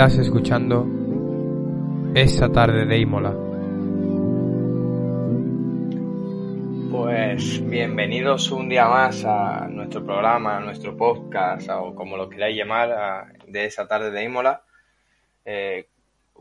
Estás 0.00 0.16
escuchando 0.16 0.86
esa 2.14 2.50
tarde 2.50 2.86
de 2.86 2.96
Imola. 3.00 3.34
Pues 6.90 7.68
bienvenidos 7.68 8.50
un 8.50 8.70
día 8.70 8.88
más 8.88 9.26
a 9.26 9.68
nuestro 9.68 10.02
programa, 10.02 10.56
a 10.56 10.60
nuestro 10.60 10.96
podcast 10.96 11.68
o 11.68 11.94
como 11.94 12.16
lo 12.16 12.30
queráis 12.30 12.56
llamar, 12.56 12.90
a- 12.92 13.32
de 13.46 13.66
esa 13.66 13.86
tarde 13.86 14.10
de 14.10 14.24
Imola. 14.24 14.62
Eh, 15.44 15.86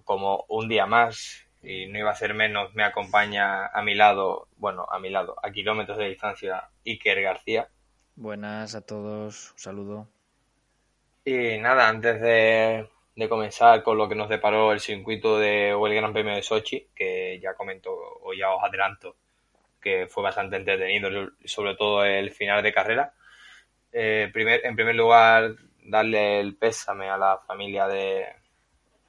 como 0.06 0.46
un 0.48 0.70
día 0.70 0.86
más, 0.86 1.46
y 1.62 1.88
no 1.88 2.00
iba 2.00 2.12
a 2.12 2.16
ser 2.16 2.34
menos, 2.36 2.74
me 2.76 2.86
acompaña 2.86 3.66
a 3.68 3.84
mi 3.84 3.94
lado, 3.94 4.48
bueno, 4.56 4.86
a 4.90 5.00
mi 5.00 5.10
lado, 5.10 5.36
a 5.44 5.52
kilómetros 5.52 5.98
de 5.98 6.08
distancia, 6.08 6.70
Iker 6.86 7.22
García. 7.22 7.68
Buenas 8.16 8.74
a 8.76 8.80
todos, 8.86 9.52
un 9.52 9.60
saludo. 9.60 10.08
Y 11.26 11.58
nada, 11.58 11.90
antes 11.90 12.22
de, 12.22 12.88
de 13.20 13.30
comenzar 13.30 13.84
con 13.84 13.98
lo 13.98 14.08
que 14.08 14.16
nos 14.16 14.30
deparó 14.30 14.72
el 14.72 14.80
circuito 14.80 15.38
de, 15.38 15.74
o 15.74 15.86
el 15.88 15.94
Gran 15.94 16.14
Premio 16.14 16.34
de 16.34 16.42
Sochi, 16.42 16.88
que 16.96 17.40
ya 17.42 17.54
comento 17.54 17.92
o 17.92 18.34
ya 18.34 18.52
os 18.52 18.64
adelanto 18.64 19.16
que 19.82 20.08
fue 20.08 20.24
bastante 20.24 20.58
entretenido, 20.58 21.10
sobre 21.46 21.76
todo 21.76 22.04
el 22.06 22.32
final 22.32 22.64
de 22.64 22.74
carrera. 22.74 23.14
Eh, 23.92 24.30
primer, 24.32 24.66
en 24.66 24.76
primer 24.76 24.96
lugar, 24.96 25.56
darle 25.84 26.40
el 26.40 26.56
pésame 26.56 27.10
a 27.10 27.18
la 27.18 27.38
familia 27.40 27.88
de, 27.88 28.26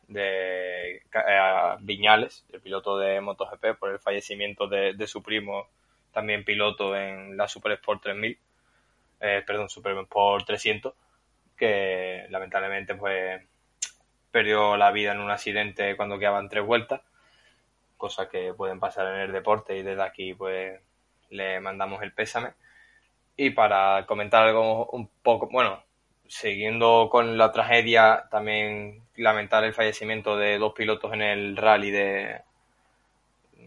de 0.09 0.97
eh, 0.97 1.77
Viñales, 1.81 2.45
el 2.53 2.61
piloto 2.61 2.99
de 2.99 3.21
MotoGP, 3.21 3.79
por 3.79 3.91
el 3.91 3.99
fallecimiento 3.99 4.67
de, 4.67 4.95
de 4.95 5.07
su 5.07 5.23
primo, 5.23 5.69
también 6.13 6.45
piloto 6.45 6.97
en 6.97 7.37
la 7.37 7.49
Super 7.49 7.73
Sport 7.73 8.03
3000, 8.03 8.39
eh, 9.21 9.43
perdón, 9.47 9.69
Super 9.69 9.97
Sport 9.99 10.47
300 10.47 10.95
que 11.61 12.25
lamentablemente 12.31 12.95
pues 12.95 13.43
perdió 14.31 14.77
la 14.77 14.91
vida 14.91 15.13
en 15.13 15.21
un 15.21 15.31
accidente 15.31 15.97
cuando 15.97 16.19
quedaban 16.19 16.49
tres 16.49 16.65
vueltas, 16.65 17.01
cosas 17.97 18.29
que 18.29 18.55
pueden 18.55 18.81
pasar 18.81 19.15
en 19.15 19.21
el 19.21 19.33
deporte 19.33 19.77
y 19.77 19.83
desde 19.83 20.03
aquí 20.03 20.35
pues 20.35 20.81
le 21.31 21.61
mandamos 21.61 22.03
el 22.03 22.13
pésame. 22.13 22.53
Y 23.37 23.51
para 23.51 24.07
comentar 24.07 24.43
algo 24.45 24.87
un 24.91 25.09
poco, 25.23 25.49
bueno, 25.51 25.83
siguiendo 26.27 27.09
con 27.11 27.39
la 27.39 27.53
tragedia, 27.53 28.29
también 28.31 29.03
lamentar 29.17 29.65
el 29.65 29.75
fallecimiento 29.75 30.37
de 30.37 30.59
dos 30.59 30.73
pilotos 30.75 31.13
en 31.13 31.23
el 31.23 31.57
rally 31.57 31.91
de... 31.91 32.43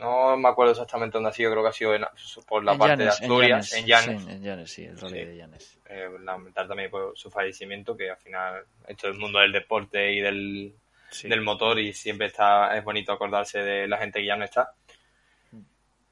No 0.04 0.36
me 0.38 0.50
acuerdo 0.50 0.74
exactamente 0.74 1.14
dónde 1.14 1.30
ha 1.30 1.34
sido, 1.34 1.50
creo 1.52 1.64
que 1.64 1.70
ha 1.70 1.74
sido 1.74 1.96
en- 1.96 2.06
por 2.46 2.64
la 2.64 2.74
En 2.74 2.78
parte 2.78 2.92
Llanes, 2.98 3.06
de 3.20 3.24
Asturias, 3.26 3.74
en 3.74 3.86
Llanes. 3.86 4.22
Sí, 4.24 4.32
en 4.32 4.44
Llanes, 4.44 4.72
sí, 4.72 4.86
el 4.86 5.00
rally 5.00 5.20
Sí. 5.20 5.26
de 5.26 5.38
Llanes. 5.38 5.80
eh, 5.90 6.10
lamentar 6.22 6.68
también 6.68 6.90
por 6.92 7.18
su 7.18 7.30
fallecimiento, 7.32 7.96
que 7.96 8.10
al 8.10 8.18
final 8.18 8.64
esto 8.88 9.08
es 9.08 9.14
el 9.14 9.20
mundo 9.20 9.40
del 9.40 9.52
deporte 9.52 10.12
y 10.12 10.20
del, 10.22 10.74
Sí. 11.12 11.28
del 11.30 11.42
motor 11.42 11.80
y 11.80 11.94
siempre 11.94 12.28
está 12.28 12.76
es 12.76 12.84
bonito 12.84 13.12
acordarse 13.14 13.60
de 13.64 13.88
la 13.88 13.98
gente 13.98 14.20
que 14.20 14.26
ya 14.26 14.36
no 14.36 14.44
está. 14.44 14.74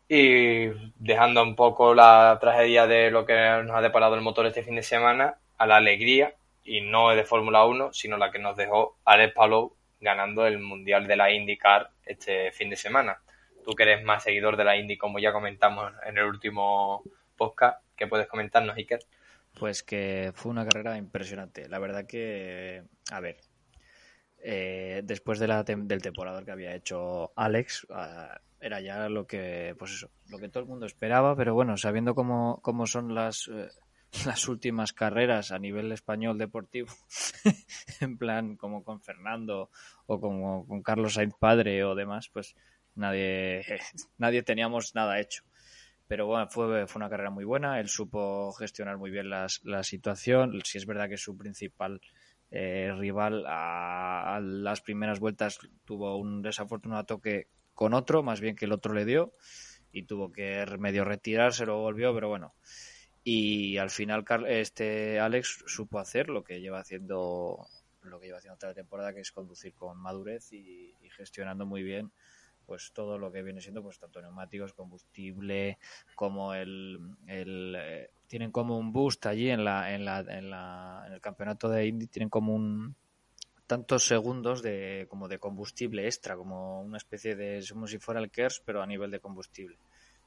Y 0.07 0.67
dejando 0.99 1.41
un 1.41 1.55
poco 1.55 1.93
la 1.95 2.37
tragedia 2.39 2.85
de 2.85 3.09
lo 3.11 3.25
que 3.25 3.33
nos 3.63 3.75
ha 3.75 3.81
deparado 3.81 4.15
el 4.15 4.21
motor 4.21 4.45
este 4.45 4.61
fin 4.63 4.75
de 4.75 4.83
semana, 4.83 5.35
a 5.57 5.65
la 5.65 5.77
alegría, 5.77 6.33
y 6.63 6.81
no 6.81 7.09
de 7.09 7.23
Fórmula 7.23 7.65
1, 7.65 7.91
sino 7.93 8.17
la 8.17 8.29
que 8.31 8.39
nos 8.39 8.55
dejó 8.57 8.97
Alex 9.05 9.33
Palou 9.33 9.73
ganando 9.99 10.45
el 10.45 10.59
Mundial 10.59 11.07
de 11.07 11.15
la 11.15 11.31
IndyCar 11.31 11.89
este 12.05 12.51
fin 12.51 12.69
de 12.69 12.75
semana. 12.75 13.19
Tú 13.63 13.73
que 13.73 13.83
eres 13.83 14.03
más 14.03 14.23
seguidor 14.23 14.57
de 14.57 14.63
la 14.63 14.77
Indy, 14.77 14.97
como 14.97 15.19
ya 15.19 15.31
comentamos 15.31 15.91
en 16.05 16.17
el 16.17 16.25
último 16.25 17.03
podcast, 17.37 17.83
¿qué 17.95 18.07
puedes 18.07 18.27
comentarnos, 18.27 18.75
Iker? 18.75 18.99
Pues 19.59 19.83
que 19.83 20.31
fue 20.33 20.51
una 20.51 20.65
carrera 20.65 20.97
impresionante. 20.97 21.67
La 21.67 21.79
verdad 21.79 22.05
que, 22.07 22.83
a 23.11 23.19
ver, 23.19 23.37
eh, 24.43 25.01
después 25.03 25.39
de 25.39 25.47
la 25.47 25.63
del 25.63 26.01
temporada 26.01 26.43
que 26.43 26.51
había 26.51 26.73
hecho 26.73 27.31
Alex, 27.35 27.85
ah, 27.91 28.39
era 28.59 28.79
ya 28.79 29.09
lo 29.09 29.27
que, 29.27 29.75
pues 29.77 29.91
eso, 29.91 30.11
lo 30.29 30.37
que 30.37 30.49
todo 30.49 30.63
el 30.63 30.69
mundo 30.69 30.85
esperaba, 30.85 31.35
pero 31.35 31.53
bueno, 31.53 31.77
sabiendo 31.77 32.15
cómo, 32.15 32.59
cómo 32.61 32.85
son 32.85 33.13
las, 33.13 33.49
eh, 33.53 33.69
las 34.25 34.47
últimas 34.47 34.93
carreras 34.93 35.51
a 35.51 35.59
nivel 35.59 35.91
español 35.91 36.37
deportivo, 36.37 36.89
en 38.01 38.17
plan 38.17 38.55
como 38.55 38.83
con 38.83 39.01
Fernando 39.01 39.69
o 40.05 40.19
como 40.19 40.67
con 40.67 40.81
Carlos 40.81 41.15
Sainz 41.15 41.35
padre 41.39 41.83
o 41.83 41.95
demás, 41.95 42.29
pues 42.29 42.55
nadie, 42.95 43.65
nadie 44.17 44.43
teníamos 44.43 44.95
nada 44.95 45.19
hecho. 45.19 45.43
Pero 46.11 46.25
bueno, 46.25 46.49
fue, 46.49 46.87
fue 46.87 46.99
una 46.99 47.09
carrera 47.09 47.29
muy 47.29 47.45
buena. 47.45 47.79
Él 47.79 47.87
supo 47.87 48.51
gestionar 48.51 48.97
muy 48.97 49.11
bien 49.11 49.29
las, 49.29 49.61
la 49.63 49.81
situación. 49.81 50.59
Si 50.65 50.77
es 50.77 50.85
verdad 50.85 51.07
que 51.07 51.15
su 51.15 51.37
principal 51.37 52.01
eh, 52.49 52.93
rival 52.97 53.45
a, 53.47 54.41
las 54.43 54.81
primeras 54.81 55.21
vueltas 55.21 55.57
tuvo 55.85 56.17
un 56.17 56.41
desafortunado 56.41 57.05
toque 57.05 57.47
con 57.73 57.93
otro, 57.93 58.23
más 58.23 58.41
bien 58.41 58.57
que 58.57 58.65
el 58.65 58.73
otro 58.73 58.93
le 58.93 59.05
dio, 59.05 59.33
y 59.93 60.03
tuvo 60.03 60.33
que 60.33 60.65
medio 60.77 61.05
retirarse, 61.05 61.65
lo 61.65 61.79
volvió, 61.79 62.13
pero 62.13 62.27
bueno. 62.27 62.55
Y 63.23 63.77
al 63.77 63.89
final 63.89 64.25
este 64.47 65.17
Alex 65.17 65.63
supo 65.65 65.97
hacer 65.97 66.29
lo 66.29 66.43
que 66.43 66.59
lleva 66.59 66.79
haciendo 66.79 67.67
lo 68.01 68.19
que 68.19 68.25
lleva 68.25 68.39
haciendo 68.39 68.57
toda 68.57 68.71
la 68.71 68.75
temporada, 68.75 69.13
que 69.13 69.21
es 69.21 69.31
conducir 69.31 69.73
con 69.75 69.97
madurez 69.97 70.51
y 70.51 70.93
gestionando 71.15 71.65
muy 71.65 71.83
bien 71.83 72.11
pues 72.71 72.93
todo 72.93 73.17
lo 73.17 73.33
que 73.33 73.43
viene 73.43 73.59
siendo 73.59 73.83
pues 73.83 73.99
tanto 73.99 74.21
neumáticos, 74.21 74.71
combustible, 74.71 75.77
como 76.15 76.53
el, 76.53 77.01
el 77.27 77.75
eh, 77.77 78.09
tienen 78.27 78.49
como 78.49 78.77
un 78.77 78.93
boost 78.93 79.25
allí 79.25 79.49
en 79.49 79.65
la, 79.65 79.93
en 79.93 80.05
la, 80.05 80.19
en 80.21 80.49
la 80.49 81.03
en 81.05 81.11
el 81.11 81.19
campeonato 81.19 81.67
de 81.67 81.85
Indy 81.85 82.07
tienen 82.07 82.29
como 82.29 82.55
un 82.55 82.95
tantos 83.67 84.07
segundos 84.07 84.61
de 84.61 85.05
como 85.09 85.27
de 85.27 85.37
combustible 85.37 86.05
extra, 86.05 86.37
como 86.37 86.81
una 86.81 86.95
especie 86.95 87.35
de 87.35 87.61
como 87.69 87.87
si 87.87 87.97
fuera 87.97 88.21
el 88.21 88.31
KERS 88.31 88.61
pero 88.65 88.81
a 88.81 88.87
nivel 88.87 89.11
de 89.11 89.19
combustible 89.19 89.77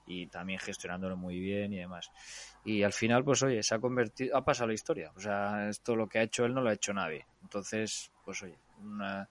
y 0.06 0.26
también 0.26 0.58
gestionándolo 0.58 1.16
muy 1.16 1.40
bien 1.40 1.72
y 1.72 1.78
demás. 1.78 2.10
Y 2.62 2.82
al 2.82 2.92
final, 2.92 3.24
pues 3.24 3.42
oye, 3.42 3.62
se 3.62 3.74
ha 3.74 3.78
convertido, 3.78 4.36
ha 4.36 4.44
pasado 4.44 4.68
la 4.68 4.74
historia. 4.74 5.10
O 5.16 5.20
sea, 5.20 5.70
esto 5.70 5.96
lo 5.96 6.06
que 6.10 6.18
ha 6.18 6.22
hecho 6.24 6.44
él 6.44 6.52
no 6.52 6.60
lo 6.60 6.68
ha 6.68 6.74
hecho 6.74 6.92
nadie. 6.92 7.24
Entonces, 7.40 8.12
pues 8.22 8.42
oye, 8.42 8.58
una, 8.82 9.30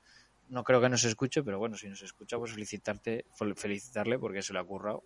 no 0.50 0.64
creo 0.64 0.82
que 0.82 0.90
nos 0.90 1.04
escuche, 1.04 1.44
pero 1.44 1.60
bueno, 1.60 1.78
si 1.78 1.88
nos 1.88 2.02
escucha, 2.02 2.38
pues 2.38 2.52
felicitarte, 2.54 3.26
fel- 3.38 3.56
felicitarle 3.56 4.20
porque 4.20 4.42
se 4.42 4.54
le 4.54 4.60
ha 4.60 4.64
currado. 4.64 5.04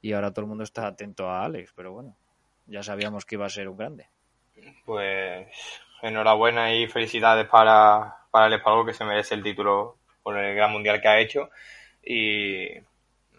Y 0.00 0.12
ahora 0.12 0.30
todo 0.32 0.42
el 0.42 0.48
mundo 0.48 0.64
está 0.64 0.86
atento 0.86 1.28
a 1.28 1.44
Alex, 1.44 1.72
pero 1.74 1.92
bueno, 1.92 2.16
ya 2.66 2.82
sabíamos 2.82 3.24
que 3.24 3.34
iba 3.36 3.46
a 3.46 3.50
ser 3.50 3.68
un 3.68 3.76
grande. 3.76 4.08
Pues 4.84 5.48
enhorabuena 6.02 6.74
y 6.74 6.86
felicidades 6.88 7.48
para, 7.48 8.16
para 8.30 8.46
el 8.54 8.62
Palou 8.62 8.84
que 8.86 8.94
se 8.94 9.04
merece 9.04 9.34
el 9.34 9.42
título 9.42 9.96
por 10.22 10.36
el 10.38 10.54
gran 10.54 10.70
mundial 10.72 11.00
que 11.00 11.08
ha 11.08 11.18
hecho 11.20 11.50
y 12.04 12.68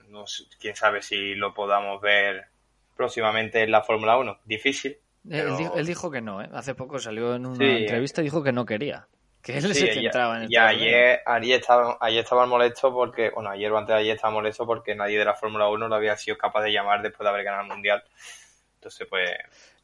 no 0.10 0.28
sé, 0.28 0.44
quién 0.60 0.76
sabe 0.76 1.02
si 1.02 1.36
lo 1.36 1.54
podamos 1.54 2.02
ver 2.02 2.48
próximamente 2.96 3.64
en 3.64 3.72
la 3.72 3.82
Fórmula 3.84 4.18
1. 4.18 4.40
Difícil. 4.46 4.98
Él, 5.30 5.56
dijo, 5.58 5.76
él 5.78 5.86
dijo 5.86 6.12
que 6.12 6.22
no, 6.22 6.42
¿eh? 6.42 6.50
Hace 6.54 6.76
poco 6.76 7.00
salió 7.00 7.36
en 7.36 7.46
una 7.46 7.58
Sí. 7.58 7.64
entrevista 7.64 8.22
y 8.22 8.26
dijo 8.26 8.44
que 8.44 8.52
no 8.52 8.66
quería. 8.66 9.08
Que 9.42 9.58
él 9.58 9.74
Sí, 9.74 9.86
en 9.88 9.98
el 9.98 10.04
ya 10.04 10.12
torneo. 10.12 10.50
ayer, 10.68 11.22
ayer, 11.26 11.60
estaba, 11.62 11.98
ayer 12.02 12.24
estaba 12.24 12.46
molesto 12.46 12.92
porque, 12.94 13.30
bueno, 13.30 13.50
ayer 13.50 13.72
o 13.72 13.78
antes 13.78 13.94
de 13.96 14.02
ayer 14.02 14.16
estaba 14.16 14.34
molesto 14.34 14.66
porque 14.66 14.96
nadie 14.96 15.18
de 15.18 15.26
la 15.26 15.34
Fórmula 15.34 15.70
1 15.70 15.88
lo 15.88 15.96
había 15.96 16.18
sido 16.18 16.38
capaz 16.38 16.62
de 16.64 16.74
llamar 16.74 17.02
después 17.02 17.24
de 17.26 17.30
haber 17.30 17.44
ganado 17.46 17.64
el 17.64 17.70
mundial. 17.70 18.04
Entonces, 18.76 19.08
pues, 19.10 19.30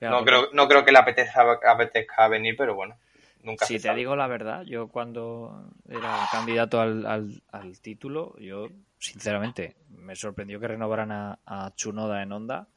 no 0.01 0.17
porque- 0.17 0.25
creo, 0.25 0.49
no 0.53 0.67
creo 0.67 0.83
que 0.85 0.91
le 0.91 0.99
apetezca, 0.99 1.59
apetezca 1.67 2.27
venir, 2.27 2.55
pero 2.57 2.75
bueno, 2.75 2.97
nunca 3.43 3.65
Si 3.65 3.75
se 3.75 3.79
te 3.79 3.87
sabe. 3.87 3.99
digo 3.99 4.15
la 4.15 4.27
verdad, 4.27 4.63
yo 4.63 4.87
cuando 4.89 5.69
era 5.89 6.27
candidato 6.31 6.81
al, 6.81 7.05
al, 7.05 7.41
al 7.51 7.79
título, 7.79 8.35
yo 8.39 8.67
sinceramente 8.99 9.75
me 9.89 10.15
sorprendió 10.15 10.59
que 10.59 10.67
renovaran 10.67 11.11
a, 11.11 11.39
a 11.45 11.71
Chunoda 11.75 12.21
en 12.23 12.31
Honda 12.31 12.67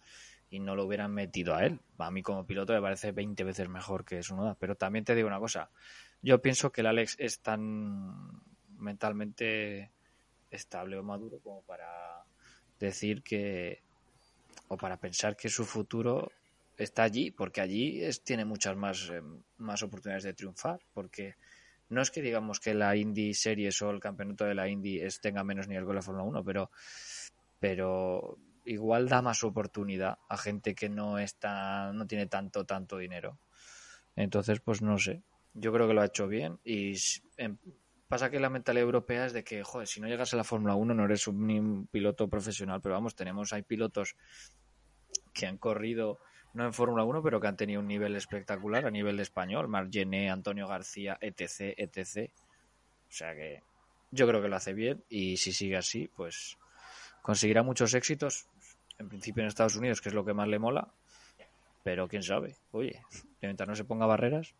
y 0.50 0.60
no 0.60 0.74
lo 0.76 0.84
hubieran 0.84 1.12
metido 1.12 1.54
a 1.54 1.64
él. 1.64 1.78
A 1.98 2.10
mí 2.10 2.22
como 2.22 2.46
piloto 2.46 2.72
me 2.72 2.80
parece 2.80 3.12
20 3.12 3.44
veces 3.44 3.68
mejor 3.68 4.04
que 4.04 4.20
Tsunoda. 4.20 4.56
Pero 4.58 4.76
también 4.76 5.04
te 5.04 5.14
digo 5.14 5.28
una 5.28 5.38
cosa, 5.38 5.70
yo 6.22 6.40
pienso 6.40 6.70
que 6.72 6.80
el 6.80 6.88
Alex 6.88 7.16
es 7.18 7.40
tan 7.40 8.42
mentalmente 8.78 9.90
estable 10.50 10.96
o 10.96 11.02
maduro 11.02 11.40
como 11.40 11.62
para 11.62 12.24
decir 12.78 13.22
que 13.22 13.82
o 14.68 14.76
para 14.76 14.98
pensar 14.98 15.36
que 15.36 15.48
su 15.48 15.64
futuro 15.64 16.30
está 16.76 17.02
allí, 17.02 17.30
porque 17.30 17.60
allí 17.60 18.02
es, 18.02 18.22
tiene 18.22 18.44
muchas 18.44 18.76
más, 18.76 19.10
eh, 19.10 19.22
más 19.56 19.82
oportunidades 19.82 20.24
de 20.24 20.34
triunfar, 20.34 20.80
porque 20.92 21.34
no 21.88 22.02
es 22.02 22.10
que 22.10 22.22
digamos 22.22 22.60
que 22.60 22.74
la 22.74 22.94
Indy 22.94 23.34
Series 23.34 23.80
o 23.82 23.90
el 23.90 24.00
campeonato 24.00 24.44
de 24.44 24.54
la 24.54 24.68
Indy 24.68 25.00
es, 25.00 25.20
tenga 25.20 25.42
menos 25.42 25.68
nivel 25.68 25.86
que 25.86 25.94
la 25.94 26.02
Fórmula 26.02 26.24
1, 26.24 26.44
pero, 26.44 26.70
pero 27.58 28.38
igual 28.64 29.08
da 29.08 29.22
más 29.22 29.42
oportunidad 29.42 30.18
a 30.28 30.36
gente 30.36 30.74
que 30.74 30.88
no 30.88 31.18
está, 31.18 31.92
no 31.92 32.06
tiene 32.06 32.26
tanto, 32.26 32.64
tanto 32.64 32.98
dinero. 32.98 33.38
Entonces, 34.14 34.60
pues 34.60 34.82
no 34.82 34.98
sé. 34.98 35.22
Yo 35.60 35.72
creo 35.72 35.88
que 35.88 35.94
lo 35.94 36.02
ha 36.02 36.06
hecho 36.06 36.28
bien 36.28 36.58
y 36.64 36.94
em, 37.36 37.56
pasa 38.08 38.30
que 38.30 38.40
la 38.40 38.50
mentalidad 38.50 38.84
europea 38.84 39.26
es 39.26 39.32
de 39.32 39.44
que, 39.44 39.62
joder, 39.62 39.86
si 39.86 40.00
no 40.00 40.08
llegas 40.08 40.32
a 40.32 40.36
la 40.36 40.44
Fórmula 40.44 40.74
1 40.74 40.94
no 40.94 41.04
eres 41.04 41.26
un, 41.26 41.88
piloto 41.90 42.28
profesional, 42.28 42.80
pero 42.80 42.94
vamos, 42.94 43.14
tenemos, 43.14 43.52
hay 43.52 43.62
pilotos 43.62 44.16
que 45.32 45.46
han 45.46 45.58
corrido 45.58 46.18
no 46.54 46.64
en 46.64 46.72
Fórmula 46.72 47.04
1, 47.04 47.22
pero 47.22 47.40
que 47.40 47.46
han 47.46 47.56
tenido 47.56 47.80
un 47.80 47.86
nivel 47.86 48.16
espectacular 48.16 48.86
a 48.86 48.90
nivel 48.90 49.16
de 49.16 49.22
español, 49.22 49.68
Margené, 49.68 50.30
Antonio 50.30 50.66
García, 50.66 51.18
etc, 51.20 51.74
etc. 51.76 52.32
O 53.08 53.12
sea 53.12 53.34
que 53.34 53.62
yo 54.10 54.26
creo 54.26 54.40
que 54.40 54.48
lo 54.48 54.56
hace 54.56 54.72
bien 54.72 55.04
y 55.08 55.36
si 55.36 55.52
sigue 55.52 55.76
así, 55.76 56.08
pues 56.16 56.56
conseguirá 57.22 57.62
muchos 57.62 57.94
éxitos, 57.94 58.48
en 58.98 59.08
principio 59.08 59.42
en 59.42 59.48
Estados 59.48 59.76
Unidos, 59.76 60.00
que 60.00 60.08
es 60.08 60.14
lo 60.14 60.24
que 60.24 60.34
más 60.34 60.48
le 60.48 60.58
mola, 60.58 60.88
pero 61.84 62.08
quién 62.08 62.22
sabe, 62.22 62.56
oye, 62.72 63.02
mientras 63.42 63.68
no 63.68 63.76
se 63.76 63.84
ponga 63.84 64.06
barreras. 64.06 64.54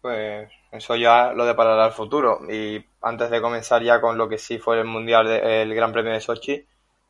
Pues 0.00 0.50
eso 0.70 0.96
ya 0.96 1.32
lo 1.32 1.44
deparará 1.46 1.86
el 1.86 1.92
futuro. 1.92 2.40
Y 2.50 2.84
antes 3.02 3.30
de 3.30 3.40
comenzar 3.40 3.82
ya 3.82 4.00
con 4.00 4.18
lo 4.18 4.28
que 4.28 4.38
sí 4.38 4.58
fue 4.58 4.78
el 4.78 4.84
Mundial, 4.84 5.26
el 5.28 5.74
Gran 5.74 5.92
Premio 5.92 6.12
de 6.12 6.20
Sochi, 6.20 6.64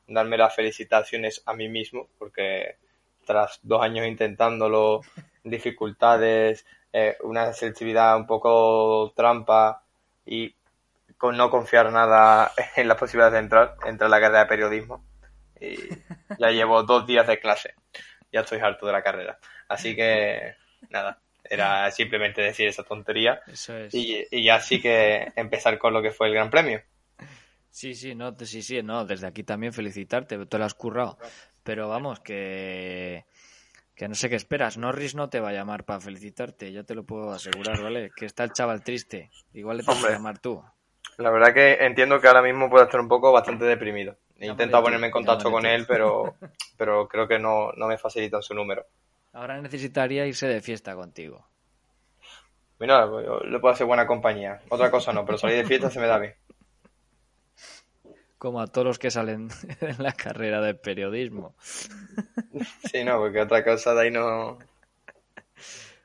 darme 0.06 0.38
las 0.38 0.54
felicitaciones 0.54 1.42
a 1.46 1.54
mí 1.54 1.68
mismo, 1.68 2.08
porque 2.18 2.76
tras 3.24 3.58
dos 3.62 3.82
años 3.82 4.06
intentándolo, 4.06 5.00
dificultades, 5.44 6.64
eh, 6.92 7.16
una 7.22 7.52
selectividad 7.52 8.16
un 8.16 8.26
poco 8.26 9.12
trampa 9.14 9.82
y 10.24 10.54
con 11.18 11.36
no 11.36 11.50
confiar 11.50 11.92
nada 11.92 12.52
en 12.76 12.88
las 12.88 12.96
posibilidades 12.96 13.34
de 13.34 13.40
entrar, 13.40 13.76
entrar 13.84 14.06
en 14.06 14.10
la 14.10 14.20
carrera 14.20 14.40
de 14.40 14.46
periodismo. 14.46 15.04
Y 15.60 15.76
ya 16.38 16.50
llevo 16.50 16.82
dos 16.82 17.06
días 17.06 17.26
de 17.26 17.38
clase. 17.38 17.74
Ya 18.32 18.40
estoy 18.40 18.60
harto 18.60 18.86
de 18.86 18.92
la 18.92 19.02
carrera. 19.02 19.38
Así 19.68 19.96
que, 19.96 20.54
nada, 20.90 21.18
era 21.50 21.90
simplemente 21.90 22.42
decir 22.42 22.68
esa 22.68 22.82
tontería. 22.82 23.40
y, 23.92 24.26
y 24.30 24.44
ya 24.44 24.60
sí 24.60 24.80
que 24.80 25.32
empezar 25.36 25.78
con 25.78 25.92
lo 25.92 26.02
que 26.02 26.10
fue 26.10 26.28
el 26.28 26.34
Gran 26.34 26.50
Premio. 26.50 26.82
Sí, 27.70 27.94
sí, 27.94 28.14
no, 28.14 28.34
sí, 28.38 28.62
sí, 28.62 28.82
no, 28.82 29.04
desde 29.04 29.26
aquí 29.26 29.42
también 29.42 29.72
felicitarte, 29.72 30.46
te 30.46 30.58
lo 30.58 30.64
has 30.64 30.72
currado. 30.72 31.18
Pero 31.62 31.88
vamos, 31.88 32.20
que, 32.20 33.26
que 33.94 34.08
no 34.08 34.14
sé 34.14 34.30
qué 34.30 34.36
esperas. 34.36 34.78
Norris 34.78 35.14
no 35.14 35.28
te 35.28 35.40
va 35.40 35.50
a 35.50 35.52
llamar 35.52 35.84
para 35.84 36.00
felicitarte, 36.00 36.72
ya 36.72 36.84
te 36.84 36.94
lo 36.94 37.04
puedo 37.04 37.32
asegurar, 37.32 37.82
¿vale? 37.82 38.10
Que 38.16 38.24
está 38.24 38.44
el 38.44 38.52
chaval 38.52 38.82
triste. 38.82 39.30
Igual 39.52 39.76
le 39.76 39.82
tienes 39.82 40.04
que 40.04 40.12
llamar 40.12 40.38
tú. 40.38 40.62
La 41.18 41.30
verdad 41.30 41.52
que 41.52 41.74
entiendo 41.84 42.20
que 42.20 42.28
ahora 42.28 42.42
mismo 42.42 42.70
puede 42.70 42.84
estar 42.84 43.00
un 43.00 43.08
poco 43.08 43.32
bastante 43.32 43.64
deprimido. 43.64 44.16
He 44.38 44.46
intentado 44.46 44.82
ponerme 44.84 45.06
en 45.06 45.12
contacto 45.12 45.50
con 45.50 45.64
él, 45.64 45.86
pero, 45.86 46.34
pero 46.76 47.08
creo 47.08 47.26
que 47.26 47.38
no, 47.38 47.72
no 47.72 47.86
me 47.88 47.98
facilitan 47.98 48.42
su 48.42 48.54
número. 48.54 48.86
Ahora 49.36 49.60
necesitaría 49.60 50.26
irse 50.26 50.46
de 50.46 50.60
fiesta 50.60 50.94
contigo. 50.94 51.46
Mira, 52.78 53.06
le 53.06 53.58
puedo 53.58 53.74
hacer 53.74 53.86
buena 53.86 54.06
compañía. 54.06 54.60
Otra 54.68 54.90
cosa 54.90 55.12
no, 55.12 55.24
pero 55.24 55.38
salir 55.38 55.56
de 55.56 55.64
fiesta 55.64 55.90
se 55.90 56.00
me 56.00 56.06
da 56.06 56.18
bien 56.18 56.34
como 58.38 58.60
a 58.60 58.66
todos 58.66 58.86
los 58.86 58.98
que 58.98 59.10
salen 59.10 59.48
en 59.80 60.02
la 60.02 60.12
carrera 60.12 60.60
de 60.60 60.74
periodismo. 60.74 61.56
Sí, 62.90 63.02
no, 63.04 63.18
porque 63.18 63.40
otra 63.40 63.64
cosa 63.64 63.94
de 63.94 64.02
ahí 64.02 64.10
no. 64.10 64.58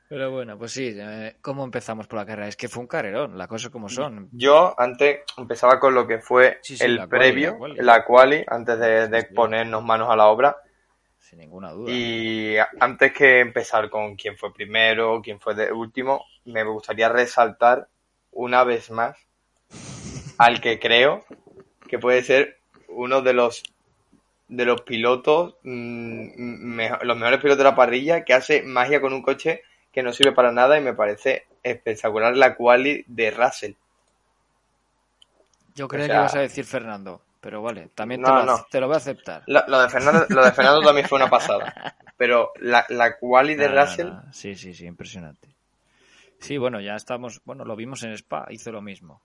Pero 0.08 0.30
bueno, 0.30 0.58
pues 0.58 0.72
sí, 0.72 0.92
eh, 0.94 1.36
¿cómo 1.40 1.64
empezamos 1.64 2.06
por 2.06 2.18
la 2.18 2.26
carrera? 2.26 2.48
Es 2.48 2.56
que 2.56 2.68
fue 2.68 2.82
un 2.82 2.86
carrerón, 2.86 3.38
las 3.38 3.48
cosas 3.48 3.70
como 3.70 3.88
son. 3.88 4.28
Yo 4.32 4.74
antes 4.78 5.20
empezaba 5.38 5.80
con 5.80 5.94
lo 5.94 6.06
que 6.06 6.18
fue 6.18 6.60
el 6.80 7.08
previo, 7.08 7.56
la 7.76 8.04
quali, 8.04 8.44
antes 8.46 8.78
de, 8.78 9.24
ponernos 9.34 9.82
manos 9.82 10.10
a 10.10 10.16
la 10.16 10.26
obra. 10.26 10.56
Sin 11.32 11.38
ninguna 11.38 11.70
duda. 11.70 11.90
Y 11.90 12.56
antes 12.78 13.10
que 13.14 13.40
empezar 13.40 13.88
con 13.88 14.16
quién 14.16 14.36
fue 14.36 14.52
primero, 14.52 15.22
quién 15.22 15.40
fue 15.40 15.54
de 15.54 15.72
último, 15.72 16.26
me 16.44 16.62
gustaría 16.62 17.08
resaltar 17.08 17.88
una 18.32 18.64
vez 18.64 18.90
más 18.90 19.16
al 20.36 20.60
que 20.60 20.78
creo 20.78 21.24
que 21.88 21.98
puede 21.98 22.22
ser 22.22 22.58
uno 22.88 23.22
de 23.22 23.32
los 23.32 23.62
de 24.48 24.66
los 24.66 24.82
pilotos, 24.82 25.56
mm, 25.62 26.78
los 27.00 27.16
mejores 27.16 27.40
pilotos 27.40 27.56
de 27.56 27.64
la 27.64 27.74
parrilla, 27.76 28.26
que 28.26 28.34
hace 28.34 28.60
magia 28.62 29.00
con 29.00 29.14
un 29.14 29.22
coche 29.22 29.62
que 29.90 30.02
no 30.02 30.12
sirve 30.12 30.32
para 30.32 30.52
nada 30.52 30.78
y 30.78 30.82
me 30.82 30.92
parece 30.92 31.46
espectacular 31.62 32.36
la 32.36 32.56
quali 32.56 33.06
de 33.06 33.30
Russell. 33.30 33.72
Yo 35.74 35.88
creo 35.88 36.06
que 36.06 36.12
ibas 36.12 36.34
a 36.34 36.40
decir 36.40 36.66
Fernando, 36.66 37.22
pero 37.42 37.60
vale, 37.60 37.90
también 37.92 38.22
te, 38.22 38.30
lo, 38.30 38.66
te 38.70 38.80
lo, 38.80 38.86
voy 38.86 38.94
a 38.94 38.98
aceptar. 38.98 39.42
Lo, 39.48 39.80
de 39.80 39.88
Fernando, 39.88 40.26
lo 40.28 40.44
de 40.44 40.52
Fernando 40.52 40.80
también 40.80 41.08
fue 41.08 41.18
una 41.18 41.28
pasada, 41.28 41.96
pero 42.16 42.52
la, 42.60 42.86
la 42.88 43.18
quali 43.18 43.56
de 43.56 43.66
Russell... 43.66 44.12
Sí, 44.30 44.54
sí, 44.54 44.72
sí, 44.72 44.86
impresionante. 44.86 45.48
Sí, 46.38 46.56
bueno, 46.56 46.80
ya 46.80 46.94
estamos, 46.94 47.40
bueno, 47.44 47.64
lo 47.64 47.74
vimos 47.74 48.04
en 48.04 48.12
Spa, 48.12 48.46
hizo 48.50 48.70
lo 48.70 48.80
mismo, 48.80 49.20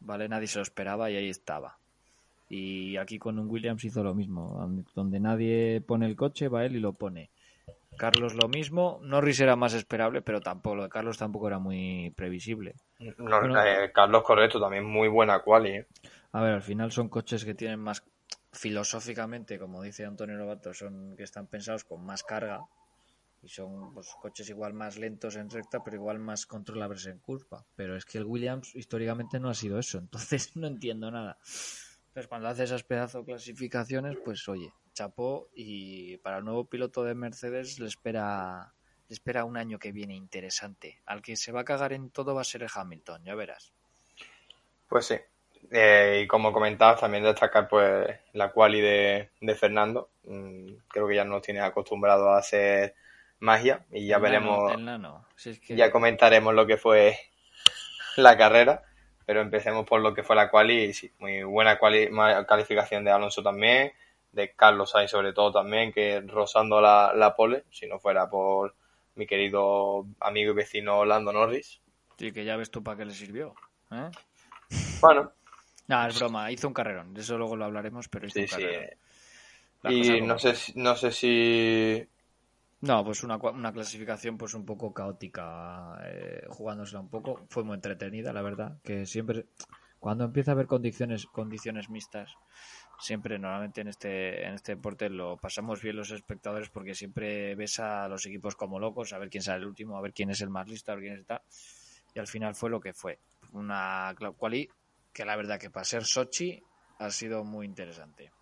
¿vale? 0.00 0.28
Nadie 0.28 0.46
se 0.46 0.58
lo 0.58 0.62
esperaba 0.62 1.10
y 1.10 1.16
ahí 1.16 1.30
estaba. 1.30 1.78
Y 2.50 2.98
aquí 2.98 3.18
con 3.18 3.38
un 3.38 3.48
Williams 3.48 3.82
hizo 3.84 4.04
lo 4.04 4.14
mismo. 4.14 4.70
Donde 4.94 5.18
nadie 5.18 5.80
pone 5.80 6.04
el 6.04 6.16
coche, 6.16 6.48
va 6.48 6.66
él 6.66 6.76
y 6.76 6.80
lo 6.80 6.92
pone. 6.92 7.30
Carlos 7.96 8.34
lo 8.34 8.48
mismo. 8.48 9.00
Norris 9.02 9.40
era 9.40 9.56
más 9.56 9.72
esperable, 9.72 10.20
pero 10.20 10.40
tampoco 10.40 10.76
lo 10.76 10.82
de 10.82 10.88
Carlos 10.90 11.16
tampoco 11.16 11.48
era 11.48 11.58
muy 11.58 12.12
previsible. 12.14 12.74
Eh, 12.98 13.14
Carlos 13.94 14.22
correcto, 14.22 14.60
también 14.60 14.84
muy 14.84 15.08
buena 15.08 15.38
quali. 15.38 15.70
¿eh? 15.70 15.86
A 16.34 16.42
ver, 16.42 16.54
al 16.54 16.62
final 16.62 16.90
son 16.90 17.08
coches 17.08 17.44
que 17.44 17.54
tienen 17.54 17.78
más 17.78 18.02
filosóficamente, 18.52 19.56
como 19.56 19.80
dice 19.80 20.04
Antonio 20.04 20.34
Lobato, 20.34 20.74
son 20.74 21.14
que 21.16 21.22
están 21.22 21.46
pensados 21.46 21.84
con 21.84 22.04
más 22.04 22.24
carga 22.24 22.60
y 23.40 23.48
son 23.48 23.94
pues, 23.94 24.08
coches 24.20 24.50
igual 24.50 24.74
más 24.74 24.98
lentos 24.98 25.36
en 25.36 25.48
recta, 25.48 25.84
pero 25.84 25.94
igual 25.94 26.18
más 26.18 26.44
controlables 26.46 27.06
en 27.06 27.20
curva. 27.20 27.64
Pero 27.76 27.96
es 27.96 28.04
que 28.04 28.18
el 28.18 28.24
Williams 28.24 28.74
históricamente 28.74 29.38
no 29.38 29.48
ha 29.48 29.54
sido 29.54 29.78
eso, 29.78 29.98
entonces 30.00 30.56
no 30.56 30.66
entiendo 30.66 31.08
nada. 31.08 31.38
Entonces, 32.08 32.26
cuando 32.28 32.48
hace 32.48 32.64
esas 32.64 32.82
pedazo 32.82 33.24
clasificaciones, 33.24 34.16
pues 34.24 34.48
oye, 34.48 34.72
chapó 34.92 35.50
y 35.54 36.16
para 36.16 36.38
el 36.38 36.44
nuevo 36.44 36.64
piloto 36.64 37.04
de 37.04 37.14
Mercedes 37.14 37.78
le 37.78 37.86
espera, 37.86 38.74
le 39.08 39.14
espera 39.14 39.44
un 39.44 39.56
año 39.56 39.78
que 39.78 39.92
viene 39.92 40.16
interesante. 40.16 41.00
Al 41.06 41.22
que 41.22 41.36
se 41.36 41.52
va 41.52 41.60
a 41.60 41.64
cagar 41.64 41.92
en 41.92 42.10
todo 42.10 42.34
va 42.34 42.40
a 42.40 42.44
ser 42.44 42.64
el 42.64 42.70
Hamilton, 42.74 43.22
ya 43.22 43.36
verás. 43.36 43.72
Pues 44.88 45.06
sí. 45.06 45.14
Eh, 45.76 46.20
y 46.22 46.26
como 46.28 46.52
comentabas, 46.52 47.00
también 47.00 47.24
destacar 47.24 47.68
pues 47.68 48.08
la 48.32 48.52
quali 48.52 48.80
de, 48.80 49.28
Fernando. 49.58 50.08
Mm, 50.24 50.74
creo 50.88 51.08
que 51.08 51.16
ya 51.16 51.24
nos 51.24 51.42
tiene 51.42 51.60
acostumbrado 51.60 52.30
a 52.30 52.38
hacer 52.38 52.94
magia 53.40 53.84
y 53.90 54.06
ya 54.06 54.18
veremos. 54.18 54.72
Ya 55.68 55.90
comentaremos 55.90 56.54
lo 56.54 56.66
que 56.66 56.76
fue 56.76 57.18
la 58.16 58.36
carrera 58.36 58.82
pero 59.26 59.40
empecemos 59.40 59.86
por 59.86 60.00
lo 60.00 60.14
que 60.14 60.22
fue 60.22 60.36
la 60.36 60.50
quali, 60.50 60.84
y 60.84 60.92
sí, 60.92 61.10
muy 61.18 61.42
buena 61.42 61.78
calificación 62.46 63.04
de 63.04 63.10
Alonso 63.10 63.42
también, 63.42 63.92
de 64.32 64.52
Carlos 64.52 64.90
Sainz 64.90 65.10
sobre 65.10 65.32
todo 65.32 65.52
también, 65.52 65.92
que 65.92 66.20
rozando 66.20 66.80
la, 66.80 67.12
la 67.14 67.34
pole, 67.34 67.64
si 67.70 67.86
no 67.86 67.98
fuera 67.98 68.28
por 68.28 68.74
mi 69.14 69.26
querido 69.26 70.06
amigo 70.20 70.52
y 70.52 70.54
vecino 70.54 71.04
Lando 71.04 71.32
Norris. 71.32 71.80
Sí, 72.18 72.32
que 72.32 72.44
ya 72.44 72.56
ves 72.56 72.70
tú 72.70 72.82
para 72.82 72.98
qué 72.98 73.04
le 73.04 73.14
sirvió. 73.14 73.54
¿eh? 73.90 74.10
Bueno. 75.00 75.32
No, 75.86 76.06
es 76.06 76.18
broma, 76.18 76.50
hizo 76.50 76.68
un 76.68 76.74
carrerón, 76.74 77.12
de 77.12 77.20
eso 77.20 77.36
luego 77.36 77.56
lo 77.56 77.64
hablaremos, 77.66 78.08
pero 78.08 78.26
hizo 78.26 78.40
un 78.40 78.46
carrerón. 78.46 78.90
Y 79.90 80.20
no 80.22 80.38
sé, 80.38 80.54
no 80.76 80.96
sé 80.96 81.10
si 81.10 82.08
no, 82.84 83.02
pues 83.02 83.24
una, 83.24 83.38
una 83.38 83.72
clasificación 83.72 84.36
pues 84.36 84.52
un 84.52 84.66
poco 84.66 84.92
caótica, 84.92 85.98
eh, 86.04 86.44
jugándosela 86.50 87.00
un 87.00 87.08
poco. 87.08 87.46
Fue 87.48 87.64
muy 87.64 87.76
entretenida, 87.76 88.30
la 88.34 88.42
verdad, 88.42 88.76
que 88.82 89.06
siempre, 89.06 89.46
cuando 89.98 90.24
empieza 90.24 90.50
a 90.50 90.54
haber 90.54 90.66
condiciones, 90.66 91.24
condiciones 91.24 91.88
mixtas, 91.88 92.36
siempre 92.98 93.38
normalmente 93.38 93.80
en 93.80 93.88
este, 93.88 94.46
en 94.46 94.52
este 94.52 94.74
deporte 94.74 95.08
lo 95.08 95.38
pasamos 95.38 95.80
bien 95.80 95.96
los 95.96 96.10
espectadores 96.10 96.68
porque 96.68 96.94
siempre 96.94 97.54
ves 97.54 97.80
a 97.80 98.06
los 98.06 98.26
equipos 98.26 98.54
como 98.54 98.78
locos, 98.78 99.14
a 99.14 99.18
ver 99.18 99.30
quién 99.30 99.42
sale 99.42 99.62
el 99.62 99.66
último, 99.66 99.96
a 99.96 100.02
ver 100.02 100.12
quién 100.12 100.28
es 100.28 100.42
el 100.42 100.50
más 100.50 100.68
listo, 100.68 100.92
a 100.92 100.96
ver 100.96 101.04
quién 101.04 101.20
está. 101.20 101.40
Y 102.14 102.18
al 102.18 102.26
final 102.26 102.54
fue 102.54 102.68
lo 102.68 102.80
que 102.80 102.92
fue. 102.92 103.18
Una 103.54 104.14
quali 104.36 104.68
que 105.14 105.24
la 105.24 105.36
verdad 105.36 105.58
que 105.58 105.70
para 105.70 105.84
ser 105.84 106.04
Sochi 106.04 106.62
ha 106.98 107.10
sido 107.10 107.44
muy 107.44 107.66
interesante. 107.66 108.32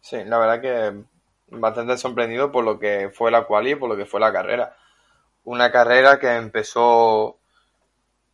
Sí, 0.00 0.18
la 0.24 0.38
verdad 0.38 0.60
que 0.60 1.04
bastante 1.48 1.96
sorprendido 1.96 2.52
por 2.52 2.64
lo 2.64 2.78
que 2.78 3.10
fue 3.12 3.30
la 3.30 3.46
quali 3.46 3.72
y 3.72 3.74
por 3.74 3.88
lo 3.88 3.96
que 3.96 4.06
fue 4.06 4.20
la 4.20 4.32
carrera. 4.32 4.76
Una 5.44 5.72
carrera 5.72 6.18
que 6.18 6.28
empezó 6.36 7.38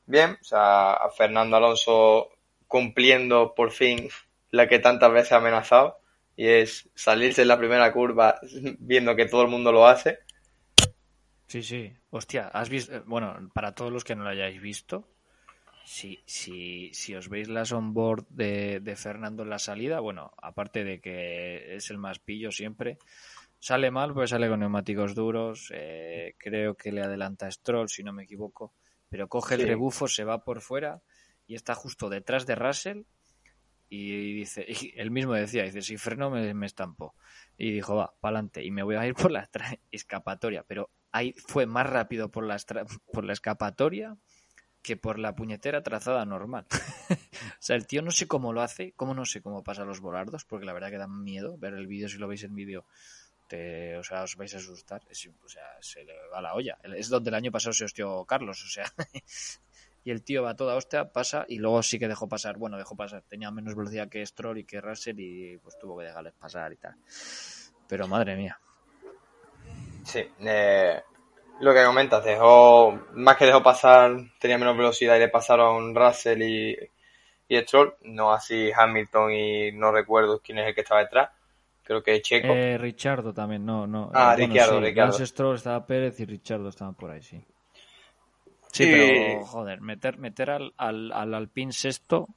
bien, 0.07 0.39
o 0.41 0.45
sea, 0.45 0.93
a 0.95 1.11
Fernando 1.11 1.57
Alonso 1.57 2.31
cumpliendo 2.67 3.55
por 3.55 3.71
fin 3.71 4.09
la 4.51 4.69
que 4.69 4.79
tantas 4.79 5.13
veces 5.13 5.33
ha 5.33 5.37
amenazado 5.37 5.99
y 6.37 6.49
es 6.49 6.89
salirse 6.95 7.43
en 7.43 7.49
la 7.49 7.59
primera 7.59 7.93
curva 7.93 8.41
viendo 8.79 9.15
que 9.17 9.27
todo 9.27 9.43
el 9.43 9.49
mundo 9.49 9.73
lo 9.73 9.87
hace 9.87 10.19
Sí, 11.49 11.63
sí. 11.63 11.93
Hostia, 12.11 12.49
has 12.49 12.69
visto. 12.69 12.95
eh, 12.95 13.03
Bueno, 13.07 13.51
para 13.55 13.75
todos 13.75 13.93
los 13.93 14.05
que 14.05 14.15
no 14.17 14.25
lo 14.25 14.31
hayáis 14.31 14.61
visto, 14.61 15.09
si, 15.87 16.21
si, 16.27 16.91
si 16.93 17.15
os 17.15 17.29
veis 17.29 17.49
las 17.49 17.71
onboard 17.71 18.27
de, 18.29 18.81
de 18.81 18.97
Fernando 18.97 19.45
en 19.45 19.51
la 19.51 19.61
salida, 19.61 20.01
bueno, 20.01 20.33
aparte 20.43 20.83
de 20.83 21.01
que 21.01 21.77
es 21.77 21.91
el 21.91 21.99
más 21.99 22.19
pillo 22.19 22.51
siempre, 22.51 22.99
sale 23.61 23.93
mal, 23.93 24.13
pues 24.13 24.31
sale 24.31 24.49
con 24.49 24.59
neumáticos 24.61 25.15
duros. 25.15 25.71
eh, 25.73 26.35
creo 26.39 26.75
que 26.75 26.91
le 26.91 27.03
adelanta 27.03 27.47
a 27.47 27.53
Stroll, 27.53 27.89
si 27.89 28.03
no 28.03 28.13
me 28.13 28.25
equivoco, 28.25 28.75
pero 29.09 29.29
coge 29.29 29.55
el 29.55 29.63
rebufo, 29.69 30.09
se 30.09 30.25
va 30.25 30.43
por 30.43 30.61
fuera 30.61 31.03
y 31.47 31.55
está 31.55 31.77
justo 31.77 32.09
detrás 32.09 32.47
de 32.47 32.57
Russell. 32.57 33.03
Y 33.89 34.35
dice, 34.35 34.67
y 34.69 34.93
él 34.97 35.13
mismo 35.13 35.35
decía, 35.35 35.63
dice, 35.63 35.83
si 35.83 35.97
freno 35.97 36.31
me, 36.31 36.53
me 36.53 36.67
estampo. 36.67 37.15
Y 37.57 37.71
dijo, 37.71 37.95
va, 37.95 38.13
para 38.21 38.39
adelante. 38.39 38.65
Y 38.65 38.73
me 38.73 38.83
voy 38.83 38.97
a 38.97 39.07
ir 39.07 39.15
por 39.15 39.31
la 39.31 39.49
escapatoria. 39.93 40.65
Pero 40.67 40.91
ahí 41.13 41.33
fue 41.47 41.67
más 41.67 41.89
rápido 41.89 42.29
por 42.29 42.45
la, 42.45 42.57
por 43.13 43.25
la 43.25 43.33
escapatoria 43.33 44.17
que 44.87 44.97
por 44.97 45.19
la 45.19 45.35
puñetera 45.35 45.83
trazada 45.83 46.25
normal. 46.25 46.65
o 47.11 47.17
sea, 47.59 47.75
el 47.75 47.89
tío 47.89 48.03
no 48.03 48.13
sé 48.13 48.29
cómo 48.29 48.53
lo 48.53 48.63
hace, 48.63 48.93
cómo 48.93 49.15
no 49.15 49.25
sé 49.25 49.43
cómo 49.43 49.65
pasa 49.65 49.85
los 49.85 49.99
volardos, 49.99 50.45
porque 50.45 50.65
la 50.65 50.73
verdad 50.73 50.91
que 50.91 50.97
da 50.99 51.09
miedo 51.09 51.59
ver 51.59 51.75
el 51.75 51.89
vídeo, 51.89 52.09
si 52.09 52.19
lo 52.19 52.29
veis 52.29 52.45
en 52.45 52.55
vídeo, 52.55 52.85
te, 53.49 53.97
o 53.97 54.05
sea, 54.05 54.23
os 54.23 54.37
vais 54.37 54.55
a 54.55 54.59
asustar. 54.59 55.03
Es- 55.11 55.29
o 55.45 55.49
sea, 55.49 55.65
se 55.81 56.05
le 56.05 56.15
va 56.33 56.41
la 56.41 56.55
olla. 56.55 56.79
Es 56.85 57.09
donde 57.09 57.31
el 57.31 57.35
año 57.35 57.51
pasado 57.51 57.73
se 57.73 57.85
hostió 57.85 58.25
Carlos, 58.27 58.63
o 58.65 58.69
sea. 58.69 58.85
y 60.05 60.13
el 60.13 60.23
tío 60.23 60.45
va 60.45 60.55
toda 60.55 60.77
hostia, 60.77 61.11
pasa 61.13 61.45
y 61.49 61.59
luego 61.59 61.83
sí 61.83 61.99
que 61.99 62.07
dejó 62.07 62.29
pasar. 62.29 62.57
Bueno, 62.57 62.79
dejó 62.79 62.95
pasar. 62.95 63.25
Tenía 63.27 63.51
menos 63.51 63.75
velocidad 63.75 64.09
que 64.09 64.25
Stroll 64.25 64.59
y 64.59 64.65
que 64.65 64.81
Russell 64.81 65.19
y 65.19 65.59
pues 65.59 65.77
tuvo 65.81 65.99
que 65.99 66.05
dejarles 66.05 66.35
pasar 66.35 66.73
y 66.73 66.77
tal. 66.77 66.95
Pero 67.89 68.07
madre 68.07 68.37
mía. 68.37 68.57
Sí, 70.05 70.21
eh, 70.39 71.03
lo 71.61 71.75
que 71.75 71.85
comentas, 71.85 72.25
dejó, 72.25 72.99
más 73.15 73.37
que 73.37 73.47
dejó 73.47 73.63
pasar, 73.63 74.17
tenía 74.41 74.59
menos 74.59 74.77
velocidad 74.77 75.17
y 75.17 75.21
le 75.21 75.29
pasaron 75.29 75.95
Russell 75.95 76.43
y, 76.43 76.77
y 77.49 77.59
Stroll, 77.63 77.95
no 78.03 78.33
así 78.33 78.71
Hamilton 78.77 79.33
y 79.33 79.73
no 79.73 79.93
recuerdo 79.93 80.41
quién 80.41 80.59
es 80.59 80.69
el 80.69 80.75
que 80.75 80.83
estaba 80.83 81.01
detrás, 81.03 81.31
creo 81.85 82.03
que 82.03 82.21
Checo. 82.23 82.55
Eh, 82.55 82.79
Richardo 82.81 83.35
también, 83.35 83.65
no, 83.67 83.87
no. 83.87 84.11
Ah, 84.13 84.35
bueno, 84.37 84.59
Ricciardo, 84.59 84.81
sí, 84.81 84.81
Ricciardo. 84.81 85.19
Stroll 85.27 85.57
estaba 85.57 85.87
Pérez 85.87 86.19
y 86.21 86.25
Richardo 86.25 86.69
estaban 86.69 86.95
por 86.95 87.11
ahí, 87.11 87.23
sí. 87.23 87.45
Sí, 88.73 88.85
Y- 88.85 88.91
pero 88.91 89.45
joder, 89.45 89.81
meter, 89.81 90.19
meter 90.19 90.51
al, 90.51 90.73
al, 90.77 91.11
al 91.13 91.35
Alpine 91.35 91.73
sexto, 91.73 92.29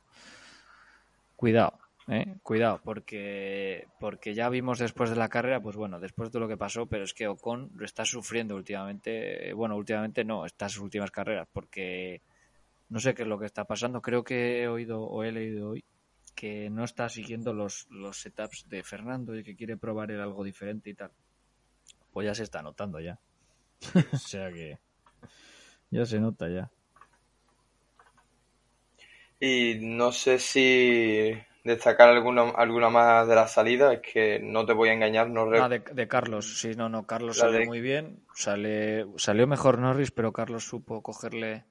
cuidado, 1.35 1.78
¿eh? 2.09 2.35
cuidado, 2.43 2.81
porque, 2.83 3.87
porque 3.99 4.33
ya 4.33 4.49
vimos 4.49 4.79
después 4.79 5.09
de 5.09 5.15
la 5.15 5.29
carrera, 5.29 5.61
pues 5.61 5.75
bueno, 5.75 5.99
después 5.99 6.31
de 6.31 6.39
lo 6.39 6.47
que 6.47 6.57
pasó, 6.57 6.87
pero 6.87 7.03
es 7.03 7.13
que 7.13 7.27
Ocon 7.27 7.71
lo 7.75 7.85
está 7.85 8.05
sufriendo 8.05 8.55
últimamente, 8.55 9.49
eh, 9.49 9.53
bueno, 9.53 9.75
últimamente 9.75 10.23
no, 10.23 10.45
estas 10.45 10.77
últimas 10.77 11.11
carreras, 11.11 11.47
porque 11.51 12.21
no 12.89 12.99
sé 12.99 13.13
qué 13.13 13.21
es 13.21 13.27
lo 13.27 13.39
que 13.39 13.45
está 13.45 13.65
pasando, 13.65 14.01
creo 14.01 14.23
que 14.23 14.63
he 14.63 14.67
oído 14.67 15.01
o 15.01 15.23
he 15.23 15.31
leído 15.31 15.69
hoy 15.69 15.83
que 16.35 16.69
no 16.69 16.85
está 16.85 17.09
siguiendo 17.09 17.53
los, 17.53 17.87
los 17.89 18.21
setups 18.21 18.69
de 18.69 18.83
Fernando 18.83 19.35
y 19.35 19.43
que 19.43 19.55
quiere 19.55 19.77
probar 19.77 20.11
algo 20.11 20.43
diferente 20.43 20.89
y 20.89 20.93
tal. 20.93 21.11
Pues 22.13 22.25
ya 22.25 22.33
se 22.33 22.43
está 22.43 22.61
notando 22.61 22.99
ya. 23.01 23.19
o 24.13 24.17
sea 24.17 24.51
que 24.51 24.79
ya 25.91 26.05
se 26.05 26.19
nota 26.19 26.47
ya. 26.49 26.71
Y 29.41 29.79
no 29.81 30.11
sé 30.11 30.39
si 30.39 31.33
destacar 31.63 32.09
alguna, 32.09 32.49
alguna 32.51 32.89
más 32.89 33.27
de 33.27 33.35
la 33.35 33.47
salida, 33.47 33.93
es 33.93 34.01
que 34.01 34.39
no 34.41 34.65
te 34.65 34.73
voy 34.73 34.89
a 34.89 34.93
engañar, 34.93 35.29
no 35.29 35.45
Ah, 35.51 35.67
de, 35.69 35.79
de 35.79 36.07
Carlos, 36.07 36.45
sí, 36.59 36.69
no, 36.75 36.89
no, 36.89 37.05
Carlos 37.05 37.37
La 37.37 37.43
salió 37.43 37.59
de- 37.59 37.69
muy 37.69 37.81
bien, 37.81 38.23
sale, 38.33 39.05
salió 39.17 39.47
mejor 39.47 39.79
Norris, 39.79 40.11
pero 40.11 40.31
Carlos 40.33 40.63
supo 40.63 41.01
cogerle 41.03 41.65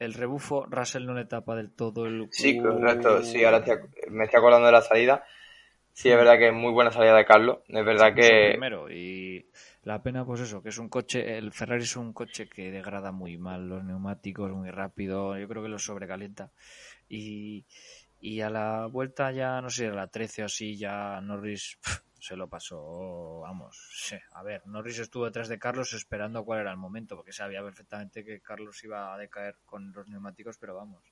el 0.00 0.14
rebufo, 0.14 0.66
Russell 0.66 1.06
no 1.06 1.14
le 1.14 1.26
tapa 1.26 1.56
del 1.56 1.70
todo 1.72 2.06
el... 2.06 2.30
Sí, 2.30 2.56
correcto, 2.56 3.22
sí, 3.22 3.44
ahora 3.44 3.58
estoy 3.58 3.76
me 4.10 4.24
estoy 4.24 4.38
acordando 4.38 4.66
de 4.66 4.72
la 4.72 4.82
salida. 4.82 5.24
Sí, 5.94 6.10
es 6.10 6.16
verdad 6.16 6.38
que 6.38 6.48
es 6.48 6.54
muy 6.54 6.72
buena 6.72 6.92
salida 6.92 7.16
de 7.16 7.26
Carlos, 7.26 7.58
es 7.68 7.84
verdad 7.84 8.14
que... 8.14 8.30
primero 8.40 8.90
y 8.90 9.46
la 9.82 10.02
pena 10.02 10.24
pues 10.24 10.40
eso 10.40 10.62
que 10.62 10.68
es 10.70 10.78
un 10.78 10.88
coche 10.88 11.38
el 11.38 11.52
Ferrari 11.52 11.82
es 11.82 11.96
un 11.96 12.12
coche 12.12 12.48
que 12.48 12.70
degrada 12.70 13.12
muy 13.12 13.36
mal 13.38 13.68
los 13.68 13.84
neumáticos 13.84 14.50
muy 14.52 14.70
rápido 14.70 15.36
yo 15.38 15.48
creo 15.48 15.62
que 15.62 15.68
los 15.68 15.84
sobrecalienta. 15.84 16.50
Y, 17.08 17.66
y 18.20 18.40
a 18.40 18.50
la 18.50 18.86
vuelta 18.86 19.30
ya 19.30 19.60
no 19.60 19.70
sé 19.70 19.88
a 19.88 19.92
la 19.92 20.06
13 20.08 20.42
o 20.42 20.46
así 20.46 20.76
ya 20.76 21.20
Norris 21.20 21.78
se 22.20 22.36
lo 22.36 22.48
pasó 22.48 23.40
vamos 23.40 23.76
sí. 23.92 24.16
a 24.32 24.42
ver 24.42 24.66
Norris 24.66 24.98
estuvo 24.98 25.24
detrás 25.24 25.48
de 25.48 25.58
Carlos 25.58 25.92
esperando 25.92 26.44
cuál 26.44 26.60
era 26.60 26.70
el 26.70 26.76
momento 26.76 27.16
porque 27.16 27.32
sabía 27.32 27.62
perfectamente 27.62 28.24
que 28.24 28.40
Carlos 28.40 28.82
iba 28.84 29.14
a 29.14 29.18
decaer 29.18 29.56
con 29.64 29.92
los 29.92 30.08
neumáticos 30.08 30.58
pero 30.58 30.74
vamos 30.74 31.02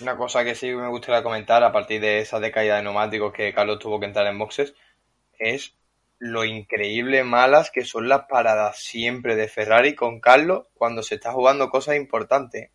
Una 0.00 0.16
cosa 0.16 0.44
que 0.44 0.54
sí 0.54 0.72
me 0.72 0.88
gustaría 0.88 1.22
comentar 1.22 1.62
a 1.62 1.72
partir 1.72 2.00
de 2.00 2.18
esa 2.20 2.40
decaída 2.40 2.76
de 2.76 2.82
neumáticos 2.82 3.32
que 3.32 3.54
Carlos 3.54 3.78
tuvo 3.78 4.00
que 4.00 4.06
entrar 4.06 4.26
en 4.26 4.38
boxes 4.38 4.74
es 5.38 5.76
lo 6.18 6.44
increíble 6.44 7.22
malas 7.22 7.70
que 7.70 7.84
son 7.84 8.08
las 8.08 8.22
paradas 8.22 8.78
siempre 8.78 9.36
de 9.36 9.48
Ferrari 9.48 9.94
con 9.94 10.20
Carlos 10.20 10.66
cuando 10.74 11.02
se 11.02 11.16
está 11.16 11.32
jugando 11.32 11.70
cosas 11.70 11.96
importantes. 11.96 12.70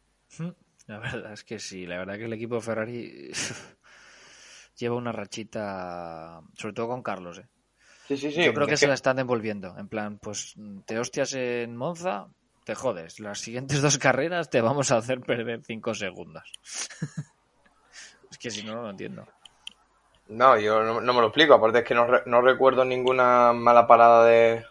La 0.89 0.97
verdad 0.97 1.33
es 1.33 1.43
que 1.43 1.59
sí, 1.59 1.85
la 1.85 1.97
verdad 1.99 2.17
que 2.17 2.25
el 2.25 2.33
equipo 2.33 2.59
Ferrari 2.59 3.31
lleva 4.75 4.95
una 4.95 5.11
rachita, 5.11 6.41
sobre 6.57 6.73
todo 6.73 6.87
con 6.87 7.03
Carlos. 7.03 7.37
¿eh? 7.37 7.47
Sí, 8.07 8.17
sí, 8.17 8.31
sí. 8.31 8.43
Yo 8.43 8.53
creo 8.53 8.65
que 8.67 8.73
es 8.73 8.79
se 8.79 8.87
la 8.87 8.95
están 8.95 9.17
devolviendo. 9.17 9.77
En 9.77 9.87
plan, 9.87 10.17
pues 10.19 10.55
te 10.85 10.97
hostias 10.97 11.33
en 11.33 11.75
Monza, 11.75 12.27
te 12.65 12.73
jodes. 12.73 13.19
Las 13.19 13.39
siguientes 13.39 13.81
dos 13.83 13.97
carreras 13.99 14.49
te 14.49 14.61
vamos 14.61 14.91
a 14.91 14.97
hacer 14.97 15.21
perder 15.21 15.61
cinco 15.63 15.93
segundos. 15.93 16.43
es 18.31 18.37
que 18.39 18.49
si 18.49 18.63
no, 18.63 18.73
no 18.75 18.81
lo 18.83 18.89
entiendo. 18.89 19.27
No, 20.29 20.59
yo 20.59 20.83
no, 20.83 21.01
no 21.01 21.13
me 21.13 21.21
lo 21.21 21.27
explico. 21.27 21.53
Aparte 21.55 21.79
es 21.79 21.85
que 21.85 21.95
no, 21.95 22.05
re- 22.07 22.23
no 22.25 22.41
recuerdo 22.41 22.85
ninguna 22.85 23.53
mala 23.53 23.87
parada 23.87 24.25
de 24.25 24.65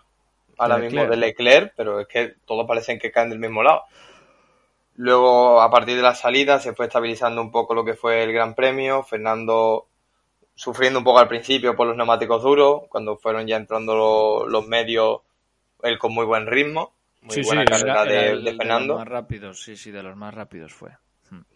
ahora 0.56 0.76
De 0.76 0.82
mismo 0.82 1.00
Leclerc. 1.02 1.10
de 1.10 1.16
Leclerc, 1.16 1.72
pero 1.76 2.00
es 2.00 2.08
que 2.08 2.34
todos 2.46 2.66
parecen 2.66 2.98
que 2.98 3.10
caen 3.12 3.30
del 3.30 3.38
mismo 3.40 3.62
lado. 3.62 3.82
Luego, 5.00 5.60
a 5.62 5.70
partir 5.70 5.94
de 5.96 6.02
la 6.02 6.14
salida, 6.16 6.58
se 6.58 6.74
fue 6.74 6.86
estabilizando 6.86 7.40
un 7.40 7.52
poco 7.52 7.72
lo 7.72 7.84
que 7.84 7.94
fue 7.94 8.22
el 8.24 8.32
Gran 8.32 8.54
Premio. 8.56 9.04
Fernando 9.04 9.86
sufriendo 10.56 10.98
un 10.98 11.04
poco 11.04 11.20
al 11.20 11.28
principio 11.28 11.76
por 11.76 11.86
los 11.86 11.96
neumáticos 11.96 12.42
duros, 12.42 12.82
cuando 12.88 13.16
fueron 13.16 13.46
ya 13.46 13.56
entrando 13.56 13.94
lo- 13.94 14.46
los 14.48 14.66
medios, 14.66 15.20
él 15.84 15.98
con 16.00 16.12
muy 16.12 16.24
buen 16.26 16.48
ritmo. 16.48 16.92
Muy 17.22 17.42
buena 17.42 17.64
carrera 17.64 18.02
era- 18.02 18.04
de, 18.04 18.18
era 18.18 18.30
el 18.32 18.44
de 18.44 18.54
Fernando. 18.54 18.94
los 18.94 18.98
más 18.98 19.08
rápidos, 19.08 19.62
sí, 19.62 19.76
sí, 19.76 19.92
de 19.92 20.02
los 20.02 20.16
más 20.16 20.34
rápidos 20.34 20.72
fue. 20.72 20.90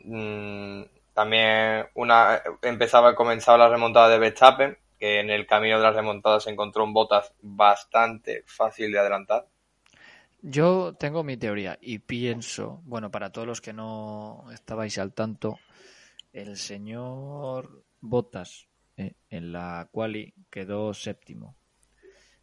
Mm, 0.05 0.83
también 1.13 1.87
una 1.95 2.41
empezaba 2.63 3.15
comenzaba 3.17 3.59
la 3.59 3.69
remontada 3.69 4.09
de 4.09 4.19
Verstappen, 4.19 4.79
que 5.01 5.19
en 5.19 5.31
el 5.31 5.47
camino 5.47 5.79
de 5.79 5.83
la 5.83 5.91
remontada 5.91 6.39
se 6.39 6.51
encontró 6.51 6.85
un 6.85 6.93
Bottas 6.95 7.33
bastante 7.43 8.45
fácil 8.47 8.93
de 8.93 8.99
adelantar. 9.01 9.47
Yo 10.45 10.97
tengo 10.99 11.23
mi 11.23 11.37
teoría 11.37 11.79
y 11.81 12.01
pienso, 12.01 12.83
bueno, 12.85 13.13
para 13.13 13.31
todos 13.31 13.47
los 13.47 13.61
que 13.61 13.73
no 13.73 14.45
estabais 14.53 14.99
al 14.99 15.15
tanto, 15.15 15.61
el 16.33 16.57
señor 16.57 17.85
Bottas 18.01 18.67
eh, 18.97 19.15
en 19.31 19.53
la 19.53 19.89
quali 19.93 20.35
quedó 20.51 20.95
séptimo. 20.95 21.55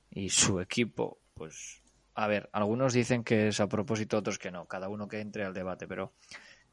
Y 0.09 0.29
su 0.29 0.61
equipo, 0.61 1.19
pues, 1.33 1.83
a 2.15 2.27
ver, 2.27 2.49
algunos 2.53 2.93
dicen 2.93 3.25
que 3.25 3.49
es 3.49 3.59
a 3.59 3.67
propósito, 3.67 4.17
otros 4.17 4.39
que 4.39 4.49
no, 4.49 4.65
cada 4.65 4.87
uno 4.87 5.09
que 5.09 5.19
entre 5.19 5.43
al 5.43 5.53
debate, 5.53 5.85
pero 5.85 6.13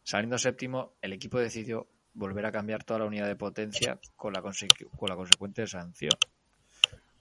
saliendo 0.05 0.39
séptimo, 0.39 0.93
el 1.03 1.13
equipo 1.13 1.41
decidió 1.41 1.89
volver 2.15 2.47
a 2.47 2.53
cambiar 2.53 2.85
toda 2.85 3.01
la 3.01 3.07
unidad 3.07 3.27
de 3.27 3.35
potencia 3.35 3.99
con 4.15 4.33
la, 4.33 4.41
con 4.43 5.09
la 5.09 5.17
consecuente 5.17 5.67
sanción 5.67 6.13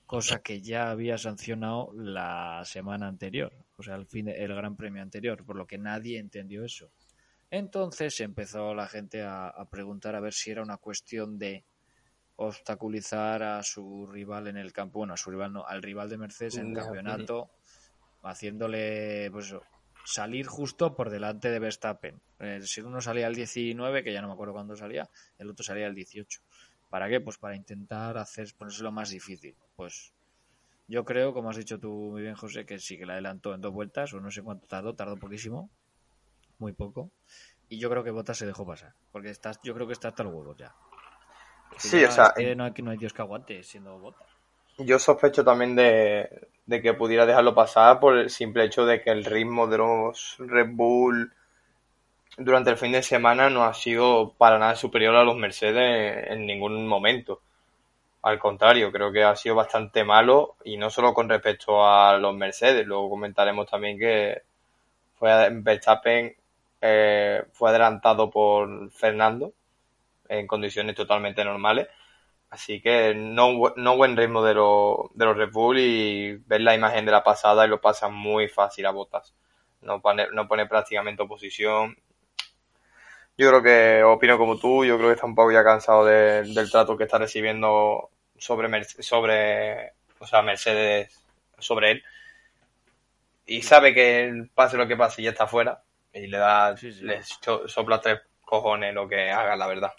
cosa 0.05 0.41
que 0.41 0.61
ya 0.61 0.89
había 0.91 1.17
sancionado 1.17 1.91
la 1.95 2.63
semana 2.65 3.07
anterior, 3.07 3.53
o 3.77 3.83
sea, 3.83 3.95
el, 3.95 4.05
fin 4.07 4.25
de- 4.25 4.43
el 4.43 4.53
Gran 4.55 4.75
Premio 4.75 5.01
anterior, 5.01 5.45
por 5.45 5.55
lo 5.57 5.67
que 5.67 5.77
nadie 5.77 6.19
entendió 6.19 6.63
eso. 6.65 6.91
Entonces 7.51 8.19
empezó 8.21 8.73
la 8.75 8.87
gente 8.87 9.23
a, 9.23 9.47
a 9.49 9.69
preguntar 9.69 10.15
a 10.15 10.19
ver 10.21 10.33
si 10.33 10.51
era 10.51 10.63
una 10.63 10.77
cuestión 10.77 11.37
de 11.39 11.65
obstaculizar 12.37 13.43
a 13.43 13.63
su 13.63 14.05
rival 14.07 14.47
en 14.47 14.57
el 14.57 14.73
campo, 14.73 14.99
bueno, 14.99 15.13
a 15.13 15.17
su 15.17 15.31
rival 15.31 15.53
no, 15.53 15.65
al 15.65 15.81
rival 15.81 16.09
de 16.09 16.17
Mercedes 16.17 16.57
en 16.57 16.67
el 16.67 16.73
No, 16.73 16.83
campeonato, 16.83 17.51
haciéndole 18.23 19.29
pues 19.31 19.47
eso, 19.47 19.61
salir 20.05 20.47
justo 20.47 20.95
por 20.95 21.09
delante 21.09 21.49
de 21.49 21.59
Verstappen. 21.59 22.21
Eh, 22.39 22.61
si 22.63 22.81
uno 22.81 23.01
salía 23.01 23.27
al 23.27 23.35
19, 23.35 24.03
que 24.03 24.13
ya 24.13 24.21
no 24.21 24.27
me 24.27 24.33
acuerdo 24.33 24.53
cuándo 24.53 24.75
salía, 24.75 25.09
el 25.37 25.49
otro 25.49 25.63
salía 25.63 25.87
al 25.87 25.95
18. 25.95 26.41
¿Para 26.89 27.09
qué? 27.09 27.19
Pues 27.19 27.37
para 27.37 27.55
intentar 27.55 28.17
hacer 28.17 28.47
ponérselo 28.57 28.91
más 28.91 29.09
difícil. 29.09 29.55
Pues 29.75 30.13
yo 30.87 31.03
creo, 31.03 31.33
como 31.33 31.49
has 31.49 31.57
dicho 31.57 31.79
tú 31.79 31.91
muy 31.91 32.21
bien, 32.21 32.35
José, 32.35 32.65
que 32.65 32.79
sí 32.79 32.97
que 32.97 33.05
la 33.05 33.13
adelantó 33.13 33.53
en 33.53 33.61
dos 33.61 33.73
vueltas, 33.73 34.13
o 34.13 34.19
no 34.19 34.31
sé 34.31 34.43
cuánto 34.43 34.67
tardó, 34.67 34.93
tardó 34.95 35.17
poquísimo, 35.17 35.69
muy 36.59 36.73
poco. 36.73 37.11
Y 37.67 37.79
yo 37.79 37.89
creo 37.89 38.03
que 38.03 38.11
Botas 38.11 38.37
se 38.37 38.45
dejó 38.45 38.65
pasar, 38.65 38.93
porque 39.11 39.29
está, 39.29 39.51
yo 39.63 39.73
creo 39.73 39.87
que 39.87 39.93
está 39.93 40.09
hasta 40.09 40.23
el 40.23 40.29
huevo 40.29 40.55
ya. 40.55 40.75
Sí, 41.77 42.01
ya 42.01 42.09
o 42.09 42.11
sea, 42.11 42.25
es 42.27 42.33
que 42.33 42.55
no, 42.55 42.63
hay, 42.65 42.71
no 42.83 42.91
hay 42.91 42.97
Dios 42.97 43.13
que 43.13 43.21
aguante 43.21 43.63
siendo 43.63 43.97
Botas. 43.99 44.27
Yo 44.77 44.99
sospecho 44.99 45.43
también 45.43 45.75
de, 45.75 46.49
de 46.65 46.81
que 46.81 46.93
pudiera 46.93 47.25
dejarlo 47.25 47.55
pasar 47.55 47.99
por 47.99 48.17
el 48.17 48.29
simple 48.29 48.65
hecho 48.65 48.85
de 48.85 49.01
que 49.01 49.09
el 49.09 49.25
ritmo 49.25 49.67
de 49.67 49.77
los 49.77 50.35
Red 50.37 50.69
Bull 50.73 51.33
durante 52.37 52.69
el 52.71 52.77
fin 52.77 52.91
de 52.91 53.03
semana 53.03 53.49
no 53.49 53.63
ha 53.63 53.73
sido 53.73 54.33
para 54.37 54.59
nada 54.59 54.75
superior 54.75 55.15
a 55.15 55.23
los 55.23 55.35
Mercedes 55.37 56.27
en 56.29 56.45
ningún 56.45 56.87
momento. 56.87 57.41
Al 58.23 58.39
contrario, 58.39 58.91
creo 58.91 59.11
que 59.11 59.23
ha 59.23 59.35
sido 59.35 59.55
bastante 59.55 60.03
malo 60.03 60.55
y 60.63 60.77
no 60.77 60.89
solo 60.89 61.13
con 61.13 61.29
respecto 61.29 61.85
a 61.85 62.17
los 62.17 62.35
Mercedes, 62.35 62.85
luego 62.87 63.09
comentaremos 63.09 63.69
también 63.69 63.99
que 63.99 64.41
fue 65.15 65.49
Verstappen 65.51 66.35
eh, 66.81 67.43
fue 67.53 67.69
adelantado 67.69 68.29
por 68.29 68.91
Fernando 68.91 69.53
en 70.29 70.47
condiciones 70.47 70.95
totalmente 70.95 71.43
normales. 71.43 71.87
Así 72.49 72.81
que 72.81 73.13
no, 73.15 73.73
no 73.75 73.97
buen 73.97 74.15
ritmo 74.15 74.43
de, 74.43 74.53
de 74.53 75.25
los 75.25 75.37
Red 75.37 75.51
Bull 75.51 75.79
y 75.79 76.37
ver 76.45 76.61
la 76.61 76.75
imagen 76.75 77.05
de 77.05 77.11
la 77.11 77.23
pasada 77.23 77.65
y 77.65 77.69
lo 77.69 77.81
pasa 77.81 78.07
muy 78.09 78.47
fácil 78.47 78.85
a 78.85 78.91
botas. 78.91 79.33
No 79.81 80.01
pone, 80.01 80.27
no 80.31 80.47
pone 80.47 80.65
prácticamente 80.67 81.23
oposición. 81.23 81.97
Yo 83.37 83.49
creo 83.49 83.63
que 83.63 84.03
opino 84.03 84.37
como 84.37 84.57
tú, 84.57 84.85
yo 84.85 84.97
creo 84.97 85.09
que 85.09 85.15
está 85.15 85.25
un 85.25 85.35
poco 85.35 85.51
ya 85.51 85.63
cansado 85.63 86.05
del 86.05 86.71
trato 86.71 86.95
que 86.95 87.03
está 87.03 87.17
recibiendo 87.17 88.09
sobre, 88.37 88.83
sobre 88.99 89.91
o 90.19 90.25
sea, 90.25 90.41
Mercedes 90.41 91.21
sobre 91.59 91.91
él. 91.91 92.03
Y 93.45 93.61
sabe 93.61 93.93
que 93.93 94.47
pase 94.53 94.77
lo 94.77 94.87
que 94.87 94.97
pase 94.97 95.21
ya 95.21 95.31
está 95.31 95.47
fuera. 95.47 95.81
Y 96.13 96.27
le 96.27 96.37
da, 96.37 96.73
le 96.73 97.21
sopla 97.67 97.99
tres 97.99 98.21
cojones 98.41 98.93
lo 98.93 99.07
que 99.07 99.29
haga, 99.29 99.55
la 99.55 99.67
verdad. 99.67 99.91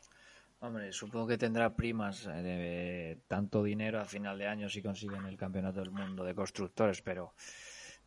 Hombre, 0.60 0.90
supongo 0.92 1.26
que 1.26 1.36
tendrá 1.36 1.74
primas 1.76 2.26
eh, 2.26 2.42
de 2.42 3.18
tanto 3.28 3.62
dinero 3.62 4.00
a 4.00 4.06
final 4.06 4.38
de 4.38 4.46
año 4.46 4.70
si 4.70 4.80
consiguen 4.80 5.26
el 5.26 5.36
campeonato 5.36 5.80
del 5.80 5.90
mundo 5.90 6.24
de 6.24 6.34
constructores, 6.34 7.02
pero 7.02 7.34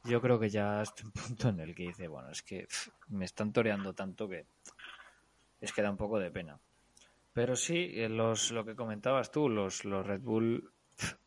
yo 0.04 0.20
creo 0.20 0.40
que 0.40 0.50
ya 0.50 0.82
es 0.82 0.92
un 1.04 1.12
punto 1.12 1.50
en 1.50 1.60
el 1.60 1.76
que 1.76 1.84
dice, 1.84 2.08
bueno, 2.08 2.32
es 2.32 2.42
que 2.42 2.68
me 3.10 3.26
están 3.26 3.54
toreando 3.54 3.94
tanto 3.94 4.28
que 4.28 4.48
es 5.62 5.74
que 5.74 5.82
da 5.82 5.92
un 5.92 5.98
poco 5.98 6.20
de 6.20 6.32
pena. 6.32 6.60
Pero 7.34 7.56
sí, 7.56 7.92
eh, 7.94 8.10
los, 8.10 8.51
lo 8.51 8.66
que 8.66 8.75
comentabas 8.75 9.32
tú, 9.32 9.50
los, 9.50 9.86
los 9.86 10.06
Red 10.06 10.22
Bull, 10.22 10.72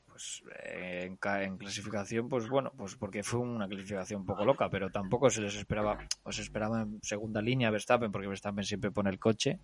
pues 0.06 0.42
eh, 0.64 1.04
en, 1.04 1.56
clasificación, 1.56 2.28
pues 2.28 2.48
bueno, 2.48 2.72
pues 2.76 2.96
porque 2.96 3.22
fue 3.22 3.40
una 3.40 3.68
clasificación 3.68 4.20
un 4.20 4.26
poco 4.26 4.44
loca, 4.44 4.68
pero 4.68 4.90
tampoco 4.90 5.30
se 5.30 5.40
les 5.40 5.56
esperaba, 5.56 5.98
o 6.22 6.32
se 6.32 6.42
esperaba 6.42 6.82
en 6.82 6.98
segunda 7.02 7.40
línea 7.40 7.70
Verstappen, 7.70 8.12
porque 8.12 8.28
Verstappen 8.28 8.64
siempre 8.64 8.90
pone 8.90 9.10
el 9.10 9.18
coche 9.18 9.60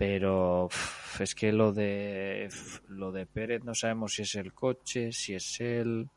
pero 0.00 0.70
es 1.18 1.34
que 1.34 1.52
lo 1.52 1.74
de 1.74 2.48
lo 2.88 3.12
de 3.12 3.26
Pérez 3.26 3.64
no 3.64 3.74
sabemos 3.74 4.14
si 4.14 4.22
es 4.22 4.34
el 4.34 4.54
coche, 4.54 5.12
si 5.12 5.34
es 5.34 5.60
él. 5.60 6.08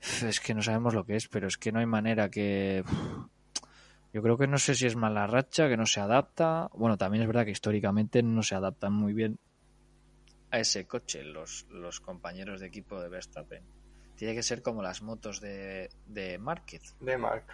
Es 0.00 0.40
que 0.40 0.54
no 0.54 0.62
sabemos 0.62 0.94
lo 0.94 1.04
que 1.04 1.16
es, 1.16 1.28
pero 1.28 1.46
es 1.46 1.58
que 1.58 1.72
no 1.72 1.80
hay 1.80 1.84
manera 1.84 2.30
que. 2.30 2.82
Yo 4.16 4.22
creo 4.22 4.38
que 4.38 4.46
no 4.46 4.56
sé 4.56 4.74
si 4.74 4.86
es 4.86 4.96
mala 4.96 5.26
racha, 5.26 5.68
que 5.68 5.76
no 5.76 5.84
se 5.84 6.00
adapta. 6.00 6.70
Bueno, 6.72 6.96
también 6.96 7.20
es 7.20 7.26
verdad 7.26 7.44
que 7.44 7.50
históricamente 7.50 8.22
no 8.22 8.42
se 8.42 8.54
adaptan 8.54 8.94
muy 8.94 9.12
bien 9.12 9.38
a 10.50 10.60
ese 10.60 10.86
coche 10.86 11.22
los, 11.22 11.66
los 11.68 12.00
compañeros 12.00 12.60
de 12.60 12.68
equipo 12.68 12.98
de 12.98 13.10
Verstappen. 13.10 13.62
Tiene 14.14 14.34
que 14.34 14.42
ser 14.42 14.62
como 14.62 14.82
las 14.82 15.02
motos 15.02 15.42
de, 15.42 15.90
de 16.06 16.38
Márquez. 16.38 16.94
De 16.98 17.18
Mark. 17.18 17.44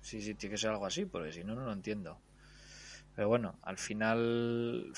Sí, 0.00 0.22
sí, 0.22 0.34
tiene 0.34 0.54
que 0.54 0.58
ser 0.58 0.70
algo 0.70 0.86
así, 0.86 1.06
porque 1.06 1.32
si 1.32 1.42
no, 1.42 1.56
no 1.56 1.64
lo 1.64 1.72
entiendo. 1.72 2.20
Pero 3.16 3.26
bueno, 3.26 3.58
al 3.62 3.78
final, 3.78 4.92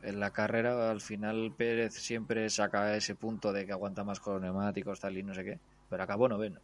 en 0.00 0.18
la 0.18 0.30
carrera, 0.30 0.90
al 0.90 1.02
final 1.02 1.54
Pérez 1.56 1.92
siempre 1.92 2.48
saca 2.48 2.96
ese 2.96 3.16
punto 3.16 3.52
de 3.52 3.66
que 3.66 3.72
aguanta 3.72 4.02
más 4.02 4.18
con 4.18 4.32
los 4.32 4.42
neumáticos, 4.42 4.98
tal 4.98 5.18
y 5.18 5.22
no 5.22 5.34
sé 5.34 5.44
qué. 5.44 5.58
Pero 5.90 6.02
acabó 6.02 6.26
noveno. 6.26 6.60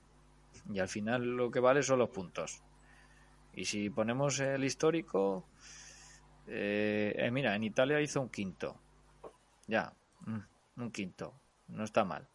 Y 0.73 0.79
al 0.79 0.89
final 0.89 1.37
lo 1.37 1.51
que 1.51 1.61
vale 1.61 1.83
son 1.83 1.99
los 1.99 2.09
puntos. 2.09 2.63
Y 3.57 3.65
si 3.65 3.91
ponemos 3.91 4.41
el 4.41 4.65
histórico, 4.65 5.47
eh, 6.47 7.15
eh, 7.17 7.31
mira, 7.31 7.55
en 7.55 7.65
Italia 7.65 8.01
hizo 8.01 8.21
un 8.21 8.29
quinto. 8.29 8.77
Ya, 9.67 9.93
mm, 10.27 10.83
un 10.83 10.91
quinto. 10.91 11.35
No 11.69 11.85
está 11.85 12.05
mal. 12.05 12.27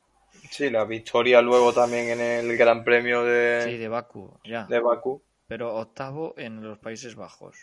Sí, 0.50 0.70
la 0.70 0.86
victoria 0.86 1.42
luego 1.42 1.74
también 1.74 2.20
en 2.20 2.22
el 2.22 2.58
Gran 2.58 2.84
Premio 2.84 3.24
de, 3.24 3.62
sí, 3.64 3.78
de 3.78 3.88
Baku, 3.88 4.40
ya. 4.44 4.66
De 4.66 4.80
Baku. 4.80 5.22
Pero 5.48 5.76
octavo 5.76 6.36
en 6.38 6.62
los 6.62 6.78
Países 6.78 7.16
Bajos. 7.16 7.58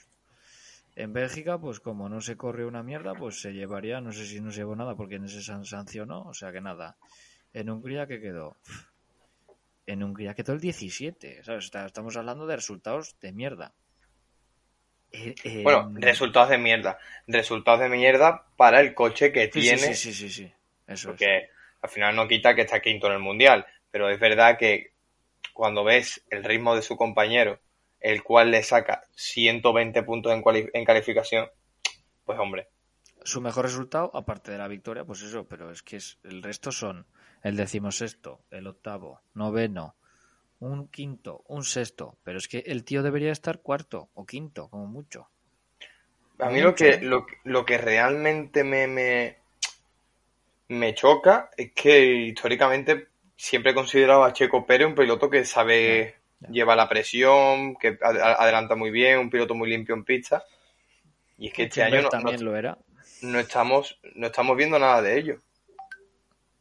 En 0.96 1.12
Bélgica, 1.12 1.58
pues 1.58 1.78
como 1.78 2.08
no 2.08 2.20
se 2.20 2.36
corrió 2.36 2.68
una 2.68 2.82
mierda, 2.82 3.14
pues 3.14 3.40
se 3.40 3.52
llevaría, 3.52 4.00
no 4.00 4.12
sé 4.12 4.24
si 4.26 4.40
no 4.40 4.50
se 4.50 4.58
llevó 4.58 4.74
nada 4.74 4.96
porque 4.96 5.16
en 5.16 5.24
ese 5.24 5.42
sancionó, 5.42 6.22
o 6.22 6.34
sea 6.34 6.52
que 6.52 6.60
nada. 6.60 6.96
En 7.52 7.70
Hungría, 7.70 8.06
¿qué 8.06 8.20
quedó? 8.20 8.56
En 9.86 10.02
Hungría 10.02 10.34
quedó 10.34 10.52
el 10.52 10.60
17, 10.60 11.44
¿sabes? 11.44 11.70
Estamos 11.72 12.16
hablando 12.16 12.46
de 12.46 12.56
resultados 12.56 13.18
de 13.20 13.32
mierda. 13.32 13.72
Eh, 15.12 15.62
bueno, 15.62 15.92
resultados 15.94 16.50
de 16.50 16.58
mierda. 16.58 16.98
Resultados 17.26 17.80
de 17.80 17.88
mierda 17.88 18.46
para 18.56 18.80
el 18.80 18.94
coche 18.94 19.32
que 19.32 19.48
tiene. 19.48 19.78
Sí, 19.78 19.94
sí, 19.94 20.12
sí, 20.12 20.28
sí. 20.28 20.52
Eso 20.86 21.08
porque 21.10 21.50
al 21.80 21.90
final 21.90 22.16
no 22.16 22.26
quita 22.26 22.54
que 22.54 22.62
está 22.62 22.80
quinto 22.80 23.06
en 23.06 23.14
el 23.14 23.20
mundial. 23.20 23.64
Pero 23.90 24.10
es 24.10 24.18
verdad 24.18 24.58
que 24.58 24.92
cuando 25.52 25.84
ves 25.84 26.24
el 26.30 26.44
ritmo 26.44 26.74
de 26.74 26.82
su 26.82 26.96
compañero 26.96 27.60
el 28.00 28.22
cual 28.22 28.50
le 28.50 28.62
saca 28.62 29.04
120 29.16 30.02
puntos 30.02 30.32
en, 30.32 30.42
en 30.72 30.84
calificación, 30.84 31.48
pues 32.24 32.38
hombre. 32.38 32.68
Su 33.24 33.40
mejor 33.40 33.64
resultado, 33.64 34.10
aparte 34.14 34.52
de 34.52 34.58
la 34.58 34.68
victoria, 34.68 35.04
pues 35.04 35.22
eso, 35.22 35.46
pero 35.48 35.72
es 35.72 35.82
que 35.82 35.96
es, 35.96 36.18
el 36.22 36.42
resto 36.42 36.70
son 36.70 37.06
el 37.46 37.56
decimosexto, 37.56 38.40
el 38.50 38.66
octavo, 38.66 39.20
noveno, 39.34 39.94
un 40.58 40.88
quinto, 40.88 41.44
un 41.46 41.62
sexto, 41.62 42.18
pero 42.24 42.38
es 42.38 42.48
que 42.48 42.64
el 42.66 42.82
tío 42.82 43.04
debería 43.04 43.30
estar 43.30 43.60
cuarto 43.60 44.08
o 44.14 44.26
quinto, 44.26 44.68
como 44.68 44.86
mucho. 44.86 45.28
A 46.40 46.50
mí 46.50 46.60
lo 46.60 46.74
que, 46.74 46.98
lo, 47.00 47.24
lo 47.44 47.64
que 47.64 47.78
realmente 47.78 48.64
me, 48.64 48.88
me, 48.88 49.36
me 50.68 50.92
choca 50.94 51.50
es 51.56 51.70
que 51.72 52.04
históricamente 52.26 53.08
siempre 53.36 53.70
he 53.70 53.74
considerado 53.74 54.24
a 54.24 54.32
Checo 54.32 54.66
Pérez 54.66 54.88
un 54.88 54.96
piloto 54.96 55.30
que 55.30 55.44
sabe 55.44 56.16
lleva 56.50 56.74
la 56.74 56.88
presión, 56.88 57.76
que 57.76 57.96
adelanta 58.02 58.74
muy 58.74 58.90
bien, 58.90 59.20
un 59.20 59.30
piloto 59.30 59.54
muy 59.54 59.70
limpio 59.70 59.94
en 59.94 60.04
pista. 60.04 60.44
Y 61.38 61.46
es 61.46 61.54
que 61.54 61.62
este 61.64 61.84
año 61.84 62.02
no, 62.02 62.08
también 62.08 62.44
lo 62.44 62.56
era. 62.56 62.76
No 63.22 63.38
estamos, 63.38 64.00
no 64.16 64.26
estamos 64.26 64.56
viendo 64.56 64.80
nada 64.80 65.00
de 65.00 65.16
ello. 65.16 65.40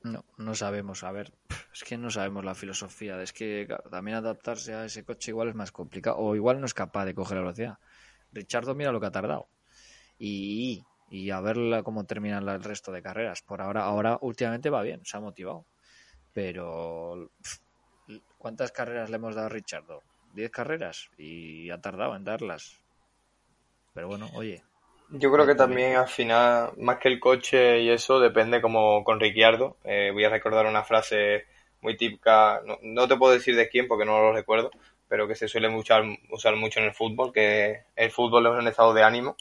No, 0.06 0.24
no 0.38 0.54
sabemos. 0.54 1.04
A 1.04 1.12
ver, 1.12 1.34
es 1.74 1.84
que 1.84 1.98
no 1.98 2.12
sabemos 2.12 2.46
la 2.46 2.54
filosofía. 2.54 3.20
Es 3.22 3.34
que 3.34 3.68
también 3.90 4.18
adaptarse 4.18 4.76
a 4.76 4.86
ese 4.86 5.04
coche 5.04 5.32
igual 5.32 5.50
es 5.50 5.56
más 5.56 5.72
complicado. 5.72 6.18
O 6.18 6.36
igual 6.36 6.60
no 6.60 6.68
es 6.68 6.76
capaz 6.76 7.06
de 7.06 7.16
coger 7.16 7.38
la 7.38 7.44
velocidad. 7.44 7.80
Richardo 8.32 8.76
mira 8.76 8.92
lo 8.92 9.00
que 9.00 9.08
ha 9.08 9.12
tardado. 9.12 9.48
Y, 10.20 10.84
y 11.10 11.32
a 11.32 11.42
ver 11.42 11.58
cómo 11.84 12.06
terminan 12.06 12.48
el 12.48 12.64
resto 12.64 12.92
de 12.92 13.02
carreras. 13.02 13.42
Por 13.42 13.62
ahora, 13.62 13.84
ahora 13.84 14.20
últimamente 14.22 14.70
va 14.70 14.84
bien, 14.84 15.02
se 15.06 15.18
ha 15.18 15.22
motivado. 15.22 15.66
Pero 16.34 17.32
¿Cuántas 18.38 18.72
carreras 18.72 19.10
le 19.10 19.16
hemos 19.16 19.34
dado 19.34 19.48
a 19.48 19.50
Richardo? 19.50 20.04
¿Diez 20.36 20.52
carreras? 20.52 21.10
Y 21.18 21.72
ha 21.72 21.82
tardado 21.82 22.16
en 22.16 22.24
darlas. 22.24 22.80
Pero 23.96 24.08
bueno, 24.08 24.30
oye. 24.36 24.64
Yo 25.10 25.32
creo 25.32 25.46
que 25.46 25.56
también 25.56 25.96
al 25.96 26.08
final, 26.08 26.72
más 26.78 26.98
que 26.98 27.10
el 27.10 27.20
coche 27.20 27.82
y 27.82 27.90
eso, 27.90 28.20
depende 28.20 28.62
como 28.62 29.04
con 29.04 29.20
Ricciardo. 29.20 29.78
Eh, 29.84 30.10
voy 30.12 30.24
a 30.24 30.30
recordar 30.30 30.66
una 30.66 30.84
frase 30.84 31.46
muy 31.82 31.96
típica, 31.96 32.62
no, 32.82 33.08
te 33.08 33.16
puedo 33.16 33.34
decir 33.34 33.56
de 33.56 33.70
quién 33.70 33.88
porque 33.88 34.06
no 34.06 34.20
lo 34.20 34.34
recuerdo, 34.34 34.72
pero 35.08 35.28
que 35.28 35.36
se 35.36 35.48
suele 35.48 35.70
usar, 35.70 36.04
usar 36.32 36.56
mucho 36.56 36.80
en 36.80 36.88
el 36.88 36.94
fútbol, 36.94 37.32
que 37.32 37.84
el 37.96 38.12
fútbol 38.12 38.48
es 38.48 38.60
un 38.60 38.68
estado 38.68 38.94
de 38.94 39.04
ánimo. 39.04 39.36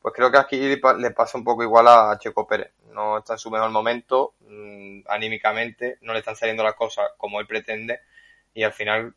Pues 0.00 0.14
creo 0.14 0.32
que 0.32 0.38
aquí 0.38 0.58
le 0.58 1.10
pasa 1.12 1.38
un 1.38 1.44
poco 1.44 1.62
igual 1.62 1.86
a 1.86 2.18
Checo 2.18 2.46
Pérez. 2.46 2.72
No 2.92 3.18
está 3.18 3.34
en 3.34 3.38
su 3.38 3.50
mejor 3.50 3.70
momento, 3.70 4.34
mm, 4.48 5.02
anímicamente, 5.06 5.98
no 6.00 6.12
le 6.12 6.20
están 6.20 6.34
saliendo 6.34 6.64
las 6.64 6.74
cosas 6.74 7.10
como 7.16 7.38
él 7.38 7.46
pretende 7.46 8.00
y 8.54 8.64
al 8.64 8.72
final 8.72 9.14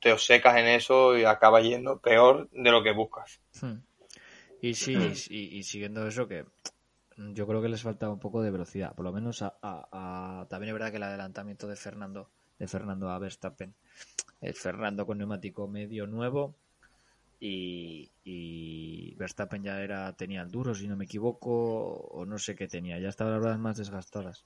te 0.00 0.16
secas 0.18 0.56
en 0.56 0.66
eso 0.66 1.16
y 1.16 1.24
acabas 1.24 1.62
yendo 1.62 1.98
peor 1.98 2.48
de 2.50 2.70
lo 2.70 2.82
que 2.82 2.92
buscas. 2.92 3.40
Hmm. 3.60 3.78
Y 4.62 4.74
sí, 4.74 4.94
y, 5.28 5.64
siguiendo 5.64 6.06
eso 6.06 6.28
que 6.28 6.46
yo 7.16 7.48
creo 7.48 7.60
que 7.60 7.68
les 7.68 7.82
falta 7.82 8.08
un 8.08 8.20
poco 8.20 8.42
de 8.42 8.52
velocidad, 8.52 8.94
por 8.94 9.04
lo 9.04 9.12
menos 9.12 9.42
a, 9.42 10.46
también 10.48 10.68
es 10.68 10.72
verdad 10.72 10.90
que 10.92 10.98
el 10.98 11.02
adelantamiento 11.02 11.66
de 11.66 11.74
Fernando 11.74 12.30
de 12.60 12.68
Fernando 12.68 13.10
a 13.10 13.18
Verstappen, 13.18 13.74
el 14.40 14.54
Fernando 14.54 15.04
con 15.04 15.18
neumático 15.18 15.66
medio 15.66 16.06
nuevo 16.06 16.54
y, 17.40 18.08
y, 18.22 19.16
Verstappen 19.16 19.64
ya 19.64 19.82
era 19.82 20.12
tenía 20.12 20.42
el 20.42 20.50
duro 20.52 20.76
si 20.76 20.86
no 20.86 20.96
me 20.96 21.06
equivoco 21.06 21.94
o 21.94 22.24
no 22.24 22.38
sé 22.38 22.54
qué 22.54 22.68
tenía, 22.68 23.00
ya 23.00 23.08
estaban 23.08 23.32
las 23.32 23.42
ruedas 23.42 23.58
más 23.58 23.78
desgastadas. 23.78 24.44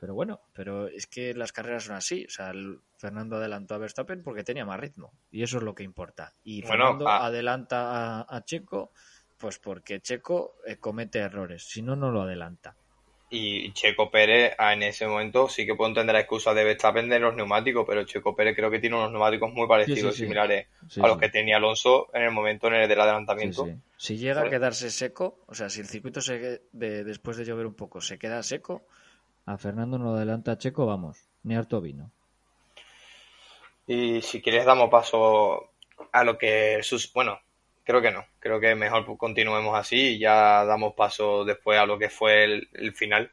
Pero 0.00 0.14
bueno, 0.14 0.40
pero 0.52 0.86
es 0.86 1.08
que 1.08 1.34
las 1.34 1.52
carreras 1.52 1.84
son 1.84 1.96
así. 1.96 2.24
O 2.24 2.30
sea, 2.30 2.52
Fernando 2.98 3.36
adelantó 3.36 3.74
a 3.74 3.78
Verstappen 3.78 4.22
porque 4.22 4.44
tenía 4.44 4.64
más 4.64 4.78
ritmo. 4.78 5.12
Y 5.32 5.42
eso 5.42 5.58
es 5.58 5.64
lo 5.64 5.74
que 5.74 5.82
importa. 5.82 6.34
Y 6.44 6.62
Fernando 6.62 7.08
adelanta 7.08 8.20
a, 8.20 8.44
Checo, 8.44 8.92
pues 9.38 9.58
porque 9.58 10.00
Checo 10.00 10.56
eh, 10.66 10.76
comete 10.76 11.20
errores. 11.20 11.64
Si 11.64 11.82
no, 11.82 11.96
no 11.96 12.10
lo 12.10 12.22
adelanta. 12.22 12.74
Y 13.30 13.72
Checo 13.72 14.10
Pérez 14.10 14.54
en 14.58 14.82
ese 14.82 15.06
momento 15.06 15.48
sí 15.48 15.66
que 15.66 15.74
puedo 15.74 15.90
entender 15.90 16.14
la 16.14 16.20
excusa 16.20 16.54
de 16.54 16.64
Verstappen 16.64 17.10
de 17.10 17.18
los 17.18 17.34
neumáticos, 17.34 17.84
pero 17.86 18.04
Checo 18.04 18.34
Pérez 18.34 18.56
creo 18.56 18.70
que 18.70 18.78
tiene 18.78 18.96
unos 18.96 19.12
neumáticos 19.12 19.52
muy 19.52 19.68
parecidos, 19.68 20.14
sí, 20.14 20.20
sí. 20.20 20.24
similares 20.24 20.66
Sí, 20.88 21.00
a 21.02 21.08
los 21.08 21.18
que 21.18 21.28
tenía 21.28 21.58
Alonso 21.58 22.08
en 22.14 22.22
el 22.22 22.30
momento 22.30 22.68
en 22.68 22.74
el 22.74 22.88
del 22.88 23.00
adelantamiento. 23.00 23.68
Si 23.98 24.16
llega 24.16 24.40
a 24.40 24.48
quedarse 24.48 24.90
seco, 24.90 25.40
o 25.46 25.54
sea, 25.54 25.68
si 25.68 25.80
el 25.80 25.88
circuito 25.88 26.22
se, 26.22 26.62
de, 26.72 27.04
después 27.04 27.36
de 27.36 27.44
llover 27.44 27.66
un 27.66 27.74
poco 27.74 28.00
se 28.00 28.18
queda 28.18 28.42
seco, 28.42 28.86
a 29.44 29.58
Fernando 29.58 29.98
no 29.98 30.04
lo 30.04 30.16
adelanta 30.16 30.52
a 30.52 30.58
Checo, 30.58 30.86
vamos, 30.86 31.28
ni 31.42 31.54
harto 31.54 31.82
vino. 31.82 32.10
Y 33.86 34.22
si 34.22 34.40
quieres 34.40 34.64
damos 34.64 34.88
paso 34.88 35.70
a 36.12 36.24
lo 36.24 36.38
que 36.38 36.80
sus 36.82 37.12
bueno, 37.12 37.40
creo 37.88 38.02
que 38.02 38.10
no, 38.10 38.22
creo 38.38 38.60
que 38.60 38.74
mejor 38.74 39.06
continuemos 39.16 39.74
así 39.74 40.16
y 40.16 40.18
ya 40.18 40.62
damos 40.66 40.92
paso 40.94 41.42
después 41.46 41.78
a 41.78 41.86
lo 41.86 41.98
que 41.98 42.10
fue 42.10 42.44
el, 42.44 42.68
el 42.74 42.92
final, 42.94 43.32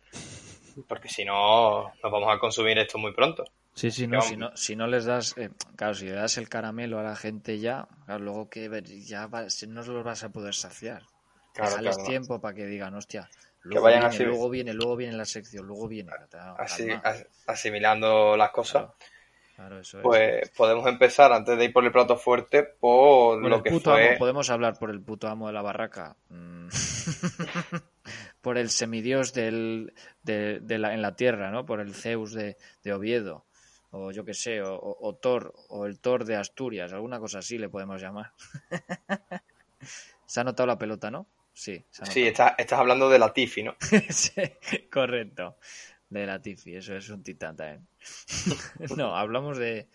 porque 0.87 1.09
si 1.09 1.25
no 1.25 1.93
nos 2.01 2.09
vamos 2.11 2.33
a 2.33 2.39
consumir 2.39 2.77
esto 2.77 2.97
muy 2.97 3.13
pronto. 3.13 3.43
Sí, 3.73 3.91
sí, 3.91 4.07
no, 4.07 4.21
si 4.21 4.37
no, 4.37 4.55
si 4.55 4.77
no 4.77 4.87
les 4.87 5.03
das, 5.03 5.35
eh, 5.37 5.49
claro, 5.75 5.93
si 5.93 6.05
le 6.05 6.13
das 6.13 6.37
el 6.37 6.47
caramelo 6.47 6.99
a 6.99 7.03
la 7.03 7.17
gente 7.17 7.59
ya, 7.59 7.85
claro, 8.05 8.23
luego 8.23 8.49
que 8.49 8.69
ya 9.05 9.27
va- 9.27 9.49
si 9.49 9.67
no 9.67 9.83
los 9.83 10.05
vas 10.05 10.23
a 10.23 10.29
poder 10.29 10.55
saciar. 10.55 11.03
Claro, 11.51 11.71
Déjales 11.71 11.95
claro. 11.97 12.09
tiempo 12.09 12.39
para 12.39 12.55
que 12.55 12.65
digan, 12.65 12.95
hostia, 12.95 13.29
Que 13.29 13.49
luego 13.63 13.81
vayan 13.83 13.99
viene, 14.03 14.15
así- 14.15 14.23
luego 14.23 14.49
viene, 14.49 14.73
luego 14.73 14.95
viene 14.95 15.17
la 15.17 15.25
sección, 15.25 15.65
luego 15.67 15.89
viene. 15.89 16.11
Así, 16.57 16.87
asimilando 17.47 18.37
las 18.37 18.51
cosas, 18.51 18.83
Claro, 18.83 18.95
claro, 19.55 19.79
eso 19.79 19.97
es. 19.99 20.03
pues 20.03 20.49
podemos 20.51 20.85
empezar 20.87 21.31
antes 21.33 21.57
de 21.57 21.65
ir 21.65 21.73
por 21.73 21.83
el 21.85 21.91
plato 21.91 22.17
fuerte 22.17 22.63
por, 22.63 23.39
Por 23.41 23.49
lo 23.49 23.55
el 23.57 23.63
que 23.63 23.69
puto 23.71 23.91
fue 23.91 24.09
amo, 24.09 24.17
podemos 24.19 24.49
hablar 24.49 24.77
por 24.77 24.89
el 24.91 25.01
puto 25.01 25.27
amo 25.27 25.47
de 25.47 25.53
la 25.53 25.61
barraca. 25.61 26.15
Mm. 26.29 26.67
por 28.41 28.57
el 28.57 28.69
semidios 28.69 29.33
del, 29.33 29.93
de, 30.23 30.59
de 30.59 30.77
la, 30.77 30.93
en 30.93 31.01
la 31.01 31.15
tierra, 31.15 31.51
¿no? 31.51 31.65
Por 31.65 31.79
el 31.79 31.93
Zeus 31.95 32.33
de, 32.33 32.57
de 32.83 32.93
Oviedo. 32.93 33.45
O 33.91 34.11
yo 34.11 34.25
qué 34.25 34.33
sé, 34.33 34.61
o, 34.61 34.75
o- 34.75 35.07
o 35.09 35.15
Thor, 35.15 35.53
o 35.69 35.85
el 35.85 35.99
Thor 35.99 36.25
de 36.25 36.35
Asturias, 36.35 36.91
alguna 36.91 37.19
cosa 37.19 37.39
así 37.39 37.57
le 37.57 37.69
podemos 37.69 38.01
llamar. 38.01 38.33
se 40.25 40.39
ha 40.39 40.43
notado 40.43 40.67
la 40.67 40.77
pelota, 40.77 41.09
¿no? 41.11 41.27
Sí, 41.53 41.85
se 41.89 42.03
ha 42.03 42.05
Sí, 42.07 42.27
estás, 42.27 42.53
estás 42.57 42.79
hablando 42.79 43.09
de 43.09 43.19
la 43.19 43.31
Tiffy, 43.33 43.63
¿no? 43.63 43.75
Sí, 44.09 44.33
correcto. 44.91 45.55
De 46.19 46.25
la 46.27 46.41
Tifi, 46.41 46.75
eso 46.75 46.95
es 46.95 47.09
un 47.09 47.23
titán 47.23 47.55
también. 47.55 47.87
no, 48.97 49.15
hablamos 49.15 49.57
de, 49.57 49.87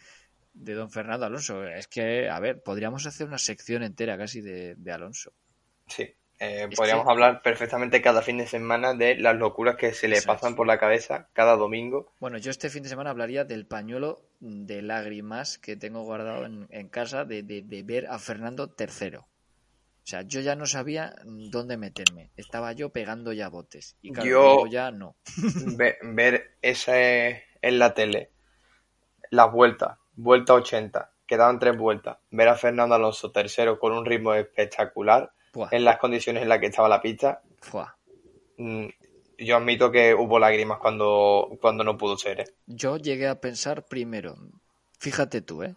de 0.55 0.75
don 0.75 0.91
Fernando 0.91 1.27
Alonso. 1.27 1.65
Es 1.67 1.89
que, 1.89 2.29
a 2.29 2.39
ver, 2.41 2.63
podríamos 2.63 3.07
hacer 3.07 3.27
una 3.27 3.39
sección 3.39 3.83
entera 3.83 4.17
casi 4.19 4.41
de, 4.41 4.75
de 4.77 4.93
Alonso. 4.93 5.33
Sí. 5.87 6.15
Eh, 6.43 6.69
podríamos 6.75 7.05
que- 7.05 7.11
hablar 7.11 7.43
perfectamente 7.43 8.01
cada 8.01 8.23
fin 8.23 8.39
de 8.39 8.47
semana 8.47 8.95
de 8.95 9.15
las 9.17 9.37
locuras 9.37 9.77
que 9.77 9.93
se 9.93 10.09
le 10.09 10.23
pasan 10.23 10.55
por 10.57 10.67
la 10.67 10.79
cabeza 10.79 11.29
cada 11.35 11.55
domingo. 11.57 12.13
Bueno, 12.19 12.39
yo 12.39 12.51
este 12.51 12.71
fin 12.71 12.83
de 12.83 12.89
semana 12.89 13.11
hablaría 13.11 13.45
del 13.45 13.67
pañuelo 13.67 14.23
de 14.41 14.81
lágrimas 14.81 15.59
que 15.59 15.77
tengo 15.77 16.03
guardado 16.03 16.47
en, 16.47 16.67
en 16.71 16.89
casa 16.89 17.25
de, 17.27 17.43
de- 17.43 17.61
de 17.63 17.83
ver 17.83 18.07
a 18.07 18.19
Fernando 18.19 18.75
III. 18.79 19.19
O 20.11 20.19
sea, 20.19 20.23
yo 20.23 20.41
ya 20.41 20.57
no 20.57 20.67
sabía 20.67 21.15
dónde 21.25 21.77
meterme. 21.77 22.33
Estaba 22.37 22.73
yo 22.73 22.91
pegando 22.91 23.33
ya 23.33 23.49
botes. 23.49 23.95
Y 24.03 24.11
claro, 24.11 24.29
Yo- 24.29 24.67
ya 24.67 24.91
no. 24.91 25.15
Ve- 25.79 25.99
ver 26.03 26.57
ese 26.63 27.45
en 27.63 27.79
la 27.79 27.95
tele, 27.95 28.33
las 29.31 29.53
vueltas, 29.53 29.99
vuelta 30.17 30.55
80, 30.55 31.13
quedaban 31.29 31.61
tres 31.61 31.77
vueltas, 31.79 32.19
ver 32.33 32.49
a 32.49 32.57
Fernando 32.57 32.97
Alonso 32.97 33.31
tercero 33.31 33.79
con 33.79 33.93
un 33.93 34.05
ritmo 34.05 34.35
espectacular 34.35 35.33
en 35.71 35.85
las 35.85 35.99
condiciones 35.99 36.43
en 36.43 36.49
las 36.49 36.59
que 36.59 36.67
estaba 36.67 36.89
la 36.89 37.01
pista, 37.01 37.43
fuá. 37.61 37.97
mm, 38.57 38.87
yo 39.39 39.57
admito 39.59 39.93
que 39.93 40.13
hubo 40.13 40.41
lágrimas 40.41 40.79
cuando, 40.79 41.57
cuando 41.61 41.85
no 41.85 41.97
pudo 41.97 42.17
ser. 42.17 42.41
¿eh? 42.41 42.45
Yo 42.67 42.97
llegué 42.97 43.29
a 43.29 43.41
pensar 43.41 43.85
primero, 43.87 44.35
fíjate 44.99 45.41
tú, 45.41 45.63
¿eh? 45.63 45.77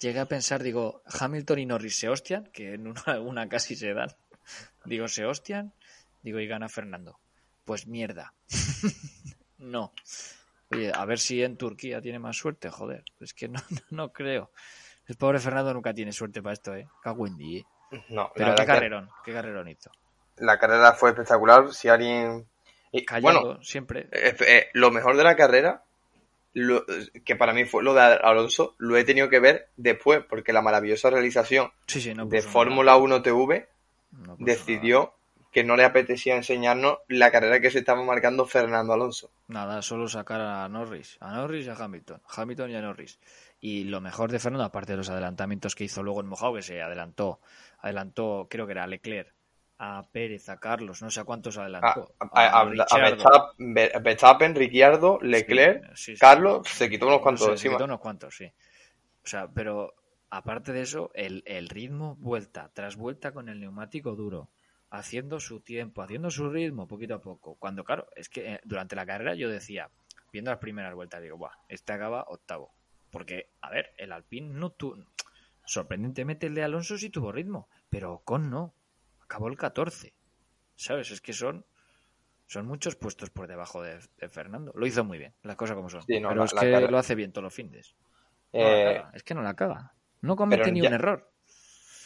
Llegué 0.00 0.18
a 0.20 0.26
pensar, 0.26 0.62
digo, 0.62 1.02
Hamilton 1.20 1.58
y 1.58 1.66
Norris 1.66 1.98
se 1.98 2.08
hostian, 2.08 2.46
que 2.52 2.74
en 2.74 2.86
una, 2.88 3.20
una 3.20 3.48
casi 3.48 3.76
se 3.76 3.92
dan. 3.92 4.10
Digo, 4.84 5.08
se 5.08 5.26
hostian, 5.26 5.72
digo, 6.22 6.40
y 6.40 6.46
gana 6.46 6.68
Fernando. 6.68 7.18
Pues 7.64 7.86
mierda. 7.86 8.32
no. 9.58 9.92
Oye, 10.72 10.90
a 10.94 11.04
ver 11.04 11.18
si 11.18 11.42
en 11.42 11.56
Turquía 11.56 12.00
tiene 12.00 12.18
más 12.18 12.36
suerte, 12.36 12.70
joder. 12.70 13.04
Es 13.20 13.34
que 13.34 13.48
no, 13.48 13.60
no, 13.70 13.80
no 13.90 14.12
creo. 14.12 14.50
El 15.06 15.16
pobre 15.16 15.38
Fernando 15.38 15.74
nunca 15.74 15.92
tiene 15.92 16.12
suerte 16.12 16.42
para 16.42 16.54
esto, 16.54 16.74
¿eh? 16.74 16.88
Cago 17.02 17.26
en 17.26 17.36
di. 17.36 17.64
No, 18.08 18.22
la 18.22 18.32
Pero 18.34 18.54
qué 18.54 18.60
que 18.62 18.66
carrerón, 18.66 19.10
qué 19.24 19.32
carrerón 19.32 19.68
hizo. 19.68 19.90
la 20.36 20.58
carrera 20.58 20.92
fue 20.92 21.10
espectacular. 21.10 21.72
Si 21.74 21.88
alguien. 21.88 22.46
y, 22.92 23.04
bueno, 23.20 23.60
siempre. 23.62 24.08
eh, 24.12 24.36
eh, 24.46 24.68
lo 24.74 24.92
mejor 24.92 25.16
de 25.16 25.24
la 25.24 25.34
carrera, 25.34 25.82
lo- 26.52 26.84
que 27.24 27.36
para 27.36 27.52
mí 27.52 27.64
fue 27.64 27.82
lo 27.82 27.94
de 27.94 28.00
Alonso, 28.02 28.74
lo 28.78 28.96
he 28.96 29.04
tenido 29.04 29.28
que 29.28 29.40
ver 29.40 29.68
después, 29.76 30.24
porque 30.28 30.52
la 30.52 30.62
maravillosa 30.62 31.10
realización 31.10 31.70
Sí, 31.86 32.00
sí, 32.00 32.14
no 32.14 32.26
de 32.26 32.42
Fórmula 32.42 32.96
1 32.96 33.22
TV 33.22 33.68
no 34.12 34.36
decidió 34.38 35.14
que 35.52 35.64
no 35.64 35.76
le 35.76 35.84
apetecía 35.84 36.36
enseñarnos 36.36 36.98
la 37.08 37.30
carrera 37.32 37.60
que 37.60 37.70
se 37.72 37.80
estaba 37.80 38.04
marcando 38.04 38.46
Fernando 38.46 38.92
Alonso. 38.92 39.30
Nada, 39.48 39.82
solo 39.82 40.06
sacar 40.08 40.40
a 40.40 40.68
Norris, 40.68 41.16
a 41.20 41.32
Norris 41.32 41.66
y 41.66 41.70
a 41.70 41.74
Hamilton, 41.74 42.20
Hamilton 42.36 42.70
y 42.70 42.74
a 42.76 42.80
Norris. 42.82 43.18
Y 43.60 43.84
lo 43.84 44.00
mejor 44.00 44.30
de 44.30 44.38
Fernando, 44.38 44.64
aparte 44.64 44.92
de 44.92 44.98
los 44.98 45.10
adelantamientos 45.10 45.74
que 45.74 45.84
hizo 45.84 46.02
luego 46.04 46.20
en 46.20 46.28
Mojado, 46.28 46.54
que 46.54 46.62
se 46.62 46.80
adelantó, 46.80 47.40
adelantó, 47.80 48.46
creo 48.48 48.64
que 48.66 48.72
era 48.72 48.86
Leclerc, 48.86 49.32
a 49.82 50.06
Pérez, 50.12 50.46
a 50.50 50.60
Carlos, 50.60 51.00
no 51.00 51.10
sé 51.10 51.20
a 51.20 51.24
cuántos 51.24 51.56
adelantó. 51.56 52.12
a- 52.20 52.60
a-. 52.60 52.64
Verstappen, 52.66 53.74
Ver- 53.74 54.02
Verstappen, 54.02 54.54
Ricciardo, 54.54 55.18
Leclerc, 55.22 55.84
Sí, 55.94 56.04
sí, 56.04 56.16
sí. 56.16 56.20
Carlos, 56.20 56.68
se 56.68 56.90
quitó 56.90 57.06
unos 57.06 57.20
cuantos 57.22 57.58
se 57.58 57.70
quitó 57.70 57.84
unos 57.86 57.98
cuantos, 58.00 58.36
sí. 58.36 58.44
O 59.24 59.26
sea, 59.26 59.48
pero 59.48 59.94
aparte 60.28 60.74
de 60.74 60.82
eso, 60.82 61.10
el, 61.14 61.42
el 61.46 61.70
ritmo 61.70 62.16
vuelta 62.16 62.70
tras 62.74 62.96
vuelta 62.96 63.32
con 63.32 63.48
el 63.48 63.58
neumático 63.58 64.14
duro, 64.16 64.50
haciendo 64.90 65.40
su 65.40 65.60
tiempo, 65.60 66.02
haciendo 66.02 66.30
su 66.30 66.50
ritmo 66.50 66.86
poquito 66.86 67.14
a 67.14 67.22
poco. 67.22 67.54
Cuando, 67.54 67.82
claro, 67.82 68.06
es 68.16 68.28
que 68.28 68.54
eh, 68.54 68.60
durante 68.64 68.96
la 68.96 69.06
carrera 69.06 69.34
yo 69.34 69.48
decía, 69.48 69.88
viendo 70.30 70.50
las 70.50 70.60
primeras 70.60 70.94
vueltas, 70.94 71.22
digo, 71.22 71.38
Buah, 71.38 71.52
este 71.68 71.94
acaba 71.94 72.24
octavo. 72.28 72.70
Porque, 73.10 73.48
a 73.62 73.70
ver, 73.70 73.94
el 73.96 74.12
Alpine 74.12 74.52
no 74.52 74.70
tuvo. 74.72 74.96
Sorprendentemente 75.64 76.46
el 76.48 76.54
de 76.54 76.64
Alonso 76.64 76.98
sí 76.98 77.08
tuvo 77.08 77.32
ritmo, 77.32 77.68
pero 77.88 78.20
con 78.24 78.50
no. 78.50 78.74
Acabó 79.30 79.46
el 79.46 79.56
14. 79.56 80.12
¿Sabes? 80.74 81.12
Es 81.12 81.20
que 81.20 81.32
son. 81.32 81.64
Son 82.48 82.66
muchos 82.66 82.96
puestos 82.96 83.30
por 83.30 83.46
debajo 83.46 83.80
de, 83.80 84.00
de 84.18 84.28
Fernando. 84.28 84.72
Lo 84.74 84.84
hizo 84.84 85.04
muy 85.04 85.18
bien, 85.18 85.32
las 85.44 85.54
cosas 85.54 85.76
como 85.76 85.88
son. 85.88 86.02
Sí, 86.02 86.18
no, 86.18 86.30
pero 86.30 86.40
la- 86.40 86.46
es 86.46 86.52
la 86.52 86.62
que 86.62 86.80
lo 86.90 86.98
hace 86.98 87.14
bien 87.14 87.32
todos 87.32 87.44
los 87.44 87.54
fines. 87.54 87.94
No 88.52 88.60
Eh, 88.60 89.02
es 89.14 89.22
que 89.22 89.34
no 89.34 89.42
la 89.42 89.54
caga. 89.54 89.94
No 90.22 90.34
comete 90.34 90.72
ni 90.72 90.82
ya- 90.82 90.88
un 90.88 90.94
error. 90.94 91.30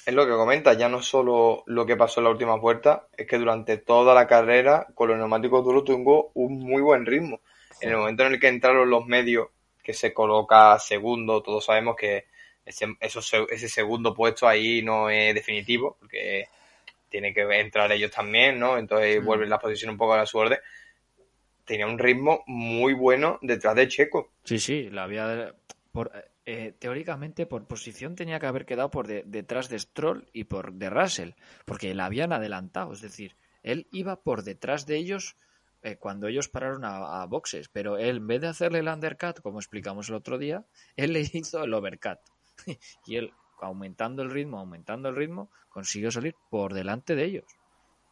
Es 0.07 0.13
lo 0.13 0.27
que 0.27 0.33
comenta, 0.33 0.75
ya 0.75 0.91
no 0.91 1.01
solo 1.01 1.63
lo 1.67 1.87
que 1.87 1.97
pasó 1.97 2.21
en 2.21 2.25
la 2.25 2.31
última 2.31 2.57
vuelta, 2.57 3.09
es 3.17 3.27
que 3.27 3.39
durante 3.39 3.79
toda 3.79 4.15
la 4.15 4.27
carrera 4.27 4.87
con 4.95 5.09
los 5.09 5.17
neumáticos 5.17 5.65
duros 5.65 5.85
tuvo 5.85 6.31
un 6.35 6.59
muy 6.59 6.83
buen 6.83 7.07
ritmo. 7.07 7.41
En 7.81 7.91
el 7.91 7.97
momento 7.97 8.25
en 8.27 8.35
el 8.35 8.41
que 8.41 8.49
entraron 8.49 8.91
los 8.91 9.07
medios, 9.07 9.49
que 9.83 9.95
se 9.95 10.13
coloca 10.13 10.79
segundo, 10.79 11.43
todos 11.43 11.65
sabemos 11.65 11.97
que 11.97 12.27
ese, 12.67 12.87
eso 13.01 13.21
ese 13.51 13.69
segundo 13.69 14.13
puesto 14.15 14.47
ahí 14.47 14.83
no 14.83 15.09
es 15.09 15.35
definitivo, 15.35 15.97
porque 15.99 16.49
tiene 17.15 17.33
que 17.33 17.43
entrar 17.61 17.93
ellos 17.93 18.11
también, 18.11 18.59
¿no? 18.59 18.77
Entonces 18.77 19.23
Mm. 19.23 19.25
vuelven 19.25 19.49
las 19.49 19.61
posiciones 19.61 19.93
un 19.93 19.99
poco 19.99 20.15
a 20.15 20.27
su 20.27 20.37
orden. 20.37 20.59
Tenía 21.65 21.87
un 21.87 21.97
ritmo 21.97 22.43
muy 22.49 22.93
bueno 22.93 23.39
detrás 23.41 23.77
de 23.77 23.87
Checo. 23.87 24.33
Sí, 24.43 24.59
sí, 24.59 24.91
la 24.91 25.05
había. 25.05 25.55
Por, 25.93 26.11
eh, 26.45 26.75
teóricamente, 26.77 27.47
por 27.47 27.69
posición 27.69 28.17
tenía 28.17 28.41
que 28.41 28.47
haber 28.47 28.67
quedado 28.67 28.91
por 28.91 29.07
de- 29.07 29.23
detrás 29.25 29.69
de 29.69 29.79
Stroll 29.79 30.29
y 30.33 30.43
por 30.45 30.73
de 30.73 30.91
Russell, 30.91 31.31
porque 31.65 31.95
la 31.95 32.07
habían 32.07 32.33
adelantado. 32.33 32.93
Es 32.93 33.01
decir, 33.01 33.37
él 33.63 33.87
iba 33.93 34.17
por 34.21 34.43
detrás 34.43 34.85
de 34.87 34.97
ellos 34.97 35.37
eh, 35.85 35.97
cuando 35.97 36.27
ellos 36.27 36.49
pararon 36.49 36.85
a, 36.85 37.23
a 37.23 37.27
boxes, 37.27 37.69
pero 37.69 37.97
él, 37.97 38.17
en 38.17 38.27
vez 38.27 38.41
de 38.41 38.49
hacerle 38.49 38.81
el 38.81 38.89
undercut, 38.89 39.41
como 39.41 39.61
explicamos 39.61 40.09
el 40.09 40.17
otro 40.17 40.37
día, 40.37 40.65
él 40.97 41.13
le 41.13 41.21
hizo 41.33 41.63
el 41.63 41.75
overcut. 41.75 42.19
y 43.07 43.17
él, 43.19 43.33
aumentando 43.65 44.23
el 44.23 44.31
ritmo, 44.31 44.59
aumentando 44.59 45.09
el 45.09 45.17
ritmo, 45.17 45.51
consiguió 45.69 46.11
salir 46.11 46.35
por 46.51 46.75
delante 46.75 47.15
de 47.15 47.25
ellos. 47.25 47.45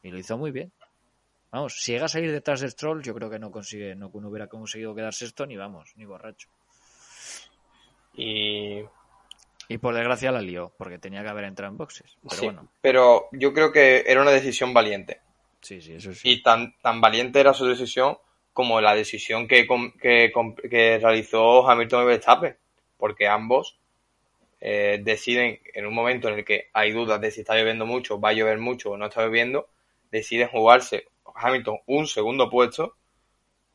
Y 0.03 0.11
lo 0.11 0.19
hizo 0.19 0.37
muy 0.37 0.51
bien. 0.51 0.73
Vamos, 1.51 1.75
si 1.81 1.93
llega 1.93 2.07
a 2.07 2.09
salir 2.09 2.33
detrás 2.33 2.61
de 2.61 2.71
Stroll, 2.71 3.03
yo 3.03 3.15
creo 3.15 3.29
que 3.29 3.39
no 3.39 3.51
consigue, 3.51 3.95
no, 3.95 4.11
no 4.13 4.29
hubiera 4.29 4.49
conseguido 4.49 4.95
quedarse 4.95 5.27
esto 5.27 5.47
ni 5.47 5.57
vamos, 5.57 5.93
ni 5.97 6.05
borracho. 6.05 6.49
Y 8.15 8.83
Y 9.69 9.79
por 9.79 9.95
desgracia 9.95 10.33
la 10.33 10.41
lió, 10.41 10.73
porque 10.77 10.99
tenía 10.99 11.23
que 11.23 11.29
haber 11.29 11.45
entrado 11.45 11.71
en 11.73 11.79
boxes. 11.79 12.17
Pero 12.23 12.37
sí, 12.37 12.45
bueno, 12.47 12.69
pero 12.81 13.29
yo 13.33 13.53
creo 13.53 13.71
que 13.73 14.05
era 14.07 14.23
una 14.23 14.31
decisión 14.31 14.75
valiente. 14.75 15.21
sí, 15.61 15.81
sí, 15.81 15.95
eso 15.95 16.13
sí. 16.15 16.31
Y 16.31 16.43
tan, 16.43 16.75
tan 16.81 17.01
valiente 17.01 17.41
era 17.41 17.55
su 17.55 17.67
decisión 17.67 18.19
como 18.53 18.81
la 18.81 18.95
decisión 18.95 19.49
que, 19.49 19.67
que, 20.01 20.33
que 20.69 20.99
realizó 20.99 21.69
Hamilton 21.69 22.03
y 22.03 22.07
Verstappen. 22.07 22.57
Porque 22.97 23.29
ambos 23.29 23.79
eh, 24.65 25.01
deciden, 25.03 25.59
en 25.75 25.87
un 25.87 25.93
momento 25.93 26.29
en 26.29 26.35
el 26.35 26.45
que 26.45 26.71
hay 26.73 26.93
dudas 26.93 27.21
de 27.21 27.33
si 27.33 27.41
está 27.41 27.57
lloviendo 27.57 27.85
mucho, 27.85 28.21
va 28.21 28.29
a 28.29 28.33
llover 28.33 28.59
mucho 28.59 28.93
o 28.93 28.97
no 28.97 29.07
está 29.07 29.25
lloviendo, 29.25 29.69
deciden 30.13 30.47
jugarse 30.47 31.09
Hamilton 31.35 31.79
un 31.87 32.07
segundo 32.07 32.49
puesto 32.49 32.95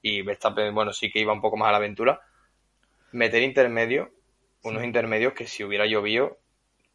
y 0.02 0.22
Verstappen, 0.22 0.74
bueno, 0.74 0.94
sí 0.94 1.12
que 1.12 1.20
iba 1.20 1.34
un 1.34 1.42
poco 1.42 1.58
más 1.58 1.68
a 1.68 1.72
la 1.72 1.78
aventura, 1.80 2.22
meter 3.12 3.44
intermedios, 3.44 4.08
unos 4.64 4.86
intermedios 4.86 5.34
que 5.34 5.46
si 5.46 5.66
hubiera 5.66 5.86
llovido 5.86 6.38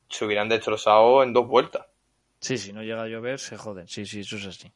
se 0.09 0.24
hubieran 0.24 0.48
destrozado 0.48 1.22
en 1.22 1.35
dos 1.35 1.46
vueltas. 1.46 1.85
Sí, 2.40 2.57
si 2.57 2.72
no 2.72 2.83
llega 2.83 3.02
a 3.02 3.09
llover 3.09 3.38
se 3.38 3.59
joden, 3.59 3.88
sí, 3.88 4.07
sí, 4.07 4.20
eso 4.20 4.37
es 4.37 4.46
así. 4.46 4.72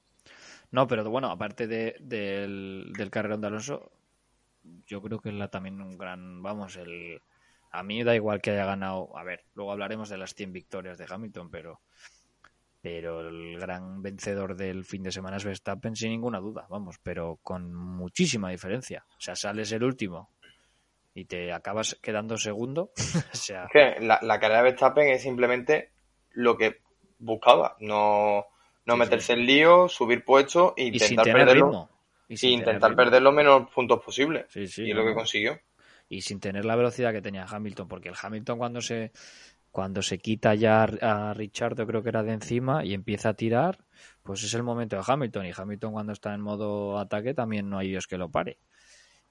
No, 0.72 0.86
pero 0.86 1.08
bueno, 1.08 1.30
aparte 1.30 1.66
de, 1.66 1.96
del, 2.00 2.92
del 2.92 3.10
carrerón 3.10 3.40
de 3.40 3.46
Alonso, 3.46 3.90
yo 4.86 5.00
creo 5.00 5.20
que 5.20 5.30
es 5.30 5.34
la, 5.36 5.48
también 5.48 5.80
un 5.80 5.96
gran, 5.96 6.42
vamos, 6.42 6.76
el... 6.76 7.22
A 7.70 7.82
mí 7.82 8.02
da 8.02 8.14
igual 8.14 8.40
que 8.40 8.50
haya 8.50 8.64
ganado, 8.64 9.16
a 9.16 9.24
ver, 9.24 9.44
luego 9.54 9.72
hablaremos 9.72 10.08
de 10.08 10.18
las 10.18 10.34
100 10.34 10.52
victorias 10.52 10.98
de 10.98 11.06
Hamilton, 11.08 11.50
pero 11.50 11.80
pero 12.80 13.28
el 13.28 13.58
gran 13.58 14.00
vencedor 14.00 14.54
del 14.54 14.84
fin 14.84 15.02
de 15.02 15.10
semana 15.10 15.38
es 15.38 15.44
Verstappen 15.44 15.96
sin 15.96 16.10
ninguna 16.10 16.38
duda, 16.38 16.66
vamos, 16.70 17.00
pero 17.02 17.40
con 17.42 17.74
muchísima 17.74 18.50
diferencia. 18.50 19.04
O 19.10 19.20
sea, 19.20 19.34
sales 19.34 19.72
el 19.72 19.82
último 19.82 20.30
y 21.12 21.24
te 21.24 21.52
acabas 21.52 21.98
quedando 22.00 22.36
segundo. 22.36 22.92
o 23.32 23.36
sea... 23.36 23.66
que 23.72 23.96
la, 24.00 24.20
la, 24.22 24.38
carrera 24.38 24.58
de 24.58 24.70
Verstappen 24.70 25.08
es 25.08 25.22
simplemente 25.22 25.90
lo 26.30 26.56
que 26.56 26.80
buscaba, 27.18 27.76
no, 27.80 28.46
no 28.84 28.96
meterse 28.96 29.32
en 29.32 29.46
lío, 29.46 29.88
subir 29.88 30.24
puestos 30.24 30.72
e 30.76 30.84
intentar 30.84 31.24
perderlo. 31.24 31.90
Y 32.28 32.36
sin 32.36 32.50
intentar 32.50 32.94
perder 32.94 33.22
los 33.22 33.34
menos 33.34 33.70
puntos 33.70 34.02
posibles. 34.04 34.46
Sí, 34.48 34.66
sí, 34.66 34.84
y 34.84 34.92
no, 34.92 35.00
lo 35.00 35.06
que 35.06 35.14
consiguió. 35.14 35.58
Y 36.08 36.22
sin 36.22 36.40
tener 36.40 36.64
la 36.64 36.76
velocidad 36.76 37.12
que 37.12 37.22
tenía 37.22 37.44
Hamilton, 37.44 37.88
porque 37.88 38.08
el 38.08 38.14
Hamilton 38.20 38.58
cuando 38.58 38.80
se 38.80 39.12
cuando 39.76 40.00
se 40.00 40.16
quita 40.16 40.54
ya 40.54 40.84
a 40.84 41.34
Richard, 41.34 41.76
creo 41.86 42.02
que 42.02 42.08
era 42.08 42.22
de 42.22 42.32
encima, 42.32 42.82
y 42.82 42.94
empieza 42.94 43.28
a 43.28 43.34
tirar, 43.34 43.84
pues 44.22 44.42
es 44.42 44.54
el 44.54 44.62
momento 44.62 44.96
de 44.96 45.02
Hamilton. 45.06 45.44
Y 45.44 45.52
Hamilton 45.54 45.92
cuando 45.92 46.12
está 46.14 46.32
en 46.32 46.40
modo 46.40 46.98
ataque 46.98 47.34
también 47.34 47.68
no 47.68 47.76
hay 47.76 47.90
Dios 47.90 48.06
que 48.06 48.16
lo 48.16 48.30
pare. 48.30 48.58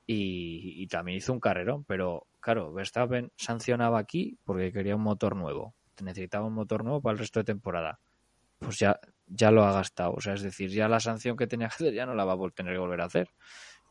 Y, 0.05 0.83
y, 0.83 0.85
también 0.85 1.17
hizo 1.17 1.33
un 1.33 1.39
carrerón, 1.39 1.83
pero 1.83 2.27
claro, 2.39 2.71
Verstappen 2.71 3.31
sancionaba 3.35 3.97
aquí 3.97 4.37
porque 4.43 4.71
quería 4.71 4.95
un 4.95 5.01
motor 5.01 5.35
nuevo. 5.35 5.73
Necesitaba 5.99 6.45
un 6.45 6.53
motor 6.53 6.83
nuevo 6.83 7.01
para 7.01 7.13
el 7.13 7.17
resto 7.17 7.39
de 7.39 7.45
temporada. 7.45 7.99
Pues 8.59 8.77
ya, 8.77 8.99
ya 9.25 9.49
lo 9.49 9.63
ha 9.63 9.73
gastado. 9.73 10.13
O 10.13 10.21
sea, 10.21 10.35
es 10.35 10.43
decir, 10.43 10.69
ya 10.69 10.87
la 10.87 10.99
sanción 10.99 11.37
que 11.37 11.47
tenía 11.47 11.69
que 11.69 11.73
hacer 11.73 11.93
ya 11.95 12.05
no 12.05 12.13
la 12.13 12.23
va 12.23 12.33
a 12.33 12.49
tener 12.51 12.73
que 12.73 12.79
volver 12.79 13.01
a 13.01 13.05
hacer. 13.05 13.29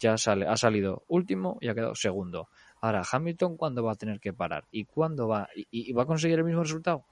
Ya 0.01 0.19
sale, 0.19 0.47
ha 0.47 0.57
salido 0.57 1.05
último 1.09 1.59
y 1.61 1.69
ha 1.69 1.75
quedado 1.75 1.95
segundo. 1.95 2.49
Ahora, 2.81 3.03
Hamilton, 3.11 3.57
¿cuándo 3.57 3.83
va 3.83 3.93
a 3.93 3.97
tener 3.97 4.21
que 4.21 4.33
parar? 4.33 4.65
¿Y 4.71 4.85
cuándo 4.85 5.29
va? 5.29 5.49
¿Y, 5.55 5.67
y 5.71 5.93
va 5.93 6.03
a 6.03 6.07
conseguir 6.07 6.39
el 6.39 6.45
mismo 6.45 6.63
resultado? 6.63 7.05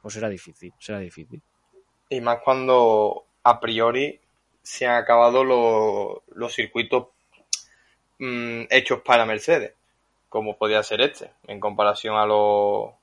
Pues 0.00 0.14
será 0.14 0.28
difícil, 0.28 0.72
será 0.78 1.00
difícil. 1.00 1.42
Y 2.08 2.20
más 2.20 2.38
cuando 2.42 3.26
a 3.42 3.60
priori 3.60 4.20
se 4.62 4.86
han 4.86 4.96
acabado 4.96 5.44
los, 5.44 6.22
los 6.36 6.54
circuitos 6.54 7.08
mmm, 8.18 8.62
hechos 8.70 9.00
para 9.02 9.26
Mercedes, 9.26 9.74
como 10.28 10.56
podía 10.56 10.82
ser 10.82 11.00
este, 11.00 11.32
en 11.46 11.58
comparación 11.58 12.16
a 12.16 12.24
lo, 12.24 12.96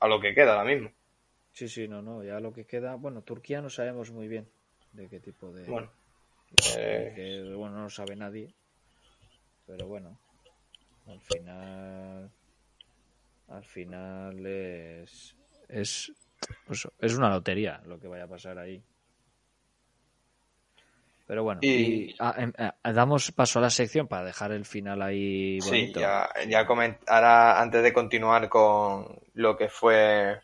a 0.00 0.08
lo 0.08 0.20
que 0.20 0.34
queda 0.34 0.52
ahora 0.52 0.64
mismo. 0.64 0.90
Sí, 1.52 1.68
sí, 1.68 1.86
no, 1.88 2.02
no, 2.02 2.24
ya 2.24 2.40
lo 2.40 2.52
que 2.52 2.64
queda, 2.64 2.96
bueno, 2.96 3.22
Turquía 3.22 3.62
no 3.62 3.70
sabemos 3.70 4.10
muy 4.10 4.28
bien 4.28 4.48
de 4.92 5.08
qué 5.08 5.20
tipo 5.20 5.52
de... 5.52 5.64
Bueno, 5.70 5.90
eh... 6.76 7.12
que, 7.14 7.54
bueno 7.54 7.76
no 7.76 7.82
lo 7.84 7.90
sabe 7.90 8.16
nadie, 8.16 8.52
pero 9.66 9.86
bueno, 9.86 10.18
al 11.06 11.20
final 11.20 12.30
al 13.48 13.64
final 13.64 14.46
es 14.46 15.36
es 15.68 16.12
pues, 16.66 16.88
es 16.98 17.16
una 17.16 17.30
lotería 17.30 17.80
lo 17.86 17.98
que 17.98 18.08
vaya 18.08 18.24
a 18.24 18.28
pasar 18.28 18.58
ahí 18.58 18.82
pero 21.26 21.42
bueno 21.42 21.60
y, 21.62 21.68
y 21.68 22.16
a, 22.18 22.74
a, 22.82 22.92
damos 22.92 23.32
paso 23.32 23.58
a 23.58 23.62
la 23.62 23.70
sección 23.70 24.08
para 24.08 24.24
dejar 24.24 24.52
el 24.52 24.64
final 24.64 25.02
ahí 25.02 25.58
bonito. 25.60 25.98
sí 25.98 26.00
ya 26.00 26.28
ya 26.48 26.66
coment 26.66 26.98
ahora 27.06 27.60
antes 27.60 27.82
de 27.82 27.92
continuar 27.92 28.48
con 28.48 29.20
lo 29.34 29.56
que 29.56 29.68
fue 29.68 30.40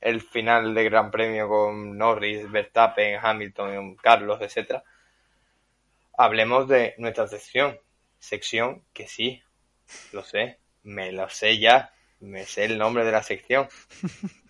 el 0.00 0.22
final 0.22 0.74
de 0.74 0.84
Gran 0.84 1.10
Premio 1.10 1.46
con 1.46 1.98
Norris, 1.98 2.50
Verstappen, 2.50 3.18
Hamilton, 3.22 3.96
Carlos, 3.96 4.40
etcétera 4.40 4.82
hablemos 6.16 6.68
de 6.68 6.94
nuestra 6.98 7.26
sección 7.26 7.78
sección 8.20 8.84
que 8.92 9.08
sí 9.08 9.42
lo 10.12 10.22
sé, 10.22 10.58
me 10.82 11.10
lo 11.10 11.28
sé 11.28 11.58
ya, 11.58 11.92
me 12.20 12.44
sé 12.44 12.66
el 12.66 12.78
nombre 12.78 13.04
de 13.04 13.12
la 13.12 13.22
sección. 13.22 13.68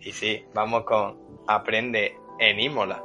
Y 0.00 0.12
sí, 0.12 0.44
vamos 0.54 0.84
con 0.84 1.18
Aprende 1.48 2.16
en 2.38 2.60
Imola. 2.60 3.02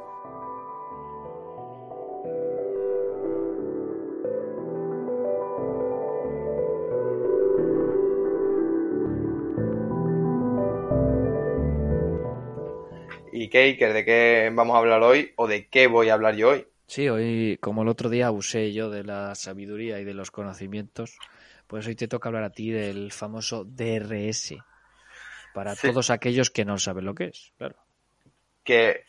¿Y 13.32 13.48
qué, 13.48 13.62
Iker, 13.62 13.92
de 13.92 14.04
qué 14.04 14.52
vamos 14.54 14.76
a 14.76 14.78
hablar 14.78 15.02
hoy 15.02 15.32
o 15.34 15.48
de 15.48 15.66
qué 15.66 15.88
voy 15.88 16.10
a 16.10 16.14
hablar 16.14 16.36
yo 16.36 16.50
hoy? 16.50 16.64
Sí, 16.86 17.08
hoy, 17.08 17.58
como 17.60 17.82
el 17.82 17.88
otro 17.88 18.08
día 18.08 18.30
usé 18.30 18.72
yo 18.72 18.90
de 18.90 19.04
la 19.04 19.34
sabiduría 19.34 20.00
y 20.00 20.04
de 20.04 20.14
los 20.14 20.30
conocimientos, 20.30 21.18
pues 21.66 21.86
hoy 21.86 21.96
te 21.96 22.08
toca 22.08 22.28
hablar 22.28 22.44
a 22.44 22.50
ti 22.50 22.70
del 22.70 23.10
famoso 23.12 23.64
DRS. 23.64 24.54
Para 25.54 25.74
sí. 25.74 25.88
todos 25.88 26.10
aquellos 26.10 26.50
que 26.50 26.64
no 26.64 26.78
saben 26.78 27.04
lo 27.04 27.14
que 27.14 27.26
es, 27.26 27.52
claro. 27.56 27.76
Que 28.64 29.04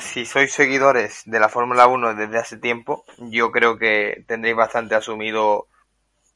si 0.00 0.26
sois 0.26 0.52
seguidores 0.52 1.22
de 1.26 1.40
la 1.40 1.48
Fórmula 1.48 1.86
1 1.86 2.14
desde 2.14 2.38
hace 2.38 2.58
tiempo, 2.58 3.04
yo 3.18 3.50
creo 3.50 3.78
que 3.78 4.24
tendréis 4.26 4.56
bastante 4.56 4.94
asumido 4.94 5.68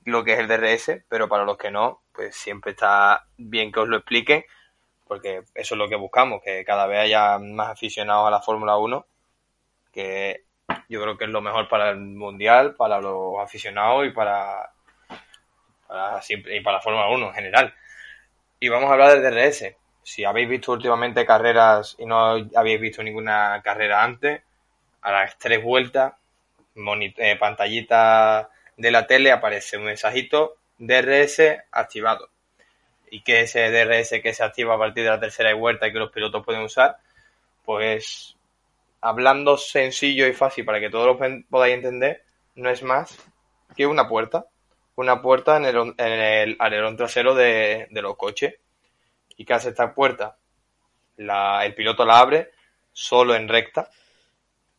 lo 0.04 0.24
que 0.24 0.32
es 0.32 0.38
el 0.38 0.48
DRS, 0.48 1.02
pero 1.08 1.28
para 1.28 1.44
los 1.44 1.58
que 1.58 1.70
no, 1.70 2.00
pues 2.12 2.36
siempre 2.36 2.72
está 2.72 3.26
bien 3.36 3.70
que 3.72 3.80
os 3.80 3.88
lo 3.88 3.98
expliquen, 3.98 4.44
porque 5.06 5.42
eso 5.54 5.74
es 5.74 5.78
lo 5.78 5.88
que 5.88 5.96
buscamos, 5.96 6.42
que 6.42 6.64
cada 6.64 6.86
vez 6.86 7.00
haya 7.00 7.38
más 7.38 7.70
aficionados 7.70 8.28
a 8.28 8.30
la 8.30 8.40
Fórmula 8.40 8.76
1, 8.78 9.06
que 9.92 10.44
yo 10.90 11.00
creo 11.00 11.16
que 11.16 11.24
es 11.24 11.31
lo 11.31 11.40
mejor 11.40 11.68
para 11.68 11.90
el 11.90 11.98
Mundial, 11.98 12.74
para 12.74 13.00
los 13.00 13.38
aficionados 13.38 14.09
y 14.09 14.11
para 14.11 14.72
siempre, 16.20 16.57
y 16.57 16.61
para 16.61 16.79
la 16.79 16.83
Fórmula 16.83 17.09
1 17.09 17.29
en 17.29 17.33
general. 17.33 17.74
Y 18.59 18.68
vamos 18.68 18.90
a 18.90 18.94
hablar 18.94 19.12
del 19.12 19.33
DRS. 19.33 19.72
Si 20.03 20.24
habéis 20.24 20.48
visto 20.48 20.72
últimamente 20.72 21.24
carreras 21.24 21.94
y 21.96 22.07
no 22.07 22.44
habéis 22.57 22.81
visto 22.81 23.05
ninguna 23.05 23.61
carrera 23.62 24.03
antes, 24.03 24.42
a 25.03 25.12
las 25.12 25.38
tres 25.38 25.62
vueltas, 25.62 26.14
eh, 26.74 27.37
pantallita 27.37 28.50
de 28.76 28.90
la 28.90 29.07
tele 29.07 29.31
aparece 29.31 29.76
un 29.76 29.85
mensajito 29.85 30.57
DRS 30.76 31.40
activado. 31.70 32.31
¿Y 33.12 33.22
qué 33.22 33.42
es 33.42 33.55
ese 33.55 33.70
DRS 33.70 34.20
que 34.20 34.35
se 34.35 34.42
activa 34.42 34.74
a 34.74 34.79
partir 34.79 35.05
de 35.05 35.11
la 35.11 35.20
tercera 35.20 35.55
vuelta 35.55 35.87
y 35.87 35.92
que 35.92 36.00
los 36.00 36.11
pilotos 36.11 36.44
pueden 36.44 36.62
usar? 36.62 36.96
Pues 37.64 38.37
hablando 39.00 39.56
sencillo 39.56 40.26
y 40.26 40.32
fácil 40.32 40.64
para 40.64 40.80
que 40.80 40.90
todos 40.90 41.06
lo 41.06 41.44
podáis 41.48 41.74
entender, 41.74 42.24
no 42.54 42.70
es 42.70 42.82
más 42.82 43.18
que 43.76 43.86
una 43.86 44.08
puerta 44.08 44.46
una 45.00 45.22
puerta 45.22 45.56
en 45.56 45.64
el, 45.64 45.76
en 45.76 46.12
el 46.12 46.56
alerón 46.58 46.96
trasero 46.96 47.34
de, 47.34 47.88
los 47.90 48.16
coches. 48.16 48.54
¿Y 49.36 49.44
qué 49.44 49.54
hace 49.54 49.70
esta 49.70 49.94
puerta? 49.94 50.36
El 51.16 51.74
piloto 51.74 52.04
la 52.04 52.18
abre 52.18 52.50
solo 52.92 53.34
en 53.34 53.48
recta, 53.48 53.88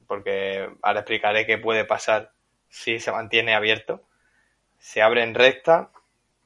porque 0.07 0.69
ahora 0.84 0.99
explicaré 0.99 1.45
qué 1.45 1.57
puede 1.57 1.86
pasar 1.86 2.31
si 2.69 2.99
se 2.99 3.12
mantiene 3.12 3.55
abierto. 3.55 4.03
Se 4.77 5.01
abre 5.01 5.23
en 5.23 5.34
recta, 5.34 5.89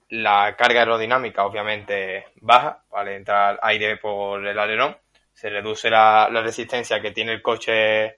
la 0.09 0.55
carga 0.57 0.81
aerodinámica 0.81 1.45
obviamente 1.45 2.27
baja 2.35 2.83
para 2.89 3.15
entrar 3.15 3.59
aire 3.61 3.97
por 3.97 4.45
el 4.45 4.57
alerón, 4.57 4.97
se 5.35 5.49
reduce 5.49 5.89
la, 5.89 6.29
resistencia 6.41 7.01
que 7.01 7.11
tiene 7.11 7.33
el 7.33 7.41
coche 7.41 8.17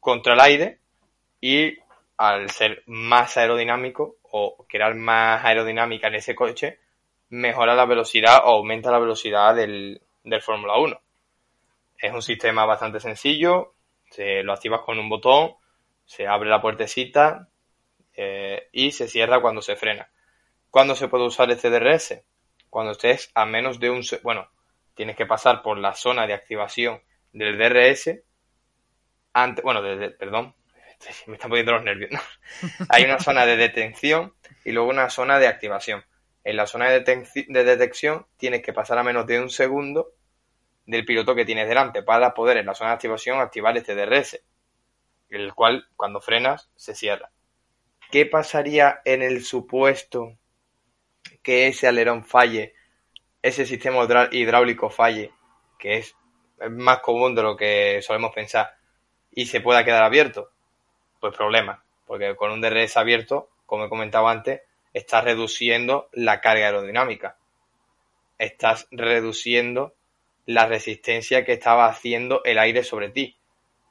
contra 0.00 0.34
el 0.34 0.40
aire 0.40 0.78
y 1.40 1.78
al 2.16 2.50
ser 2.50 2.82
más 2.86 3.36
aerodinámico 3.36 4.16
o 4.22 4.66
crear 4.68 4.96
más 4.96 5.44
aerodinámica 5.44 6.08
en 6.08 6.16
ese 6.16 6.34
coche, 6.34 6.80
mejora 7.30 7.76
la 7.76 7.86
velocidad 7.86 8.40
o 8.44 8.56
aumenta 8.56 8.90
la 8.90 8.98
velocidad 8.98 9.54
del, 9.54 10.02
del 10.24 10.42
Fórmula 10.42 10.76
1. 10.76 11.00
Es 11.98 12.12
un 12.12 12.22
sistema 12.22 12.66
bastante 12.66 12.98
sencillo, 12.98 13.74
se 14.10 14.42
lo 14.42 14.52
activas 14.52 14.80
con 14.80 14.98
un 14.98 15.08
botón, 15.08 15.54
se 16.04 16.26
abre 16.26 16.50
la 16.50 16.60
puertecita 16.60 17.48
eh, 18.12 18.68
y 18.72 18.90
se 18.90 19.06
cierra 19.06 19.40
cuando 19.40 19.62
se 19.62 19.76
frena. 19.76 20.10
¿Cuándo 20.68 20.96
se 20.96 21.06
puede 21.06 21.26
usar 21.26 21.48
este 21.52 21.70
DRS? 21.70 22.20
Cuando 22.68 22.92
estés 22.92 23.30
a 23.34 23.46
menos 23.46 23.78
de 23.78 23.90
un... 23.90 24.02
Bueno, 24.24 24.48
tienes 24.98 25.16
que 25.16 25.24
pasar 25.24 25.62
por 25.62 25.78
la 25.78 25.94
zona 25.94 26.26
de 26.26 26.34
activación 26.34 27.00
del 27.32 27.56
DRS 27.56 28.18
antes... 29.32 29.64
Bueno, 29.64 29.80
de, 29.80 29.96
de, 29.96 30.10
perdón, 30.10 30.54
me 31.26 31.36
están 31.36 31.48
poniendo 31.48 31.72
los 31.72 31.84
nervios. 31.84 32.10
¿no? 32.10 32.20
Hay 32.90 33.04
una 33.04 33.18
zona 33.18 33.46
de 33.46 33.56
detención 33.56 34.34
y 34.64 34.72
luego 34.72 34.90
una 34.90 35.08
zona 35.08 35.38
de 35.38 35.46
activación. 35.46 36.04
En 36.44 36.56
la 36.56 36.66
zona 36.66 36.90
de, 36.90 37.00
de, 37.00 37.64
detección 37.64 38.26
tienes 38.36 38.62
que 38.62 38.72
pasar 38.72 38.98
a 38.98 39.02
menos 39.02 39.26
de 39.26 39.40
un 39.40 39.48
segundo 39.48 40.12
del 40.84 41.04
piloto 41.04 41.34
que 41.34 41.44
tienes 41.44 41.68
delante 41.68 42.02
para 42.02 42.34
poder 42.34 42.56
en 42.56 42.66
la 42.66 42.74
zona 42.74 42.90
de 42.90 42.94
activación 42.96 43.40
activar 43.40 43.76
este 43.76 43.94
DRS, 43.94 44.42
el 45.30 45.54
cual 45.54 45.88
cuando 45.96 46.20
frenas 46.20 46.70
se 46.76 46.94
cierra. 46.94 47.30
¿qué 48.10 48.26
pasaría 48.26 49.00
en 49.04 49.22
el 49.22 49.44
supuesto 49.44 50.38
que 51.42 51.68
ese 51.68 51.86
alerón 51.86 52.24
falle, 52.24 52.74
ese 53.42 53.66
sistema 53.66 54.06
hidráulico 54.32 54.90
falle, 54.90 55.32
que 55.78 55.98
es 55.98 56.16
más 56.70 57.00
común 57.00 57.34
de 57.34 57.42
lo 57.42 57.56
que 57.56 58.00
solemos 58.02 58.32
pensar, 58.34 58.74
y 59.30 59.46
se 59.46 59.60
pueda 59.60 59.84
quedar 59.84 60.02
abierto? 60.02 60.50
Pues 61.20 61.36
problema, 61.36 61.84
porque 62.06 62.34
con 62.36 62.50
un 62.50 62.60
DRS 62.60 62.96
abierto, 62.96 63.50
como 63.66 63.84
he 63.84 63.88
comentado 63.88 64.28
antes, 64.28 64.62
estás 64.92 65.24
reduciendo 65.24 66.08
la 66.12 66.40
carga 66.40 66.66
aerodinámica. 66.66 67.36
Estás 68.38 68.88
reduciendo 68.90 69.94
la 70.46 70.66
resistencia 70.66 71.44
que 71.44 71.52
estaba 71.52 71.86
haciendo 71.86 72.42
el 72.44 72.58
aire 72.58 72.82
sobre 72.82 73.10
ti. 73.10 73.36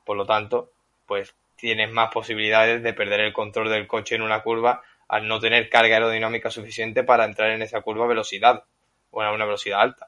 Por 0.06 0.18
lo 0.18 0.26
tanto, 0.26 0.72
pues 1.06 1.36
tienes 1.56 1.92
más 1.92 2.12
posibilidades 2.12 2.82
de 2.82 2.94
perder 2.94 3.20
el 3.22 3.34
control 3.34 3.70
del 3.70 3.88
coche 3.88 4.16
en 4.16 4.22
una 4.22 4.42
curva 4.42 4.84
al 5.08 5.28
no 5.28 5.40
tener 5.40 5.70
carga 5.70 5.96
aerodinámica 5.96 6.50
suficiente 6.50 7.04
para 7.04 7.26
entrar 7.26 7.52
en 7.52 7.62
esa 7.62 7.82
curva 7.82 8.06
a 8.06 8.10
velocidad 8.10 8.64
o 9.18 9.22
a 9.22 9.34
una 9.34 9.46
velocidad 9.46 9.82
alta. 9.82 10.08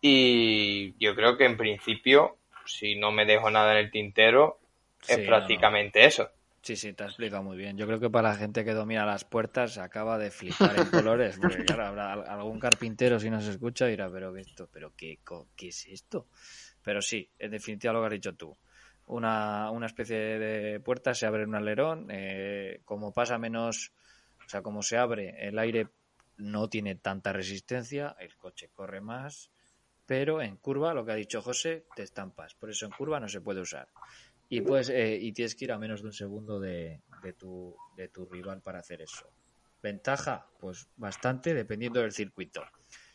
Y 0.00 0.94
yo 0.98 1.14
creo 1.14 1.36
que 1.36 1.44
en 1.44 1.56
principio, 1.56 2.38
si 2.64 2.96
no 2.96 3.12
me 3.12 3.24
dejo 3.24 3.50
nada 3.50 3.72
en 3.72 3.78
el 3.78 3.90
tintero, 3.90 4.60
es 5.06 5.18
prácticamente 5.18 6.04
eso. 6.04 6.30
Sí, 6.62 6.76
sí, 6.76 6.92
te 6.92 7.02
has 7.02 7.10
explicado 7.10 7.42
muy 7.42 7.56
bien. 7.56 7.76
Yo 7.76 7.86
creo 7.86 7.98
que 7.98 8.08
para 8.08 8.30
la 8.30 8.36
gente 8.36 8.64
que 8.64 8.72
domina 8.72 9.04
las 9.04 9.24
puertas 9.24 9.78
acaba 9.78 10.16
de 10.16 10.30
flipar 10.30 10.78
en 10.78 10.90
colores. 10.90 11.38
Porque 11.40 11.64
claro, 11.64 11.86
habrá 11.86 12.12
algún 12.12 12.60
carpintero 12.60 13.18
si 13.18 13.30
no 13.30 13.40
se 13.40 13.50
escucha 13.50 13.86
dirá, 13.86 14.08
pero 14.10 14.36
esto, 14.36 14.68
pero 14.72 14.92
qué, 14.96 15.18
qué 15.56 15.68
es 15.68 15.86
esto. 15.86 16.28
Pero 16.82 17.02
sí, 17.02 17.28
en 17.38 17.50
definitiva 17.50 17.92
lo 17.92 18.00
que 18.00 18.06
has 18.06 18.12
dicho 18.12 18.34
tú. 18.34 18.56
Una, 19.06 19.72
una 19.72 19.86
especie 19.86 20.16
de 20.16 20.78
puerta 20.78 21.14
se 21.14 21.26
abre 21.26 21.42
en 21.42 21.48
un 21.48 21.56
alerón, 21.56 22.06
eh, 22.10 22.80
como 22.84 23.12
pasa 23.12 23.38
menos, 23.38 23.92
o 24.46 24.48
sea, 24.48 24.62
como 24.62 24.82
se 24.82 24.96
abre, 24.96 25.34
el 25.48 25.58
aire 25.58 25.88
no 26.36 26.68
tiene 26.68 26.94
tanta 26.94 27.32
resistencia, 27.32 28.16
el 28.18 28.36
coche 28.36 28.70
corre 28.72 29.00
más, 29.00 29.50
pero 30.06 30.42
en 30.42 30.56
curva, 30.56 30.94
lo 30.94 31.04
que 31.04 31.12
ha 31.12 31.16
dicho 31.16 31.42
José, 31.42 31.86
te 31.94 32.02
estampas. 32.02 32.54
Por 32.54 32.70
eso 32.70 32.86
en 32.86 32.92
curva 32.92 33.20
no 33.20 33.28
se 33.28 33.40
puede 33.40 33.60
usar 33.60 33.88
y 34.52 34.60
pues 34.60 34.90
y 34.90 35.32
tienes 35.32 35.54
que 35.54 35.64
ir 35.64 35.72
a 35.72 35.78
menos 35.78 36.02
de 36.02 36.08
un 36.08 36.12
segundo 36.12 36.60
de, 36.60 37.00
de, 37.22 37.32
tu, 37.32 37.74
de 37.96 38.08
tu 38.08 38.26
rival 38.26 38.60
para 38.60 38.80
hacer 38.80 39.00
eso. 39.00 39.32
Ventaja, 39.82 40.46
pues 40.60 40.88
bastante 40.96 41.54
dependiendo 41.54 42.00
del 42.00 42.12
circuito. 42.12 42.62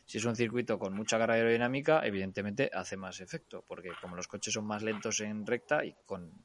Si 0.04 0.18
es 0.18 0.26
un 0.26 0.36
circuito 0.36 0.80
con 0.80 0.96
mucha 0.96 1.20
carga 1.20 1.36
aerodinámica, 1.36 2.04
evidentemente 2.04 2.72
hace 2.74 2.98
más 2.98 3.20
efecto, 3.20 3.64
porque 3.68 3.92
como 4.02 4.16
los 4.16 4.28
coches 4.28 4.52
son 4.52 4.66
más 4.66 4.82
lentos 4.82 5.20
en 5.20 5.46
recta 5.46 5.86
y 5.86 5.94
con 6.08 6.44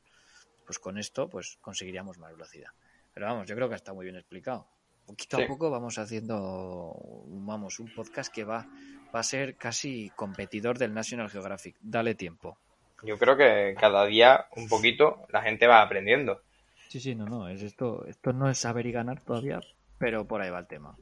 pues 0.67 0.79
con 0.79 0.99
esto 0.99 1.31
pues 1.31 1.57
conseguiríamos 1.63 2.19
más 2.19 2.33
velocidad. 2.33 2.73
Pero 3.15 3.25
vamos, 3.25 3.49
yo 3.49 3.55
creo 3.55 3.71
que 3.71 3.77
está 3.77 3.95
muy 3.95 4.05
bien 4.05 4.17
explicado. 4.17 4.69
Poquito 5.07 5.37
a 5.37 5.47
poco 5.47 5.71
vamos 5.71 5.99
haciendo 5.99 6.95
vamos 7.27 7.79
un 7.81 7.93
podcast 7.95 8.33
que 8.33 8.45
va 8.45 8.67
va 9.15 9.21
a 9.21 9.25
ser 9.25 9.57
casi 9.57 10.11
competidor 10.17 10.79
del 10.79 10.95
National 10.95 11.29
Geographic. 11.29 11.77
Dale 11.81 12.15
tiempo 12.15 12.59
yo 13.03 13.19
creo 13.19 13.37
que 13.37 13.75
cada 13.79 14.07
día 14.07 14.47
un 14.57 14.69
poquito 14.69 15.27
la 15.31 15.43
gente 15.43 15.67
va 15.67 15.83
aprendiendo. 15.83 16.41
Sí, 16.89 17.01
sí, 17.01 17.15
no, 17.15 17.27
no, 17.27 17.49
es 17.49 17.63
esto, 17.63 18.07
esto 18.07 18.33
no 18.33 18.49
es 18.49 18.59
saber 18.59 18.87
y 18.87 18.93
ganar 18.93 19.21
todavía, 19.23 19.61
pero 19.99 20.27
por 20.27 20.41
ahí 20.41 20.51
va 20.51 20.61
el 20.61 20.67
tema. 20.67 20.97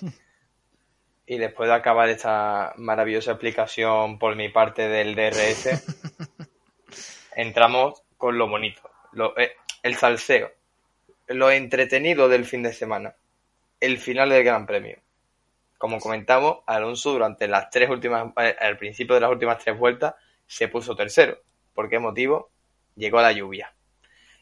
Y 1.26 1.38
después 1.38 1.70
de 1.70 1.74
acabar 1.74 2.10
esta 2.10 2.74
maravillosa 2.76 3.30
explicación 3.30 4.18
por 4.18 4.36
mi 4.36 4.50
parte 4.50 4.88
del 4.90 5.14
DRS, 5.14 5.82
entramos 7.34 8.02
con 8.18 8.36
lo 8.36 8.46
bonito, 8.46 8.82
lo, 9.12 9.34
eh, 9.38 9.52
el 9.82 9.96
salseo, 9.96 10.52
lo 11.26 11.50
entretenido 11.50 12.28
del 12.28 12.44
fin 12.44 12.62
de 12.62 12.72
semana, 12.72 13.14
el 13.80 13.98
final 13.98 14.30
del 14.30 14.44
Gran 14.44 14.66
Premio. 14.66 14.98
Como 15.78 16.00
comentamos, 16.00 16.58
Alonso 16.66 17.12
durante 17.12 17.48
las 17.48 17.70
tres 17.70 17.90
últimas, 17.90 18.32
eh, 18.36 18.56
al 18.60 18.78
principio 18.78 19.14
de 19.14 19.20
las 19.20 19.30
últimas 19.30 19.58
tres 19.58 19.78
vueltas, 19.78 20.14
se 20.46 20.68
puso 20.68 20.94
tercero. 20.94 21.38
¿Por 21.74 21.88
qué 21.88 21.98
motivo? 21.98 22.50
Llegó 22.96 23.20
la 23.20 23.32
lluvia. 23.32 23.74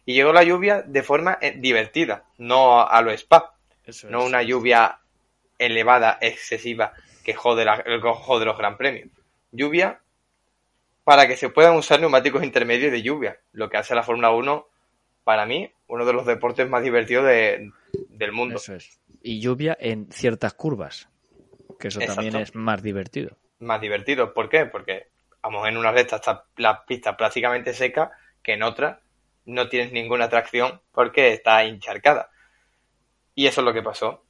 Y 0.05 0.15
llegó 0.15 0.33
la 0.33 0.43
lluvia 0.43 0.83
de 0.83 1.03
forma 1.03 1.39
eh, 1.41 1.55
divertida, 1.57 2.25
no 2.39 2.87
a 2.87 3.01
lo 3.03 3.11
spa. 3.13 3.55
no 4.09 4.25
una 4.25 4.43
lluvia 4.43 5.01
elevada, 5.59 6.19
excesiva, 6.21 6.93
que 7.25 7.35
jode, 7.35 7.65
la, 7.65 7.83
jode 8.03 8.45
los 8.45 8.59
gran 8.59 8.77
premios. 8.77 9.09
Lluvia 9.53 10.01
para 11.05 11.27
que 11.27 11.37
se 11.37 11.49
puedan 11.49 11.77
usar 11.77 12.01
neumáticos 12.01 12.45
intermedios 12.45 12.93
de 12.93 13.03
lluvia, 13.03 13.41
lo 13.53 13.69
que 13.69 13.77
hace 13.77 13.95
la 13.95 14.03
Fórmula 14.03 14.31
1, 14.31 14.69
para 15.25 15.47
mí, 15.47 15.73
uno 15.87 16.05
de 16.05 16.13
los 16.13 16.27
deportes 16.27 16.69
más 16.69 16.83
divertidos 16.83 17.27
del 17.27 18.33
mundo. 18.33 18.57
Eso 18.57 18.75
es. 18.75 19.01
Y 19.23 19.41
lluvia 19.41 19.77
en 19.79 20.11
ciertas 20.11 20.55
curvas, 20.55 21.09
que 21.79 21.89
eso 21.89 22.01
también 22.01 22.37
es 22.37 22.55
más 22.55 22.83
divertido. 22.83 23.37
Más 23.61 23.81
divertido, 23.81 24.35
¿por 24.35 24.49
qué? 24.49 24.67
Porque 24.67 25.09
vamos, 25.43 25.69
en 25.69 25.77
una 25.77 25.93
recta 25.93 26.17
está 26.17 26.45
la 26.57 26.85
pista 26.85 27.17
prácticamente 27.17 27.73
seca, 27.73 28.13
que 28.43 28.55
en 28.55 28.63
otra 28.63 29.01
no 29.45 29.69
tienes 29.69 29.93
ninguna 29.93 30.29
tracción 30.29 30.81
porque 30.93 31.33
está 31.33 31.65
encharcada. 31.65 32.31
Y 33.35 33.47
eso 33.47 33.61
es 33.61 33.65
lo 33.65 33.73
que 33.73 33.83
pasó. 33.83 34.25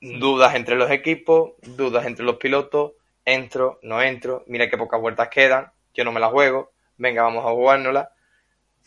Dudas 0.00 0.54
entre 0.54 0.76
los 0.76 0.90
equipos, 0.90 1.52
dudas 1.62 2.06
entre 2.06 2.24
los 2.24 2.36
pilotos, 2.36 2.92
entro, 3.24 3.78
no 3.82 4.02
entro, 4.02 4.44
mira 4.48 4.68
qué 4.68 4.76
pocas 4.76 5.00
vueltas 5.00 5.28
quedan, 5.28 5.72
yo 5.94 6.04
no 6.04 6.10
me 6.10 6.18
la 6.18 6.28
juego, 6.28 6.72
venga, 6.96 7.22
vamos 7.22 7.44
a 7.44 7.50
jugárnosla. 7.50 8.12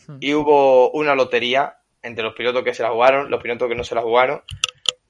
Hmm. 0.08 0.18
Y 0.20 0.34
hubo 0.34 0.92
una 0.92 1.16
lotería 1.16 1.78
entre 2.02 2.24
los 2.24 2.36
pilotos 2.36 2.64
que 2.64 2.74
se 2.74 2.84
la 2.84 2.92
jugaron, 2.92 3.30
los 3.32 3.42
pilotos 3.42 3.68
que 3.68 3.76
no 3.76 3.84
se 3.84 3.96
la 3.96 4.02
jugaron, 4.02 4.42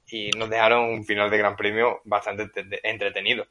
y 0.07 0.29
nos 0.31 0.49
dejaron 0.49 0.85
un 0.85 1.03
final 1.05 1.29
de 1.29 1.37
Gran 1.37 1.55
Premio 1.55 2.01
bastante 2.05 2.49
entretenido. 2.83 3.45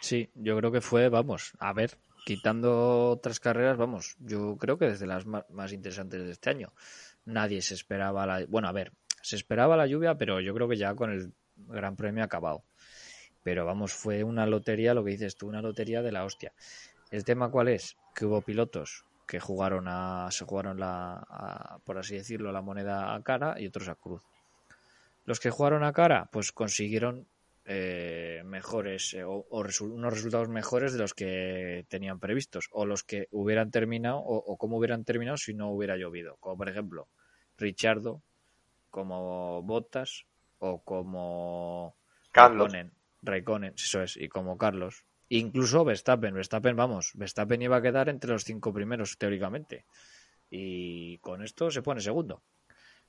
Sí, 0.00 0.28
yo 0.34 0.56
creo 0.56 0.72
que 0.72 0.80
fue, 0.80 1.08
vamos, 1.08 1.52
a 1.60 1.72
ver, 1.72 1.96
quitando 2.24 3.10
otras 3.10 3.38
carreras, 3.38 3.76
vamos, 3.76 4.16
yo 4.18 4.56
creo 4.56 4.76
que 4.76 4.86
desde 4.86 5.06
las 5.06 5.24
más 5.26 5.72
interesantes 5.72 6.24
de 6.24 6.32
este 6.32 6.50
año. 6.50 6.72
Nadie 7.24 7.62
se 7.62 7.74
esperaba 7.74 8.26
la. 8.26 8.44
Bueno, 8.46 8.68
a 8.68 8.72
ver, 8.72 8.92
se 9.22 9.36
esperaba 9.36 9.76
la 9.76 9.86
lluvia, 9.86 10.16
pero 10.16 10.40
yo 10.40 10.52
creo 10.52 10.68
que 10.68 10.76
ya 10.76 10.94
con 10.94 11.10
el 11.10 11.32
Gran 11.56 11.96
Premio 11.96 12.24
acabado. 12.24 12.64
Pero 13.42 13.64
vamos, 13.64 13.92
fue 13.92 14.24
una 14.24 14.46
lotería, 14.46 14.94
lo 14.94 15.04
que 15.04 15.12
dices 15.12 15.36
tú, 15.36 15.48
una 15.48 15.62
lotería 15.62 16.02
de 16.02 16.12
la 16.12 16.24
hostia. 16.24 16.52
¿El 17.10 17.24
tema 17.24 17.50
cuál 17.50 17.68
es? 17.68 17.96
Que 18.14 18.26
hubo 18.26 18.42
pilotos 18.42 19.04
que 19.26 19.40
jugaron 19.40 19.86
a. 19.88 20.28
se 20.30 20.44
jugaron 20.44 20.78
la. 20.78 21.78
por 21.84 21.98
así 21.98 22.16
decirlo, 22.16 22.52
la 22.52 22.62
moneda 22.62 23.14
a 23.14 23.22
cara 23.22 23.60
y 23.60 23.66
otros 23.66 23.88
a 23.88 23.94
cruz. 23.94 24.22
Los 25.24 25.40
que 25.40 25.50
jugaron 25.50 25.84
a 25.84 25.92
cara, 25.92 26.28
pues 26.30 26.52
consiguieron 26.52 27.26
eh, 27.64 28.42
mejores 28.44 29.14
eh, 29.14 29.24
o, 29.24 29.46
unos 29.50 30.12
resultados 30.12 30.48
mejores 30.48 30.92
de 30.92 30.98
los 30.98 31.14
que 31.14 31.86
tenían 31.88 32.20
previstos 32.20 32.68
o 32.72 32.84
los 32.84 33.04
que 33.04 33.28
hubieran 33.30 33.70
terminado 33.70 34.18
o, 34.18 34.36
o 34.36 34.58
cómo 34.58 34.76
hubieran 34.76 35.04
terminado 35.04 35.38
si 35.38 35.54
no 35.54 35.70
hubiera 35.70 35.96
llovido. 35.96 36.36
Como 36.40 36.58
por 36.58 36.68
ejemplo 36.68 37.08
Richardo, 37.56 38.22
como 38.90 39.62
Bottas 39.62 40.26
o 40.58 40.82
como 40.82 41.96
Carlos. 42.32 42.72
Raikkonen, 43.22 43.74
eso 43.74 44.02
es, 44.02 44.16
y 44.16 44.28
como 44.28 44.58
Carlos. 44.58 45.04
Incluso 45.28 45.84
Verstappen, 45.84 46.34
Verstappen, 46.34 46.76
vamos, 46.76 47.12
Verstappen 47.14 47.62
iba 47.62 47.76
a 47.76 47.82
quedar 47.82 48.08
entre 48.08 48.30
los 48.32 48.44
cinco 48.44 48.72
primeros 48.72 49.16
teóricamente. 49.18 49.86
Y 50.50 51.18
con 51.18 51.42
esto 51.42 51.70
se 51.70 51.82
pone 51.82 52.00
segundo. 52.00 52.42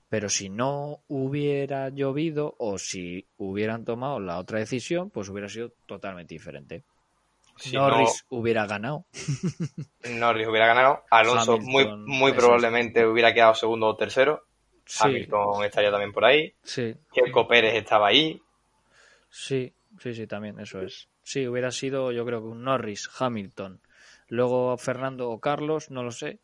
Pero 0.07 0.29
si 0.29 0.49
no 0.49 1.03
hubiera 1.07 1.89
llovido 1.89 2.55
o 2.59 2.77
si 2.77 3.27
hubieran 3.37 3.85
tomado 3.85 4.19
la 4.19 4.37
otra 4.37 4.59
decisión, 4.59 5.09
pues 5.09 5.29
hubiera 5.29 5.49
sido 5.49 5.73
totalmente 5.85 6.33
diferente. 6.33 6.83
Norris 7.71 8.25
hubiera 8.29 8.65
ganado. 8.67 9.05
Norris 10.09 10.47
hubiera 10.47 10.67
ganado. 10.67 11.03
Alonso 11.09 11.57
muy, 11.57 11.87
muy 11.97 12.33
probablemente 12.33 13.05
hubiera 13.05 13.33
quedado 13.33 13.55
segundo 13.55 13.87
o 13.87 13.95
tercero. 13.95 14.45
Hamilton 14.99 15.63
estaría 15.63 15.89
también 15.89 16.11
por 16.11 16.25
ahí. 16.25 16.53
Sí. 16.63 16.95
Checo 17.11 17.47
Pérez 17.47 17.73
estaba 17.73 18.07
ahí. 18.07 18.39
Sí, 19.29 19.73
sí, 19.99 20.13
sí, 20.13 20.27
también, 20.27 20.59
eso 20.59 20.81
es. 20.81 21.09
Sí, 21.25 21.47
hubiera 21.47 21.71
sido 21.71 22.11
yo 22.11 22.23
creo 22.25 22.39
que 22.39 22.47
un 22.47 22.63
Norris, 22.63 23.09
Hamilton. 23.19 23.81
Luego 24.29 24.77
Fernando 24.77 25.29
o 25.29 25.39
Carlos, 25.39 25.89
no 25.89 26.03
lo 26.03 26.11
sé 26.11 26.39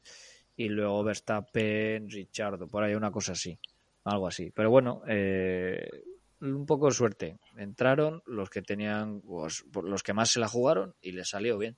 y 0.56 0.70
luego 0.70 1.04
Verstappen, 1.04 2.10
Richardo, 2.10 2.68
por 2.68 2.84
ahí 2.84 2.94
una 2.94 3.12
cosa 3.12 3.32
así, 3.34 3.58
algo 4.04 4.28
así. 4.28 4.52
Pero 4.52 4.70
bueno, 4.70 5.04
eh, 5.08 5.88
un 6.42 6.66
poco 6.66 6.88
de 6.88 6.94
suerte. 6.94 7.38
Entraron 7.58 8.22
los 8.26 8.50
que 8.50 8.62
tenían, 8.62 9.22
pues, 9.22 9.64
los 9.84 10.04
que 10.04 10.14
más 10.14 10.32
se 10.32 10.40
la 10.40 10.48
jugaron 10.48 10.96
y 11.02 11.12
les 11.12 11.30
salió 11.30 11.58
bien. 11.58 11.78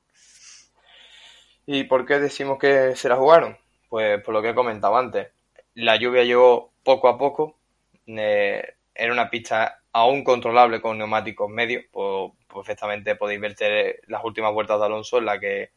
¿Y 1.65 1.83
por 1.85 2.05
qué 2.05 2.19
decimos 2.19 2.57
que 2.57 2.95
se 2.95 3.09
la 3.09 3.15
jugaron? 3.17 3.57
Pues 3.89 4.21
por 4.23 4.33
lo 4.33 4.41
que 4.41 4.49
he 4.49 4.55
comentado 4.55 4.97
antes. 4.97 5.27
La 5.75 5.97
lluvia 5.97 6.23
llegó 6.23 6.71
poco 6.83 7.07
a 7.07 7.17
poco. 7.17 7.57
Eh, 8.05 8.75
era 8.93 9.13
una 9.13 9.29
pista 9.29 9.82
aún 9.93 10.23
controlable 10.23 10.81
con 10.81 10.97
neumáticos 10.97 11.49
medios. 11.49 11.85
Pues, 11.91 12.31
perfectamente 12.53 13.15
podéis 13.15 13.39
ver 13.39 14.01
las 14.07 14.23
últimas 14.23 14.53
vueltas 14.53 14.79
de 14.79 14.85
Alonso 14.85 15.17
en 15.19 15.25
la 15.25 15.39
que 15.39 15.71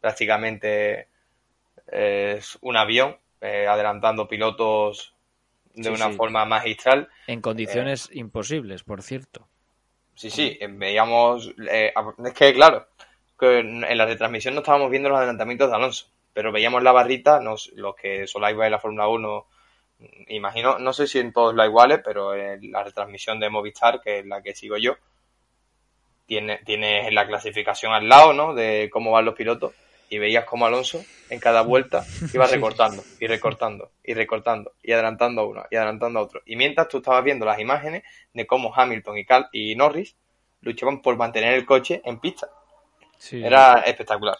prácticamente 0.00 1.08
es 1.86 2.58
un 2.62 2.76
avión 2.76 3.16
eh, 3.40 3.66
adelantando 3.66 4.28
pilotos 4.28 5.14
de 5.74 5.90
una 5.90 6.10
forma 6.10 6.44
magistral. 6.44 7.08
En 7.26 7.40
condiciones 7.40 8.08
imposibles, 8.12 8.82
por 8.82 9.02
cierto. 9.02 9.48
Sí, 10.14 10.30
sí, 10.30 10.58
veíamos. 10.70 11.54
es 11.58 12.32
que, 12.34 12.54
claro, 12.54 12.86
que 13.38 13.58
en 13.60 13.98
la 13.98 14.06
retransmisión 14.06 14.54
no 14.54 14.60
estábamos 14.60 14.90
viendo 14.90 15.08
los 15.08 15.18
adelantamientos 15.18 15.70
de 15.70 15.76
Alonso, 15.76 16.06
pero 16.32 16.52
veíamos 16.52 16.82
la 16.82 16.92
barrita, 16.92 17.40
los 17.40 17.94
que 18.00 18.26
soláis 18.26 18.56
ver 18.56 18.70
la 18.70 18.78
Fórmula 18.78 19.08
1 19.08 19.46
imagino, 20.28 20.78
no 20.78 20.92
sé 20.92 21.06
si 21.06 21.18
en 21.18 21.32
todos 21.32 21.54
la 21.54 21.66
iguales, 21.66 22.00
pero 22.04 22.34
en 22.34 22.70
la 22.70 22.84
retransmisión 22.84 23.40
de 23.40 23.50
Movistar, 23.50 24.00
que 24.00 24.20
es 24.20 24.26
la 24.26 24.42
que 24.42 24.54
sigo 24.54 24.76
yo, 24.76 24.96
tiene, 26.26 26.58
tiene 26.64 27.10
la 27.10 27.26
clasificación 27.26 27.92
al 27.92 28.08
lado, 28.08 28.32
¿no? 28.32 28.54
De 28.54 28.88
cómo 28.92 29.10
van 29.12 29.24
los 29.24 29.34
pilotos. 29.34 29.72
Y 30.08 30.18
veías 30.18 30.44
cómo 30.44 30.66
Alonso 30.66 31.02
en 31.30 31.40
cada 31.40 31.62
vuelta 31.62 32.04
iba 32.34 32.46
recortando 32.50 33.02
y 33.18 33.26
recortando 33.26 33.92
y 34.04 34.12
recortando 34.12 34.72
y 34.82 34.92
adelantando 34.92 35.40
a 35.40 35.46
uno 35.46 35.64
y 35.70 35.76
adelantando 35.76 36.18
a 36.18 36.22
otro. 36.22 36.42
Y 36.44 36.56
mientras 36.56 36.88
tú 36.88 36.98
estabas 36.98 37.24
viendo 37.24 37.46
las 37.46 37.58
imágenes 37.58 38.02
de 38.34 38.46
cómo 38.46 38.74
Hamilton 38.74 39.16
y, 39.16 39.24
Cal 39.24 39.48
y 39.52 39.74
Norris 39.74 40.14
luchaban 40.60 41.00
por 41.00 41.16
mantener 41.16 41.54
el 41.54 41.64
coche 41.64 42.02
en 42.04 42.20
pista. 42.20 42.48
Era 43.30 43.80
espectacular. 43.80 44.36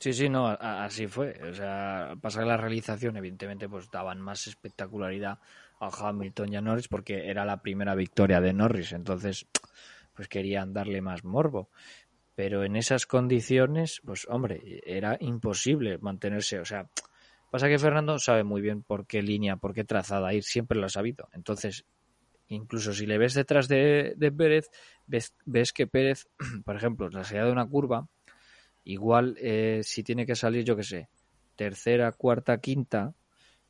Sí, 0.00 0.14
sí, 0.14 0.30
no, 0.30 0.46
así 0.46 1.06
fue. 1.06 1.38
O 1.50 1.52
sea, 1.52 2.16
pasa 2.22 2.40
que 2.40 2.46
la 2.46 2.56
realización, 2.56 3.18
evidentemente, 3.18 3.68
pues 3.68 3.90
daban 3.90 4.18
más 4.18 4.46
espectacularidad 4.46 5.38
a 5.78 5.90
Hamilton 6.08 6.52
y 6.52 6.56
a 6.56 6.62
Norris 6.62 6.88
porque 6.88 7.28
era 7.28 7.44
la 7.44 7.60
primera 7.60 7.94
victoria 7.94 8.40
de 8.40 8.54
Norris. 8.54 8.92
Entonces, 8.92 9.46
pues 10.14 10.26
querían 10.26 10.72
darle 10.72 11.02
más 11.02 11.22
morbo. 11.22 11.68
Pero 12.34 12.64
en 12.64 12.76
esas 12.76 13.04
condiciones, 13.04 14.00
pues 14.02 14.26
hombre, 14.30 14.80
era 14.86 15.18
imposible 15.20 15.98
mantenerse. 15.98 16.58
O 16.60 16.64
sea, 16.64 16.88
pasa 17.50 17.68
que 17.68 17.78
Fernando 17.78 18.18
sabe 18.18 18.42
muy 18.42 18.62
bien 18.62 18.82
por 18.82 19.06
qué 19.06 19.20
línea, 19.20 19.56
por 19.56 19.74
qué 19.74 19.84
trazada 19.84 20.32
ir, 20.32 20.44
siempre 20.44 20.78
lo 20.78 20.86
ha 20.86 20.90
sabido. 20.90 21.28
Entonces, 21.34 21.84
incluso 22.48 22.94
si 22.94 23.04
le 23.04 23.18
ves 23.18 23.34
detrás 23.34 23.68
de, 23.68 24.16
Pérez, 24.34 24.70
ves, 25.06 25.34
ves 25.44 25.74
que 25.74 25.86
Pérez, 25.86 26.26
por 26.64 26.76
ejemplo, 26.76 27.10
la 27.10 27.22
salida 27.22 27.44
de 27.44 27.52
una 27.52 27.66
curva, 27.66 28.08
Igual, 28.84 29.36
eh, 29.40 29.80
si 29.84 30.02
tiene 30.02 30.26
que 30.26 30.36
salir, 30.36 30.64
yo 30.64 30.76
que 30.76 30.82
sé, 30.82 31.08
tercera, 31.56 32.12
cuarta, 32.12 32.58
quinta, 32.58 33.14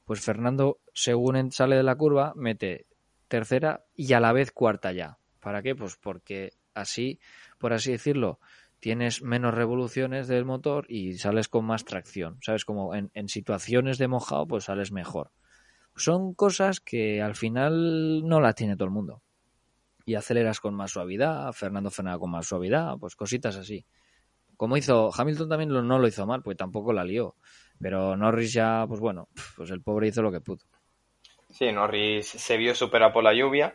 pues 0.04 0.20
Fernando, 0.20 0.78
según 0.92 1.52
sale 1.52 1.76
de 1.76 1.82
la 1.82 1.96
curva, 1.96 2.32
mete 2.36 2.86
tercera 3.28 3.84
y 3.94 4.12
a 4.12 4.20
la 4.20 4.32
vez 4.32 4.50
cuarta 4.52 4.92
ya. 4.92 5.18
¿Para 5.40 5.62
qué? 5.62 5.74
Pues 5.74 5.96
porque 5.96 6.52
así, 6.74 7.20
por 7.58 7.72
así 7.72 7.92
decirlo, 7.92 8.40
tienes 8.80 9.22
menos 9.22 9.54
revoluciones 9.54 10.26
del 10.26 10.44
motor 10.44 10.86
y 10.88 11.14
sales 11.14 11.48
con 11.48 11.64
más 11.64 11.84
tracción. 11.84 12.38
¿Sabes? 12.42 12.64
Como 12.64 12.94
en, 12.94 13.10
en 13.14 13.28
situaciones 13.28 13.98
de 13.98 14.08
mojado, 14.08 14.46
pues 14.46 14.64
sales 14.64 14.90
mejor. 14.90 15.30
Son 15.96 16.34
cosas 16.34 16.80
que 16.80 17.22
al 17.22 17.34
final 17.34 18.26
no 18.26 18.40
las 18.40 18.54
tiene 18.54 18.76
todo 18.76 18.86
el 18.86 18.94
mundo. 18.94 19.22
Y 20.06 20.14
aceleras 20.14 20.60
con 20.60 20.74
más 20.74 20.92
suavidad, 20.92 21.52
Fernando 21.52 21.90
frena 21.90 22.18
con 22.18 22.30
más 22.30 22.46
suavidad, 22.46 22.96
pues 22.98 23.16
cositas 23.16 23.56
así. 23.56 23.84
Como 24.60 24.76
hizo 24.76 25.10
Hamilton 25.16 25.48
también 25.48 25.70
no 25.70 25.98
lo 25.98 26.06
hizo 26.06 26.26
mal, 26.26 26.42
pues 26.42 26.54
tampoco 26.54 26.92
la 26.92 27.02
lió. 27.02 27.34
Pero 27.80 28.14
Norris 28.14 28.52
ya, 28.52 28.84
pues 28.86 29.00
bueno, 29.00 29.28
pues 29.56 29.70
el 29.70 29.80
pobre 29.80 30.08
hizo 30.08 30.20
lo 30.20 30.30
que 30.30 30.42
pudo. 30.42 30.66
Sí, 31.48 31.72
Norris 31.72 32.28
se 32.28 32.58
vio 32.58 32.74
superado 32.74 33.10
por 33.10 33.24
la 33.24 33.32
lluvia 33.32 33.74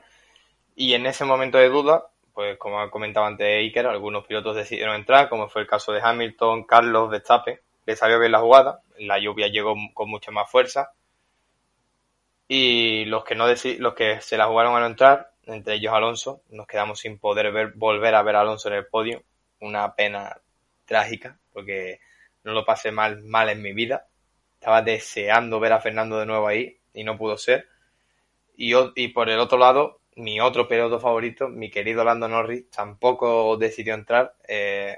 y 0.76 0.94
en 0.94 1.08
ese 1.08 1.26
momento 1.26 1.58
de 1.58 1.70
duda, 1.70 2.06
pues 2.36 2.60
como 2.60 2.88
comentaba 2.92 3.26
antes 3.26 3.48
Iker, 3.48 3.88
algunos 3.88 4.28
pilotos 4.28 4.56
decidieron 4.56 4.94
entrar, 4.94 5.28
como 5.28 5.50
fue 5.50 5.64
el 5.64 5.68
caso 5.68 5.92
de 5.92 6.02
Hamilton, 6.04 6.66
Carlos, 6.66 7.10
Verstappen, 7.10 7.60
le 7.84 7.96
salió 7.96 8.20
bien 8.20 8.34
la 8.34 8.42
jugada, 8.42 8.82
la 9.00 9.18
lluvia 9.18 9.48
llegó 9.48 9.74
con 9.96 10.08
mucha 10.08 10.30
más 10.30 10.52
fuerza 10.52 10.92
y 12.48 13.06
los 13.06 13.24
que 13.24 13.34
no 13.34 13.48
los 13.48 13.94
que 13.96 14.22
se 14.22 14.38
la 14.38 14.46
jugaron 14.46 14.76
a 14.76 14.82
no 14.82 14.86
entrar, 14.86 15.32
entre 15.46 15.74
ellos 15.74 15.96
Alonso, 15.96 16.42
nos 16.52 16.68
quedamos 16.68 17.00
sin 17.00 17.18
poder 17.18 17.52
ver, 17.52 17.74
volver 17.74 18.14
a 18.14 18.22
ver 18.22 18.36
a 18.36 18.42
Alonso 18.42 18.68
en 18.68 18.76
el 18.76 18.86
podio, 18.86 19.24
una 19.60 19.96
pena 19.96 20.42
trágica, 20.86 21.40
porque 21.52 22.00
no 22.44 22.54
lo 22.54 22.66
pasé 22.66 22.92
mal, 22.92 23.24
mal 23.24 23.50
en 23.50 23.62
mi 23.62 23.74
vida. 23.74 24.08
Estaba 24.54 24.82
deseando 24.82 25.60
ver 25.60 25.74
a 25.74 25.82
Fernando 25.82 26.20
de 26.20 26.26
nuevo 26.26 26.48
ahí 26.48 26.78
y 26.94 27.04
no 27.04 27.18
pudo 27.18 27.38
ser. 27.38 27.68
Y, 28.56 28.74
y 28.96 29.10
por 29.10 29.30
el 29.30 29.40
otro 29.40 29.58
lado, 29.58 30.00
mi 30.16 30.40
otro 30.40 30.68
piloto 30.68 31.00
favorito, 31.00 31.50
mi 31.50 31.70
querido 31.70 32.04
Lando 32.04 32.28
Norris, 32.28 32.70
tampoco 32.70 33.58
decidió 33.58 33.94
entrar. 33.94 34.34
Eh, 34.48 34.96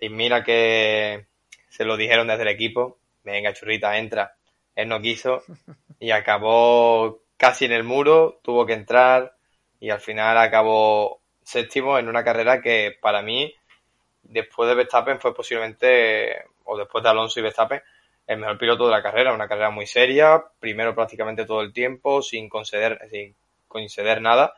y 0.00 0.08
mira 0.08 0.42
que 0.42 1.26
se 1.68 1.84
lo 1.84 1.96
dijeron 1.96 2.26
desde 2.26 2.42
el 2.42 2.48
equipo, 2.48 2.98
venga 3.22 3.52
churrita, 3.52 3.98
entra. 3.98 4.36
Él 4.74 4.88
no 4.88 5.00
quiso 5.00 5.42
y 6.00 6.10
acabó 6.10 7.22
casi 7.36 7.66
en 7.66 7.72
el 7.72 7.84
muro, 7.84 8.40
tuvo 8.42 8.66
que 8.66 8.72
entrar 8.72 9.36
y 9.80 9.90
al 9.90 10.00
final 10.00 10.38
acabó 10.38 11.20
séptimo 11.42 11.98
en 11.98 12.08
una 12.08 12.24
carrera 12.24 12.62
que 12.62 12.96
para 13.00 13.22
mí 13.22 13.52
después 14.24 14.68
de 14.68 14.74
Verstappen 14.74 15.20
fue 15.20 15.34
posiblemente, 15.34 16.44
o 16.64 16.76
después 16.76 17.02
de 17.04 17.10
Alonso 17.10 17.40
y 17.40 17.42
Verstappen, 17.42 17.82
el 18.26 18.38
mejor 18.38 18.58
piloto 18.58 18.86
de 18.86 18.92
la 18.92 19.02
carrera, 19.02 19.34
una 19.34 19.48
carrera 19.48 19.70
muy 19.70 19.86
seria, 19.86 20.42
primero 20.58 20.94
prácticamente 20.94 21.44
todo 21.44 21.60
el 21.60 21.72
tiempo, 21.72 22.22
sin 22.22 22.48
conceder, 22.48 22.98
sin 23.10 23.36
conceder 23.68 24.20
nada, 24.20 24.54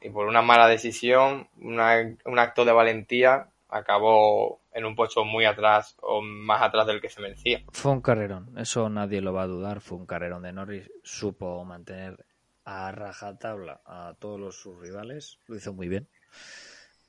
y 0.00 0.10
por 0.10 0.26
una 0.26 0.42
mala 0.42 0.68
decisión, 0.68 1.48
un 1.56 2.38
acto 2.38 2.64
de 2.64 2.72
valentía, 2.72 3.48
acabó 3.68 4.60
en 4.72 4.84
un 4.84 4.94
puesto 4.94 5.24
muy 5.24 5.44
atrás 5.44 5.96
o 6.00 6.22
más 6.22 6.62
atrás 6.62 6.86
del 6.86 7.00
que 7.00 7.08
se 7.08 7.20
merecía. 7.20 7.62
Fue 7.72 7.92
un 7.92 8.00
carrerón, 8.00 8.56
eso 8.58 8.88
nadie 8.88 9.20
lo 9.20 9.32
va 9.32 9.42
a 9.42 9.48
dudar, 9.48 9.80
fue 9.80 9.98
un 9.98 10.06
carrerón 10.06 10.42
de 10.42 10.52
Norris, 10.52 10.90
supo 11.02 11.64
mantener 11.64 12.24
a 12.64 12.90
rajatabla 12.92 13.80
a 13.84 14.14
todos 14.18 14.40
los, 14.40 14.56
sus 14.56 14.78
rivales, 14.80 15.38
lo 15.46 15.56
hizo 15.56 15.72
muy 15.72 15.88
bien, 15.88 16.08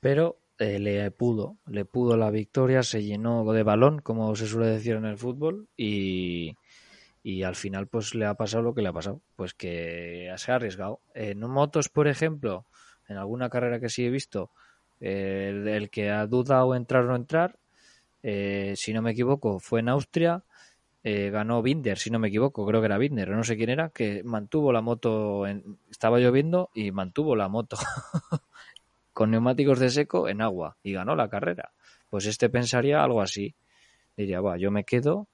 pero 0.00 0.38
eh, 0.58 0.78
le 0.78 1.10
pudo, 1.10 1.58
le 1.66 1.84
pudo 1.84 2.16
la 2.16 2.30
victoria, 2.30 2.82
se 2.82 3.02
llenó 3.02 3.50
de 3.52 3.62
balón, 3.62 4.00
como 4.00 4.34
se 4.36 4.46
suele 4.46 4.66
decir 4.68 4.96
en 4.96 5.04
el 5.04 5.18
fútbol, 5.18 5.68
y, 5.76 6.56
y 7.22 7.42
al 7.42 7.56
final 7.56 7.88
pues 7.88 8.14
le 8.14 8.26
ha 8.26 8.34
pasado 8.34 8.62
lo 8.62 8.74
que 8.74 8.82
le 8.82 8.88
ha 8.88 8.92
pasado, 8.92 9.20
pues 9.36 9.54
que 9.54 10.32
se 10.36 10.52
ha 10.52 10.56
arriesgado. 10.56 11.00
En 11.14 11.40
motos, 11.40 11.88
por 11.88 12.08
ejemplo, 12.08 12.66
en 13.08 13.16
alguna 13.16 13.50
carrera 13.50 13.80
que 13.80 13.88
sí 13.88 14.04
he 14.04 14.10
visto, 14.10 14.50
el, 15.00 15.90
que 15.90 16.10
ha 16.10 16.26
dudado 16.26 16.74
entrar 16.74 17.04
o 17.04 17.08
no 17.08 17.16
entrar, 17.16 17.58
eh, 18.22 18.74
si 18.76 18.92
no 18.92 19.02
me 19.02 19.12
equivoco, 19.12 19.60
fue 19.60 19.80
en 19.80 19.88
Austria, 19.88 20.44
eh, 21.04 21.30
ganó 21.30 21.62
Binder, 21.62 21.98
si 21.98 22.10
no 22.10 22.18
me 22.18 22.28
equivoco, 22.28 22.66
creo 22.66 22.80
que 22.80 22.86
era 22.86 22.98
Binder, 22.98 23.30
no 23.30 23.44
sé 23.44 23.56
quién 23.56 23.70
era, 23.70 23.90
que 23.90 24.22
mantuvo 24.24 24.72
la 24.72 24.80
moto, 24.80 25.46
en, 25.46 25.78
estaba 25.90 26.18
lloviendo 26.18 26.70
y 26.74 26.90
mantuvo 26.90 27.36
la 27.36 27.48
moto 27.48 27.76
con 29.18 29.32
neumáticos 29.32 29.80
de 29.80 29.90
seco 29.90 30.28
en 30.28 30.40
agua 30.40 30.76
y 30.80 30.92
ganó 30.92 31.16
la 31.16 31.28
carrera. 31.28 31.72
Pues 32.08 32.26
este 32.26 32.48
pensaría 32.48 33.02
algo 33.02 33.20
así. 33.20 33.56
Diría, 34.16 34.40
va, 34.40 34.56
yo 34.58 34.70
me 34.70 34.84
quedo, 34.84 35.26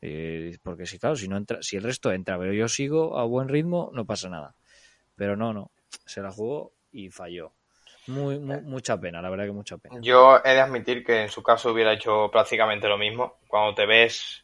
eh, 0.00 0.56
porque 0.62 0.86
si 0.86 1.00
claro, 1.00 1.16
si 1.16 1.26
no 1.26 1.38
entra, 1.38 1.60
si 1.60 1.76
el 1.76 1.82
resto 1.82 2.12
entra, 2.12 2.38
pero 2.38 2.52
yo 2.52 2.68
sigo 2.68 3.18
a 3.18 3.24
buen 3.24 3.48
ritmo, 3.48 3.90
no 3.94 4.04
pasa 4.04 4.28
nada. 4.28 4.54
Pero 5.16 5.36
no, 5.36 5.52
no, 5.52 5.72
se 6.06 6.22
la 6.22 6.30
jugó 6.30 6.74
y 6.92 7.10
falló. 7.10 7.52
Muy, 8.06 8.38
mucha 8.38 9.00
pena, 9.00 9.20
la 9.20 9.28
verdad 9.28 9.46
que 9.46 9.52
mucha 9.52 9.76
pena. 9.76 9.96
Yo 10.00 10.38
he 10.44 10.50
de 10.50 10.60
admitir 10.60 11.04
que 11.04 11.22
en 11.22 11.28
su 11.28 11.42
caso 11.42 11.72
hubiera 11.72 11.94
hecho 11.94 12.30
prácticamente 12.30 12.86
lo 12.86 12.96
mismo. 12.96 13.40
Cuando 13.48 13.74
te 13.74 13.86
ves 13.86 14.40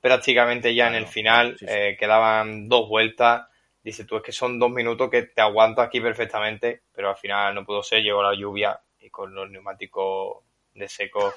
prácticamente 0.00 0.74
ya 0.74 0.88
en 0.88 0.94
el 0.94 1.06
final, 1.06 1.58
eh, 1.60 1.94
quedaban 2.00 2.70
dos 2.70 2.88
vueltas 2.88 3.49
Dice, 3.82 4.04
tú 4.04 4.16
es 4.16 4.22
que 4.22 4.32
son 4.32 4.58
dos 4.58 4.70
minutos 4.70 5.08
que 5.08 5.22
te 5.22 5.40
aguanto 5.40 5.80
aquí 5.80 6.00
perfectamente, 6.00 6.82
pero 6.94 7.08
al 7.10 7.16
final 7.16 7.54
no 7.54 7.64
pudo 7.64 7.82
ser, 7.82 8.02
llegó 8.02 8.22
la 8.22 8.34
lluvia 8.34 8.78
y 9.00 9.08
con 9.08 9.34
los 9.34 9.50
neumáticos 9.50 10.44
de 10.74 10.86
seco 10.86 11.32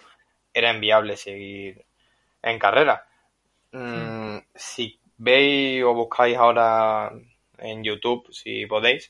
era 0.53 0.71
enviable 0.71 1.15
seguir 1.15 1.85
en 2.41 2.59
carrera. 2.59 3.07
Mm, 3.71 4.39
si 4.53 4.99
veis 5.17 5.83
o 5.83 5.93
buscáis 5.93 6.35
ahora 6.37 7.13
en 7.59 7.83
YouTube, 7.83 8.27
si 8.33 8.65
podéis, 8.65 9.09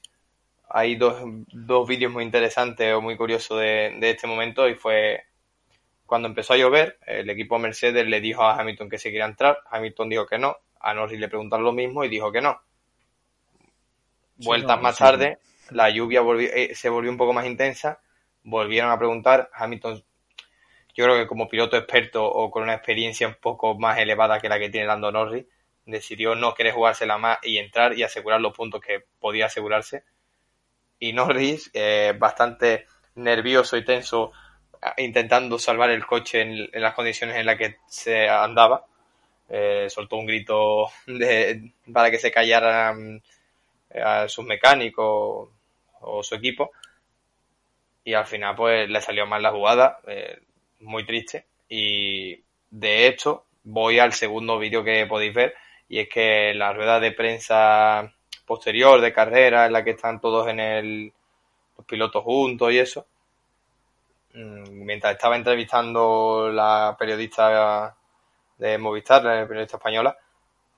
hay 0.69 0.95
dos, 0.95 1.19
dos 1.51 1.88
vídeos 1.88 2.11
muy 2.11 2.23
interesantes 2.23 2.93
o 2.93 3.01
muy 3.01 3.17
curiosos 3.17 3.59
de, 3.59 3.97
de, 3.99 4.11
este 4.11 4.27
momento 4.27 4.69
y 4.69 4.75
fue 4.75 5.23
cuando 6.05 6.27
empezó 6.27 6.53
a 6.53 6.57
llover, 6.57 6.99
el 7.07 7.29
equipo 7.31 7.57
Mercedes 7.57 8.05
le 8.07 8.21
dijo 8.21 8.43
a 8.43 8.59
Hamilton 8.59 8.89
que 8.89 8.99
se 8.99 9.09
quería 9.09 9.25
entrar, 9.25 9.57
Hamilton 9.71 10.09
dijo 10.09 10.27
que 10.27 10.38
no, 10.38 10.55
a 10.79 10.93
Norris 10.93 11.19
le 11.19 11.29
preguntaron 11.29 11.65
lo 11.65 11.71
mismo 11.71 12.03
y 12.03 12.09
dijo 12.09 12.31
que 12.31 12.41
no 12.41 12.61
vueltas 14.43 14.81
más 14.81 14.97
tarde, 14.97 15.39
la 15.69 15.89
lluvia 15.89 16.21
eh, 16.39 16.75
se 16.75 16.89
volvió 16.89 17.11
un 17.11 17.17
poco 17.17 17.33
más 17.33 17.45
intensa, 17.45 17.99
volvieron 18.43 18.91
a 18.91 18.97
preguntar, 18.97 19.49
Hamilton, 19.53 20.03
yo 20.93 21.05
creo 21.05 21.17
que 21.17 21.27
como 21.27 21.49
piloto 21.49 21.75
experto 21.77 22.25
o 22.25 22.51
con 22.51 22.63
una 22.63 22.75
experiencia 22.75 23.27
un 23.27 23.35
poco 23.35 23.77
más 23.77 23.97
elevada 23.97 24.39
que 24.39 24.49
la 24.49 24.59
que 24.59 24.69
tiene 24.69 24.87
Lando 24.87 25.11
Norris, 25.11 25.45
decidió 25.85 26.35
no 26.35 26.53
querer 26.53 26.73
jugársela 26.73 27.17
más 27.17 27.39
y 27.43 27.57
entrar 27.57 27.97
y 27.97 28.03
asegurar 28.03 28.39
los 28.39 28.53
puntos 28.53 28.81
que 28.81 29.03
podía 29.19 29.47
asegurarse. 29.47 30.03
Y 30.99 31.13
Norris, 31.13 31.71
eh, 31.73 32.13
bastante 32.17 32.85
nervioso 33.15 33.75
y 33.77 33.83
tenso, 33.83 34.31
intentando 34.97 35.59
salvar 35.59 35.89
el 35.89 36.05
coche 36.05 36.41
en, 36.41 36.81
las 36.81 36.93
condiciones 36.93 37.37
en 37.37 37.45
las 37.45 37.57
que 37.57 37.77
se 37.87 38.29
andaba, 38.29 38.85
eh, 39.49 39.87
soltó 39.89 40.17
un 40.17 40.25
grito 40.25 40.89
de, 41.07 41.73
para 41.91 42.11
que 42.11 42.19
se 42.19 42.31
callaran 42.31 43.17
eh, 43.17 43.21
a 44.01 44.27
sus 44.27 44.45
mecánicos 44.45 45.49
o 46.01 46.23
su 46.23 46.35
equipo. 46.35 46.71
Y 48.03 48.13
al 48.13 48.25
final 48.25 48.55
pues 48.55 48.89
le 48.89 49.01
salió 49.01 49.25
mal 49.25 49.41
la 49.41 49.51
jugada, 49.51 49.99
eh, 50.07 50.39
muy 50.81 51.05
triste. 51.05 51.45
Y 51.69 52.43
de 52.69 53.07
hecho 53.07 53.45
voy 53.63 53.99
al 53.99 54.13
segundo 54.13 54.59
vídeo 54.59 54.83
que 54.83 55.05
podéis 55.05 55.33
ver 55.33 55.55
y 55.87 55.99
es 55.99 56.09
que 56.09 56.53
la 56.53 56.73
rueda 56.73 56.99
de 56.99 57.11
prensa 57.11 58.13
posterior 58.45 58.99
de 58.99 59.13
carrera 59.13 59.65
en 59.65 59.73
la 59.73 59.83
que 59.83 59.91
están 59.91 60.19
todos 60.19 60.47
en 60.47 60.59
el 60.59 61.13
los 61.77 61.85
pilotos 61.85 62.23
juntos 62.23 62.71
y 62.71 62.79
eso 62.79 63.07
mm, 64.33 64.85
mientras 64.85 65.13
estaba 65.13 65.35
entrevistando 65.35 66.49
la 66.51 66.95
periodista 66.97 67.95
de 68.57 68.77
Movistar, 68.77 69.23
la 69.23 69.47
periodista 69.47 69.77
española, 69.77 70.17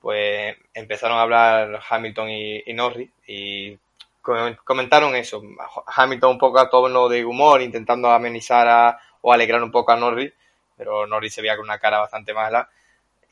pues 0.06 0.56
empezaron 0.72 1.18
a 1.18 1.22
hablar 1.22 1.80
Hamilton 1.90 2.30
y, 2.30 2.62
y 2.64 2.72
Norris 2.74 3.10
y 3.26 3.76
comentaron 4.22 5.16
eso. 5.16 5.42
Hamilton 5.84 6.30
un 6.30 6.38
poco 6.38 6.60
a 6.60 6.70
tono 6.70 7.08
de 7.08 7.24
humor, 7.24 7.60
intentando 7.60 8.08
amenizar 8.12 8.68
a, 8.68 9.00
o 9.20 9.32
alegrar 9.32 9.60
un 9.64 9.72
poco 9.72 9.90
a 9.90 9.96
Norris, 9.96 10.32
pero 10.76 11.08
Norris 11.08 11.34
se 11.34 11.42
veía 11.42 11.56
con 11.56 11.64
una 11.64 11.80
cara 11.80 11.98
bastante 11.98 12.32
mala. 12.32 12.70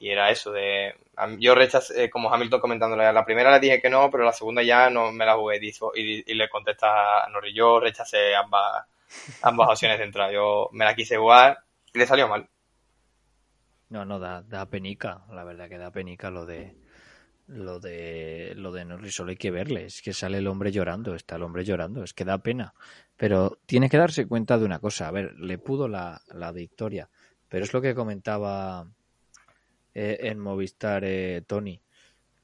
Y 0.01 0.11
era 0.11 0.31
eso 0.31 0.51
de 0.51 0.97
yo 1.39 1.55
rechacé 1.55 2.11
como 2.11 2.35
Hamilton 2.35 2.61
comentándole 2.61 3.13
la 3.13 3.25
primera 3.25 3.53
le 3.53 3.61
dije 3.61 3.81
que 3.81 3.89
no 3.89 4.11
pero 4.11 4.25
la 4.25 4.33
segunda 4.33 4.61
ya 4.61 4.91
no 4.91 5.13
me 5.13 5.25
la 5.25 5.37
jugué 5.37 5.61
y, 5.63 6.25
y 6.27 6.35
le 6.35 6.49
contesta 6.49 7.23
a 7.23 7.29
Norris 7.29 7.55
yo 7.55 7.79
rechacé 7.79 8.35
ambas 8.35 8.85
ambas 9.43 9.69
opciones 9.71 9.99
de 9.99 10.07
entrada. 10.07 10.33
Yo 10.33 10.71
me 10.73 10.85
la 10.85 10.97
quise 10.97 11.19
jugar 11.19 11.61
y 11.93 12.01
le 12.01 12.07
salió 12.09 12.27
mal 12.27 12.49
no 13.95 14.05
no 14.05 14.19
da, 14.19 14.43
da 14.43 14.69
penica. 14.69 15.25
La 15.31 15.45
verdad 15.45 15.69
que 15.69 15.79
da 15.79 15.91
penica 15.93 16.31
lo 16.31 16.45
de 16.47 16.77
lo 17.47 17.79
de 17.79 18.55
lo 18.57 18.73
de 18.73 18.85
Norris. 18.85 19.15
Solo 19.15 19.31
hay 19.31 19.37
que 19.37 19.53
verle, 19.53 19.87
es 19.87 20.03
que 20.03 20.13
sale 20.13 20.39
el 20.39 20.49
hombre 20.49 20.73
llorando, 20.73 21.15
está 21.15 21.37
el 21.37 21.45
hombre 21.45 21.65
llorando, 21.65 22.03
es 22.03 22.13
que 22.13 22.25
da 22.25 22.39
pena. 22.39 22.75
Pero 23.17 23.61
tiene 23.67 23.89
que 23.89 23.97
darse 23.97 24.27
cuenta 24.27 24.59
de 24.59 24.65
una 24.65 24.81
cosa, 24.81 25.07
a 25.09 25.13
ver, 25.13 25.39
le 25.39 25.59
pudo 25.59 25.87
la, 25.87 26.21
la 26.35 26.51
victoria, 26.51 27.09
pero 27.49 27.65
es 27.65 27.73
lo 27.73 27.81
que 27.81 27.95
comentaba 27.95 28.91
eh, 29.95 30.19
en 30.23 30.41
Movistar 30.41 31.05
eh, 31.05 31.45
Tony, 31.47 31.81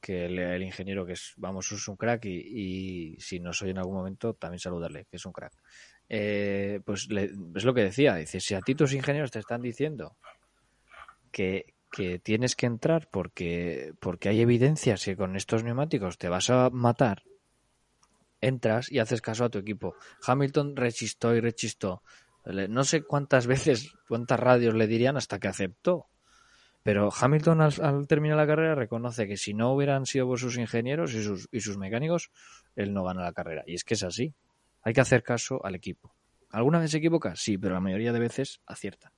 que 0.00 0.26
el, 0.26 0.38
el, 0.38 0.62
ingeniero 0.62 1.04
que 1.04 1.14
es, 1.14 1.34
vamos, 1.36 1.72
es 1.72 1.88
un 1.88 1.96
crack 1.96 2.24
y, 2.26 3.16
si 3.18 3.40
nos 3.40 3.60
oye 3.62 3.72
en 3.72 3.78
algún 3.78 3.96
momento 3.96 4.34
también 4.34 4.60
saludarle, 4.60 5.06
que 5.10 5.16
es 5.16 5.26
un 5.26 5.32
crack. 5.32 5.54
Eh, 6.08 6.80
pues 6.84 7.08
le, 7.08 7.30
es 7.54 7.64
lo 7.64 7.74
que 7.74 7.82
decía, 7.82 8.14
dice, 8.14 8.40
si 8.40 8.54
a 8.54 8.60
ti 8.60 8.74
tus 8.76 8.92
ingenieros 8.92 9.30
te 9.32 9.40
están 9.40 9.62
diciendo 9.62 10.16
que, 11.30 11.74
tienes 12.22 12.54
que 12.56 12.66
entrar 12.66 13.08
porque, 13.10 13.94
porque 14.00 14.28
hay 14.28 14.40
evidencias 14.40 15.04
que 15.04 15.16
con 15.16 15.36
estos 15.36 15.64
neumáticos 15.64 16.18
te 16.18 16.28
vas 16.28 16.48
a 16.50 16.70
matar, 16.70 17.24
entras 18.40 18.90
y 18.90 18.98
haces 18.98 19.20
caso 19.20 19.44
a 19.44 19.50
tu 19.50 19.58
equipo. 19.58 19.94
Hamilton 20.26 20.76
rechistó 20.76 21.34
y 21.34 21.40
rechistó. 21.40 22.02
No 22.44 22.84
sé 22.84 23.02
cuántas 23.02 23.46
veces, 23.48 23.92
cuántas 24.08 24.40
radios 24.40 24.74
le 24.74 24.86
dirían 24.86 25.16
hasta 25.16 25.38
que 25.38 25.48
aceptó. 25.48 26.06
Pero 26.82 27.10
Hamilton 27.12 27.60
al, 27.60 27.74
al, 27.82 28.06
terminar 28.06 28.38
la 28.38 28.46
carrera 28.46 28.74
reconoce 28.74 29.26
que 29.26 29.36
si 29.36 29.52
no 29.52 29.74
hubieran 29.74 30.06
sido 30.06 30.26
por 30.26 30.38
sus 30.38 30.56
ingenieros 30.56 31.12
y 31.12 31.22
sus, 31.22 31.46
y 31.52 31.60
sus 31.60 31.76
mecánicos, 31.76 32.30
él 32.74 32.94
no 32.94 33.04
gana 33.04 33.22
la 33.22 33.32
carrera. 33.32 33.62
Y 33.66 33.74
es 33.74 33.84
que 33.84 33.94
es 33.94 34.02
así. 34.02 34.34
Hay 34.82 34.94
que 34.94 35.02
hacer 35.02 35.22
caso 35.22 35.60
al 35.64 35.74
equipo. 35.74 36.14
¿Alguna 36.50 36.78
vez 36.78 36.90
se 36.90 36.98
equivoca? 36.98 37.36
Sí, 37.36 37.58
pero 37.58 37.74
la 37.74 37.80
mayoría 37.80 38.12
de 38.12 38.18
veces 38.18 38.60
acierta. 38.66 39.12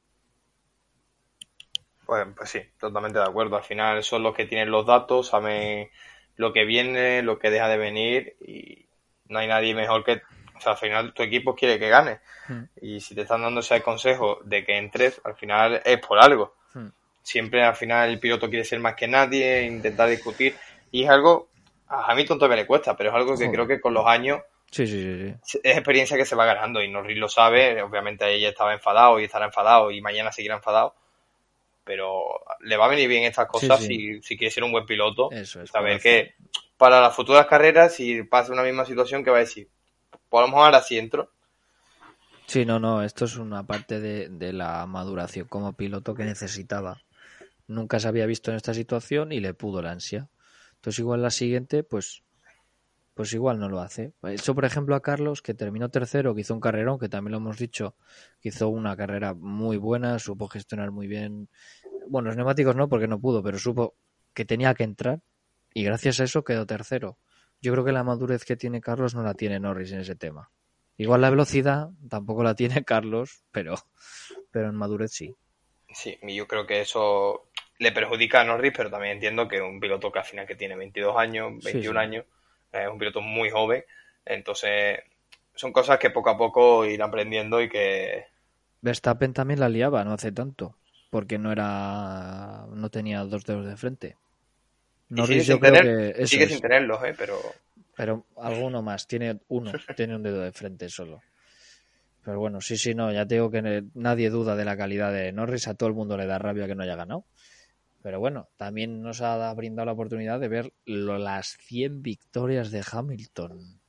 Pues, 2.07 2.27
pues, 2.37 2.51
sí, 2.51 2.61
totalmente 2.79 3.19
de 3.19 3.25
acuerdo. 3.25 3.57
Al 3.57 3.63
final 3.63 4.03
son 4.03 4.23
los 4.23 4.35
que 4.35 4.47
tienen 4.47 4.71
los 4.71 4.87
datos, 4.87 5.29
saben 5.29 5.91
lo 6.37 6.53
que 6.53 6.65
viene, 6.65 7.23
lo 7.23 7.39
que 7.39 7.51
deja 7.51 7.69
de 7.69 7.77
venir 7.77 8.37
y 8.41 8.87
no 9.29 9.39
hay 9.39 9.49
nadie 9.49 9.75
mejor 9.75 10.05
que... 10.05 10.23
O 10.57 10.61
sea, 10.61 10.73
al 10.73 10.79
final 10.79 11.13
tu 11.13 11.23
equipo 11.23 11.55
quiere 11.55 11.79
que 11.79 11.89
gane. 11.89 12.21
Mm. 12.49 12.63
Y 12.81 13.01
si 13.01 13.15
te 13.15 13.23
están 13.23 13.43
dando 13.43 13.61
ese 13.61 13.83
consejo 13.83 14.39
de 14.45 14.65
que 14.65 14.79
entres, 14.79 15.21
al 15.25 15.35
final 15.35 15.83
es 15.85 15.99
por 15.99 16.19
algo. 16.19 16.55
Mm. 16.75 16.89
Siempre 17.23 17.65
al 17.65 17.75
final 17.75 18.11
el 18.11 18.21
piloto 18.21 18.49
quiere 18.49 18.65
ser 18.65 18.79
más 18.79 18.95
que 18.95 19.09
nadie, 19.09 19.63
intentar 19.63 20.09
discutir. 20.09 20.57
Y 20.91 21.05
es 21.05 21.11
algo, 21.11 21.49
a 21.89 22.11
Hamilton 22.11 22.39
todavía 22.39 22.63
le 22.63 22.67
cuesta, 22.67 22.97
pero 22.97 23.11
es 23.11 23.17
algo 23.17 23.37
que 23.37 23.51
creo 23.51 23.67
que 23.67 23.81
con 23.81 23.95
los 23.95 24.07
años 24.07 24.41
Sí, 24.73 24.87
sí, 24.87 25.03
sí, 25.03 25.35
sí, 25.45 25.61
Es 25.63 25.77
experiencia 25.77 26.17
que 26.17 26.25
se 26.25 26.35
va 26.35 26.47
ganando 26.47 26.83
y 26.83 26.89
Norris 26.89 27.19
lo 27.19 27.29
sabe. 27.29 27.83
Obviamente 27.83 28.33
ella 28.33 28.49
estaba 28.49 28.73
enfadado 28.73 29.21
y 29.21 29.25
estará 29.25 29.45
enfadado 29.45 29.91
y 29.91 30.01
mañana 30.01 30.33
seguirá 30.33 30.55
enfadado 30.55 30.95
pero 31.85 32.25
le 32.61 32.77
va 32.77 32.87
a 32.87 32.89
venir 32.89 33.09
bien 33.09 33.25
estas 33.25 33.49
cosas 33.49 33.81
sí, 33.81 33.87
sí. 33.87 33.95
Si, 33.95 34.23
si, 34.23 34.37
quiere 34.37 34.51
ser 34.51 34.65
un 34.65 34.73
buen 34.73 34.87
piloto. 34.87 35.31
Eso 35.31 35.63
es. 35.63 35.71
Saber 35.71 36.01
que 36.01 36.35
para 36.77 37.01
las 37.01 37.15
futuras 37.15 37.47
carreras, 37.47 37.95
si 37.95 38.23
pasa 38.23 38.53
una 38.53 38.63
misma 38.63 38.85
situación, 38.85 39.25
que 39.25 39.31
va 39.31 39.39
a 39.39 39.41
decir, 39.41 39.69
mejor 40.31 40.65
ahora 40.65 40.81
sí 40.81 40.99
entro. 40.99 41.31
Sí, 42.47 42.65
no, 42.67 42.79
no, 42.79 43.03
esto 43.03 43.25
es 43.25 43.37
una 43.37 43.65
parte 43.67 44.01
de, 44.01 44.29
de 44.29 44.53
la 44.53 44.85
maduración 44.87 45.47
como 45.49 45.75
piloto 45.75 46.15
que 46.15 46.25
necesitaba. 46.25 47.03
Nunca 47.67 48.01
se 48.01 48.09
había 48.09 48.27
visto 48.27 48.51
en 48.51 48.57
esta 48.57 48.75
situación 48.75 49.33
y 49.33 49.41
le 49.41 49.55
pudo 49.55 49.81
la 49.81 49.93
ansia. 49.93 50.29
Entonces 50.75 50.99
igual 50.99 51.23
la 51.23 51.31
siguiente, 51.31 51.85
pues 51.85 52.23
pues 53.15 53.33
igual 53.35 53.59
no 53.59 53.69
lo 53.69 53.81
hace. 53.81 54.13
Eso, 54.23 54.55
por 54.55 54.65
ejemplo, 54.65 54.95
a 54.95 55.03
Carlos, 55.03 55.43
que 55.43 55.55
terminó 55.55 55.91
tercero, 55.91 56.35
que 56.35 56.41
hizo 56.41 56.55
un 56.55 56.61
carrerón, 56.61 56.99
que 56.99 57.09
también 57.09 57.33
lo 57.33 57.39
hemos 57.39 57.59
dicho, 57.59 57.95
que 58.41 58.49
hizo 58.49 58.69
una 58.69 58.97
carrera 58.97 59.35
muy 59.35 59.77
buena, 59.77 60.19
supo 60.19 60.49
gestionar 60.49 60.91
muy 60.91 61.07
bien. 61.07 61.49
Bueno, 62.09 62.29
los 62.29 62.37
neumáticos 62.37 62.75
no, 62.75 62.89
porque 62.89 63.09
no 63.09 63.21
pudo, 63.21 63.43
pero 63.43 63.59
supo 63.59 63.95
que 64.35 64.45
tenía 64.45 64.75
que 64.75 64.85
entrar 64.85 65.21
y 65.75 65.85
gracias 65.85 66.21
a 66.21 66.25
eso 66.25 66.45
quedó 66.45 66.67
tercero. 66.67 67.19
Yo 67.61 67.73
creo 67.73 67.85
que 67.85 67.93
la 67.93 68.03
madurez 68.03 68.45
que 68.45 68.57
tiene 68.57 68.81
Carlos 68.81 69.15
no 69.15 69.23
la 69.23 69.35
tiene 69.35 69.61
Norris 69.61 69.93
en 69.93 70.01
ese 70.01 70.17
tema. 70.17 70.51
Igual 70.97 71.21
la 71.21 71.31
velocidad 71.31 71.91
tampoco 72.09 72.43
la 72.43 72.55
tiene 72.55 72.85
Carlos, 72.85 73.45
pero, 73.51 73.75
pero 74.51 74.69
en 74.69 74.75
madurez 74.75 75.13
sí. 75.13 75.35
Sí, 75.95 76.19
yo 76.27 76.47
creo 76.49 76.67
que 76.67 76.81
eso 76.81 77.49
le 77.79 77.93
perjudica 77.93 78.41
a 78.41 78.45
Norris, 78.45 78.73
pero 78.75 78.91
también 78.91 79.15
entiendo 79.15 79.47
que 79.47 79.61
un 79.61 79.79
piloto 79.79 80.11
que 80.11 80.21
al 80.21 80.25
final 80.25 80.47
que 80.47 80.57
tiene 80.57 80.77
22 80.77 81.17
años, 81.17 81.63
21 81.63 81.81
sí, 81.83 81.83
sí. 81.83 81.97
años, 81.97 82.25
es 82.73 82.89
un 82.89 82.99
piloto 82.99 83.21
muy 83.21 83.51
joven, 83.51 83.85
entonces 84.25 85.01
son 85.55 85.73
cosas 85.73 85.99
que 85.99 86.11
poco 86.11 86.31
a 86.31 86.39
poco 86.39 86.87
irán 86.87 87.09
aprendiendo 87.09 87.61
y 87.61 87.69
que... 87.69 88.27
Verstappen 88.81 89.33
también 89.33 89.61
la 89.61 89.69
liaba 89.69 90.05
no 90.05 90.13
hace 90.13 90.33
tanto, 90.33 90.75
porque 91.11 91.39
no 91.39 91.53
era 91.53 92.67
no 92.73 92.91
tenía 92.91 93.21
dos 93.25 93.45
dedos 93.45 93.67
de 93.67 93.77
frente. 93.77 94.17
Norris 95.11 95.47
yo 95.47 95.61
creo 95.61 95.75
tener, 95.75 96.15
que 96.15 96.27
sigue 96.27 96.49
sin 96.49 96.61
tenerlos, 96.61 97.03
¿eh? 97.05 97.15
pero... 97.17 97.39
Pero 97.95 98.25
alguno 98.39 98.81
más, 98.81 99.07
tiene 99.07 99.39
uno, 99.49 99.71
tiene 99.97 100.17
un 100.17 100.23
dedo 100.23 100.41
de 100.41 100.53
frente 100.53 100.89
solo. 100.89 101.21
Pero 102.25 102.39
bueno, 102.39 102.61
sí, 102.61 102.77
sí, 102.79 102.95
no, 102.95 103.13
ya 103.13 103.27
te 103.27 103.35
digo 103.35 103.51
que 103.51 103.85
nadie 103.95 104.31
duda 104.31 104.57
de 104.57 104.65
la 104.65 104.77
calidad 104.77 105.13
de 105.13 105.33
Norris, 105.33 105.69
a 105.69 105.75
todo 105.75 105.89
el 105.89 105.95
mundo 105.95 106.17
le 106.17 106.27
da 106.27 106.39
rabia 106.39 106.67
que 106.67 106.75
no 106.75 106.85
haya 106.85 106.97
ganado. 106.97 107.25
Pero 108.03 108.19
bueno, 108.19 108.49
también 108.57 109.01
nos 109.01 109.21
ha 109.21 109.53
brindado 109.55 109.87
la 109.87 109.93
oportunidad 109.93 110.41
de 110.41 110.49
ver 110.49 110.73
lo, 110.87 111.19
las 111.19 111.57
100 111.61 112.03
victorias 112.03 112.71
de 112.73 112.83
Hamilton. 112.91 113.81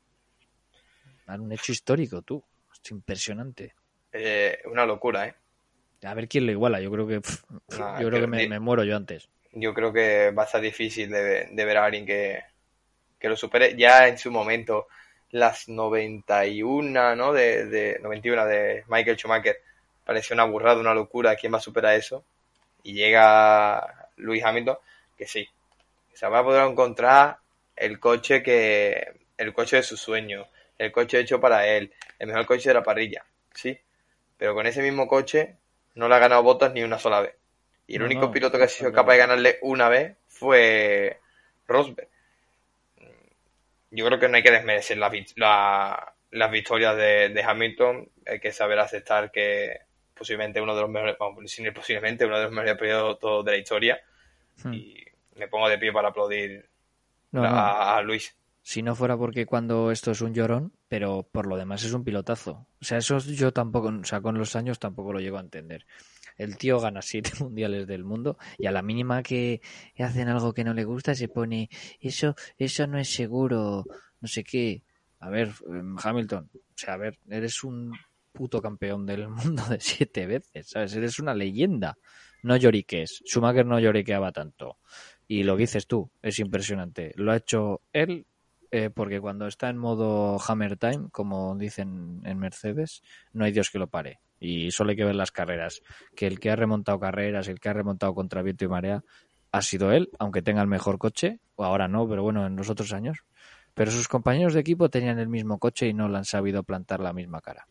Un 1.27 1.51
hecho 1.51 1.71
histórico, 1.71 2.21
tú. 2.21 2.43
Es 2.71 2.91
impresionante. 2.91 3.73
Eh, 4.11 4.59
una 4.65 4.85
locura, 4.85 5.27
¿eh? 5.27 5.35
A 6.03 6.13
ver 6.13 6.27
quién 6.27 6.45
lo 6.45 6.51
iguala. 6.51 6.79
Yo 6.79 6.91
creo 6.91 7.07
que, 7.07 7.21
pff, 7.21 7.43
yo 7.99 8.09
creo 8.09 8.21
que 8.21 8.27
me, 8.27 8.47
me, 8.47 8.59
muero 8.59 8.83
yo 8.83 8.95
antes. 8.95 9.29
Yo 9.53 9.73
creo 9.73 9.91
que 9.91 10.31
va 10.31 10.43
a 10.43 10.47
ser 10.47 10.61
difícil 10.61 11.09
de, 11.09 11.47
de 11.51 11.65
ver 11.65 11.77
a 11.77 11.85
alguien 11.85 12.05
que, 12.05 12.39
que, 13.17 13.29
lo 13.29 13.35
supere. 13.35 13.75
Ya 13.77 14.07
en 14.07 14.17
su 14.17 14.29
momento, 14.29 14.87
las 15.31 15.69
91, 15.69 17.15
¿no? 17.15 17.33
De, 17.33 17.65
de 17.65 17.99
91 17.99 18.45
de 18.45 18.83
Michael 18.89 19.17
Schumacher. 19.17 19.57
Parecía 20.05 20.35
una 20.35 20.43
burrada, 20.43 20.79
una 20.79 20.93
locura. 20.93 21.35
¿Quién 21.35 21.53
va 21.53 21.57
a 21.57 21.61
superar 21.61 21.95
eso? 21.95 22.25
Y 22.83 22.93
llega 22.93 24.02
Luis 24.17 24.43
Hamilton, 24.43 24.77
que 25.17 25.27
sí, 25.27 25.47
se 26.13 26.27
va 26.27 26.39
a 26.39 26.43
poder 26.43 26.69
encontrar 26.69 27.37
el 27.75 27.99
coche 27.99 28.43
que 28.43 29.13
el 29.37 29.53
coche 29.53 29.77
de 29.77 29.83
su 29.83 29.97
sueño, 29.97 30.47
el 30.77 30.91
coche 30.91 31.19
hecho 31.19 31.39
para 31.39 31.67
él, 31.67 31.93
el 32.19 32.27
mejor 32.27 32.45
coche 32.45 32.69
de 32.69 32.75
la 32.75 32.83
parrilla, 32.83 33.25
sí, 33.53 33.77
pero 34.37 34.53
con 34.53 34.67
ese 34.67 34.81
mismo 34.81 35.07
coche 35.07 35.55
no 35.95 36.07
le 36.07 36.15
ha 36.15 36.19
ganado 36.19 36.43
botas 36.43 36.73
ni 36.73 36.83
una 36.83 36.99
sola 36.99 37.21
vez. 37.21 37.35
Y 37.87 37.95
el 37.95 38.01
no, 38.01 38.05
único 38.05 38.21
no, 38.21 38.31
piloto 38.31 38.57
que 38.57 38.63
ha 38.65 38.69
sido 38.69 38.91
capaz 38.91 39.13
de 39.13 39.17
ganarle 39.19 39.59
una 39.61 39.89
vez 39.89 40.15
fue 40.27 41.19
Rosberg. 41.67 42.07
Yo 43.91 44.05
creo 44.05 44.19
que 44.19 44.27
no 44.27 44.37
hay 44.37 44.43
que 44.43 44.51
desmerecer 44.51 44.97
la, 44.97 45.11
la, 45.35 46.13
las 46.31 46.51
victorias 46.51 46.97
de, 46.97 47.29
de, 47.29 47.43
Hamilton, 47.43 48.09
hay 48.25 48.39
que 48.39 48.51
saber 48.51 48.79
aceptar 48.79 49.31
que 49.31 49.81
posiblemente 50.23 50.61
uno 50.61 50.73
de 50.73 50.81
los 50.81 50.89
mejores, 50.89 51.17
posiblemente 51.75 52.25
uno 52.25 52.37
de 52.37 52.43
los 52.45 52.51
mejores 52.53 52.77
periodos 52.77 53.45
de 53.45 53.51
la 53.51 53.57
historia. 53.57 53.99
Hmm. 54.63 54.73
Y 54.73 55.03
me 55.35 55.49
pongo 55.49 55.67
de 55.67 55.77
pie 55.77 55.91
para 55.91 56.07
aplaudir 56.09 56.65
no, 57.31 57.43
a, 57.43 57.49
no. 57.49 57.57
a, 57.57 58.01
Luis. 58.03 58.33
Si 58.61 58.81
no 58.81 58.95
fuera 58.95 59.17
porque 59.17 59.45
cuando 59.45 59.91
esto 59.91 60.11
es 60.11 60.21
un 60.21 60.33
llorón, 60.33 60.71
pero 60.87 61.27
por 61.29 61.45
lo 61.45 61.57
demás 61.57 61.83
es 61.83 61.91
un 61.91 62.05
pilotazo. 62.05 62.65
O 62.81 62.85
sea, 62.85 62.99
eso 62.99 63.17
yo 63.17 63.51
tampoco, 63.51 63.89
o 63.89 64.05
sea, 64.05 64.21
con 64.21 64.37
los 64.37 64.55
años 64.55 64.79
tampoco 64.79 65.11
lo 65.11 65.19
llego 65.19 65.37
a 65.39 65.41
entender. 65.41 65.85
El 66.37 66.57
tío 66.57 66.79
gana 66.79 67.01
siete 67.01 67.31
mundiales 67.41 67.85
del 67.85 68.05
mundo 68.05 68.37
y 68.57 68.67
a 68.67 68.71
la 68.71 68.81
mínima 68.81 69.23
que 69.23 69.59
hacen 69.99 70.29
algo 70.29 70.53
que 70.53 70.63
no 70.63 70.73
le 70.73 70.85
gusta 70.85 71.15
se 71.15 71.27
pone, 71.27 71.69
eso, 71.99 72.33
eso 72.57 72.87
no 72.87 72.97
es 72.97 73.13
seguro, 73.13 73.83
no 74.21 74.27
sé 74.29 74.45
qué. 74.45 74.83
A 75.19 75.29
ver, 75.29 75.51
em, 75.67 75.97
Hamilton, 76.01 76.49
o 76.53 76.77
sea, 76.77 76.93
a 76.93 76.97
ver, 76.97 77.19
eres 77.29 77.61
un 77.65 77.91
puto 78.33 78.61
campeón 78.61 79.05
del 79.05 79.29
mundo 79.29 79.63
de 79.69 79.79
siete 79.79 80.25
veces, 80.25 80.69
¿sabes? 80.69 80.95
Eres 80.95 81.19
una 81.19 81.33
leyenda. 81.33 81.97
No 82.41 82.57
lloriques. 82.57 83.23
Schumacher 83.25 83.65
no 83.65 83.79
lloriqueaba 83.79 84.33
tanto. 84.33 84.77
Y 85.27 85.43
lo 85.43 85.55
que 85.55 85.61
dices 85.61 85.87
tú 85.87 86.11
es 86.21 86.39
impresionante. 86.39 87.13
Lo 87.15 87.31
ha 87.31 87.37
hecho 87.37 87.81
él 87.93 88.25
eh, 88.75 88.89
porque 88.89 89.21
cuando 89.21 89.45
está 89.45 89.69
en 89.69 89.77
modo 89.77 90.41
Hammer 90.47 90.77
Time, 90.77 91.09
como 91.11 91.55
dicen 91.55 92.21
en 92.25 92.39
Mercedes, 92.39 93.03
no 93.31 93.45
hay 93.45 93.51
Dios 93.51 93.69
que 93.69 93.77
lo 93.77 93.87
pare. 93.87 94.19
Y 94.39 94.71
solo 94.71 94.89
hay 94.89 94.97
que 94.97 95.05
ver 95.05 95.13
las 95.13 95.31
carreras. 95.31 95.81
Que 96.15 96.25
el 96.25 96.39
que 96.39 96.49
ha 96.49 96.55
remontado 96.55 96.99
carreras, 96.99 97.47
el 97.47 97.59
que 97.59 97.69
ha 97.69 97.73
remontado 97.73 98.15
contra 98.15 98.41
viento 98.41 98.65
y 98.65 98.67
marea, 98.67 99.03
ha 99.51 99.61
sido 99.61 99.91
él, 99.91 100.09
aunque 100.17 100.41
tenga 100.41 100.63
el 100.63 100.67
mejor 100.67 100.97
coche, 100.97 101.39
o 101.55 101.63
ahora 101.63 101.87
no, 101.87 102.09
pero 102.09 102.23
bueno, 102.23 102.47
en 102.47 102.55
los 102.55 102.71
otros 102.71 102.91
años. 102.93 103.19
Pero 103.75 103.91
sus 103.91 104.07
compañeros 104.07 104.55
de 104.55 104.61
equipo 104.61 104.89
tenían 104.89 105.19
el 105.19 105.29
mismo 105.29 105.59
coche 105.59 105.87
y 105.87 105.93
no 105.93 106.09
le 106.09 106.17
han 106.17 106.25
sabido 106.25 106.63
plantar 106.63 106.99
la 106.99 107.13
misma 107.13 107.41
cara. 107.41 107.67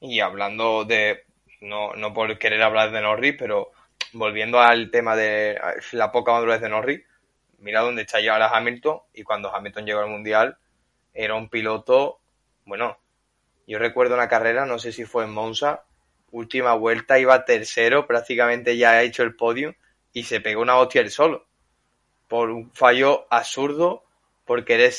Y 0.00 0.20
hablando 0.20 0.84
de, 0.84 1.24
no, 1.60 1.94
no 1.94 2.12
por 2.12 2.38
querer 2.38 2.62
hablar 2.62 2.90
de 2.90 3.00
Norris, 3.00 3.36
pero 3.38 3.72
volviendo 4.12 4.60
al 4.60 4.90
tema 4.90 5.16
de 5.16 5.58
la 5.92 6.12
poca 6.12 6.32
madurez 6.32 6.60
de 6.60 6.68
Norris, 6.68 7.02
mira 7.58 7.80
dónde 7.80 8.02
está 8.02 8.20
ya 8.20 8.34
ahora 8.34 8.50
Hamilton 8.54 9.00
y 9.14 9.22
cuando 9.22 9.54
Hamilton 9.54 9.86
llegó 9.86 10.00
al 10.00 10.10
Mundial 10.10 10.58
era 11.14 11.34
un 11.34 11.48
piloto, 11.48 12.20
bueno, 12.66 12.98
yo 13.66 13.78
recuerdo 13.78 14.14
una 14.14 14.28
carrera, 14.28 14.66
no 14.66 14.78
sé 14.78 14.92
si 14.92 15.04
fue 15.04 15.24
en 15.24 15.30
Monza, 15.30 15.84
última 16.30 16.74
vuelta, 16.74 17.18
iba 17.18 17.44
tercero, 17.44 18.06
prácticamente 18.06 18.76
ya 18.76 18.90
ha 18.90 19.02
hecho 19.02 19.22
el 19.22 19.34
podio 19.34 19.74
y 20.12 20.24
se 20.24 20.40
pegó 20.40 20.62
una 20.62 20.76
hostia 20.76 21.00
él 21.00 21.10
solo. 21.10 21.46
Por 22.28 22.50
un 22.50 22.70
fallo 22.72 23.26
absurdo, 23.30 24.04
por 24.44 24.64
querer 24.64 24.92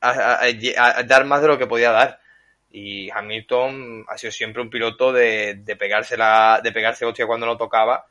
dar 0.00 1.24
más 1.24 1.42
de 1.42 1.48
lo 1.48 1.58
que 1.58 1.66
podía 1.66 1.90
dar. 1.90 2.20
Y 2.76 3.08
Hamilton 3.08 4.04
ha 4.08 4.18
sido 4.18 4.32
siempre 4.32 4.60
un 4.60 4.68
piloto 4.68 5.12
de, 5.12 5.54
de, 5.54 5.76
pegarse, 5.76 6.16
la, 6.16 6.60
de 6.60 6.72
pegarse 6.72 7.04
hostia 7.04 7.24
cuando 7.24 7.46
no 7.46 7.56
tocaba 7.56 8.04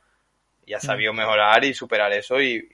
y 0.64 0.72
ha 0.72 0.80
sabido 0.80 1.12
mejorar 1.12 1.62
y 1.66 1.74
superar 1.74 2.10
eso 2.14 2.40
y, 2.40 2.66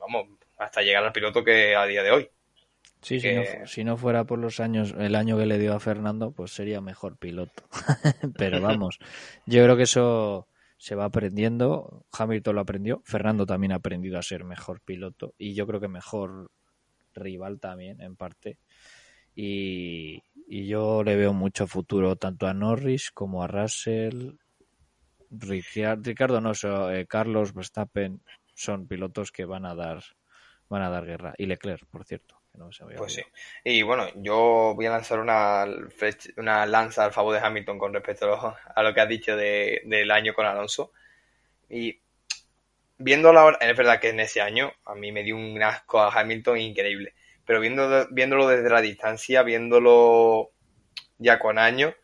vamos, 0.00 0.26
hasta 0.58 0.82
llegar 0.82 1.04
al 1.04 1.12
piloto 1.12 1.44
que 1.44 1.76
a 1.76 1.86
día 1.86 2.02
de 2.02 2.10
hoy. 2.10 2.28
Sí, 3.02 3.20
si, 3.20 3.32
no, 3.32 3.42
si 3.66 3.84
no 3.84 3.96
fuera 3.96 4.24
por 4.24 4.40
los 4.40 4.58
años, 4.58 4.96
el 4.98 5.14
año 5.14 5.38
que 5.38 5.46
le 5.46 5.60
dio 5.60 5.74
a 5.74 5.78
Fernando, 5.78 6.32
pues 6.32 6.50
sería 6.50 6.80
mejor 6.80 7.16
piloto. 7.18 7.68
Pero 8.36 8.60
vamos, 8.60 8.98
yo 9.44 9.62
creo 9.62 9.76
que 9.76 9.84
eso 9.84 10.48
se 10.76 10.96
va 10.96 11.04
aprendiendo. 11.04 12.04
Hamilton 12.10 12.56
lo 12.56 12.62
aprendió, 12.62 13.02
Fernando 13.04 13.46
también 13.46 13.70
ha 13.70 13.76
aprendido 13.76 14.18
a 14.18 14.24
ser 14.24 14.42
mejor 14.42 14.80
piloto 14.80 15.34
y 15.38 15.54
yo 15.54 15.68
creo 15.68 15.80
que 15.80 15.86
mejor 15.86 16.50
rival 17.14 17.60
también, 17.60 18.00
en 18.00 18.16
parte. 18.16 18.58
Y, 19.36 20.24
y 20.48 20.66
yo 20.66 21.04
le 21.04 21.14
veo 21.14 21.32
mucho 21.32 21.68
futuro 21.68 22.16
tanto 22.16 22.48
a 22.48 22.54
Norris 22.54 23.12
como 23.12 23.44
a 23.44 23.46
Russell, 23.46 24.32
Ricardo 25.30 26.40
no, 26.40 26.52
eh, 26.90 27.06
Carlos 27.06 27.52
Verstappen, 27.52 28.22
son 28.54 28.88
pilotos 28.88 29.32
que 29.32 29.44
van 29.44 29.66
a 29.66 29.74
dar 29.74 30.02
van 30.68 30.82
a 30.82 30.90
dar 30.90 31.04
guerra. 31.04 31.34
Y 31.38 31.46
Leclerc, 31.46 31.86
por 31.86 32.04
cierto. 32.04 32.40
no 32.54 32.72
se 32.72 32.84
pues 32.84 33.14
sí. 33.14 33.22
Y 33.64 33.82
bueno, 33.82 34.08
yo 34.16 34.72
voy 34.74 34.86
a 34.86 34.90
lanzar 34.90 35.20
una, 35.20 35.64
una 36.36 36.66
lanza 36.66 37.04
al 37.04 37.12
favor 37.12 37.34
de 37.34 37.46
Hamilton 37.46 37.78
con 37.78 37.94
respecto 37.94 38.56
a 38.74 38.82
lo 38.82 38.94
que 38.94 39.00
has 39.00 39.08
dicho 39.08 39.36
de, 39.36 39.82
del 39.84 40.10
año 40.10 40.34
con 40.34 40.46
Alonso. 40.46 40.92
Y 41.68 42.00
viéndolo 42.98 43.40
ahora, 43.40 43.58
es 43.60 43.76
verdad 43.76 44.00
que 44.00 44.08
en 44.08 44.20
ese 44.20 44.40
año 44.40 44.72
a 44.84 44.94
mí 44.94 45.12
me 45.12 45.22
dio 45.22 45.36
un 45.36 45.62
asco 45.62 46.00
a 46.00 46.12
Hamilton 46.12 46.58
increíble. 46.58 47.14
Pero 47.46 47.60
viendo, 47.60 48.06
viéndolo 48.10 48.48
desde 48.48 48.68
la 48.68 48.80
distancia, 48.80 49.42
viéndolo 49.42 50.50
ya 51.18 51.38
con 51.38 51.58
años, 51.58 51.94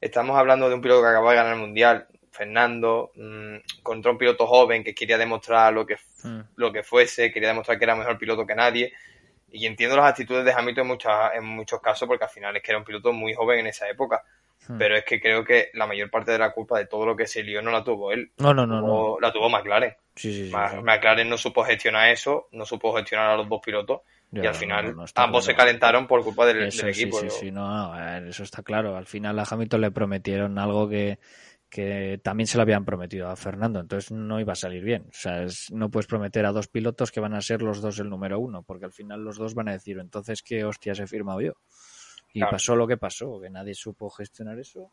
estamos 0.00 0.38
hablando 0.38 0.68
de 0.68 0.76
un 0.76 0.80
piloto 0.80 1.02
que 1.02 1.08
acaba 1.08 1.30
de 1.32 1.36
ganar 1.36 1.54
el 1.54 1.60
mundial, 1.60 2.06
Fernando, 2.30 3.10
mmm, 3.16 3.56
contra 3.82 4.12
un 4.12 4.18
piloto 4.18 4.46
joven 4.46 4.84
que 4.84 4.94
quería 4.94 5.18
demostrar 5.18 5.72
lo 5.72 5.84
que, 5.84 5.96
mm. 6.22 6.40
lo 6.56 6.72
que 6.72 6.82
fuese, 6.82 7.32
quería 7.32 7.48
demostrar 7.48 7.78
que 7.78 7.84
era 7.84 7.96
mejor 7.96 8.16
piloto 8.16 8.46
que 8.46 8.54
nadie. 8.54 8.92
Y 9.52 9.66
entiendo 9.66 9.96
las 9.96 10.10
actitudes 10.10 10.44
de 10.44 10.52
Hamilton 10.52 10.82
en, 10.82 10.88
muchas, 10.88 11.34
en 11.34 11.44
muchos 11.44 11.80
casos, 11.80 12.06
porque 12.06 12.24
al 12.24 12.30
final 12.30 12.56
es 12.56 12.62
que 12.62 12.70
era 12.70 12.78
un 12.78 12.84
piloto 12.84 13.12
muy 13.12 13.34
joven 13.34 13.58
en 13.58 13.66
esa 13.66 13.88
época. 13.88 14.22
Mm. 14.68 14.78
Pero 14.78 14.96
es 14.96 15.04
que 15.04 15.20
creo 15.20 15.44
que 15.44 15.70
la 15.74 15.86
mayor 15.86 16.08
parte 16.08 16.30
de 16.30 16.38
la 16.38 16.52
culpa 16.52 16.78
de 16.78 16.86
todo 16.86 17.04
lo 17.04 17.16
que 17.16 17.26
se 17.26 17.42
lió 17.42 17.60
no 17.60 17.72
la 17.72 17.82
tuvo 17.82 18.12
él. 18.12 18.30
No, 18.38 18.54
no, 18.54 18.66
no. 18.66 18.80
no. 18.80 19.16
La 19.20 19.32
tuvo 19.32 19.50
McLaren. 19.50 19.96
Sí, 20.14 20.32
sí, 20.32 20.50
sí, 20.50 20.76
McLaren 20.82 21.28
no 21.28 21.36
supo 21.36 21.64
gestionar 21.64 22.10
eso, 22.10 22.48
no 22.52 22.64
supo 22.64 22.94
gestionar 22.94 23.30
a 23.30 23.36
los 23.36 23.48
dos 23.48 23.60
pilotos. 23.64 24.02
Y 24.32 24.46
al 24.46 24.54
final 24.54 24.94
ambos 25.16 25.44
se 25.44 25.54
calentaron 25.54 26.06
por 26.06 26.22
culpa 26.22 26.46
del, 26.46 26.68
equipo. 26.68 27.18
Sí, 27.18 27.30
sí, 27.30 27.36
sí, 27.40 27.50
no, 27.50 27.92
eso 28.28 28.44
está 28.44 28.62
claro. 28.62 28.96
Al 28.96 29.06
final 29.06 29.38
a 29.38 29.46
Hamilton 29.48 29.80
le 29.80 29.90
prometieron 29.90 30.58
algo 30.58 30.88
que, 30.88 31.18
que 31.68 32.20
también 32.22 32.46
se 32.46 32.56
lo 32.56 32.62
habían 32.62 32.84
prometido 32.84 33.28
a 33.28 33.36
Fernando, 33.36 33.80
entonces 33.80 34.10
no 34.12 34.40
iba 34.40 34.52
a 34.52 34.56
salir 34.56 34.84
bien. 34.84 35.06
O 35.08 35.12
sea, 35.12 35.46
no 35.70 35.90
puedes 35.90 36.06
prometer 36.06 36.44
a 36.46 36.52
dos 36.52 36.68
pilotos 36.68 37.12
que 37.12 37.20
van 37.20 37.34
a 37.34 37.40
ser 37.40 37.62
los 37.62 37.80
dos 37.80 37.98
el 38.00 38.10
número 38.10 38.38
uno, 38.38 38.62
porque 38.62 38.84
al 38.84 38.92
final 38.92 39.22
los 39.22 39.36
dos 39.36 39.54
van 39.54 39.68
a 39.68 39.72
decir, 39.72 39.98
entonces, 39.98 40.42
¿qué 40.42 40.64
hostias 40.64 41.00
he 41.00 41.06
firmado 41.06 41.40
yo? 41.40 41.52
Y 42.32 42.40
pasó 42.42 42.76
lo 42.76 42.86
que 42.86 42.96
pasó, 42.96 43.40
que 43.40 43.50
nadie 43.50 43.74
supo 43.74 44.10
gestionar 44.10 44.58
eso 44.58 44.92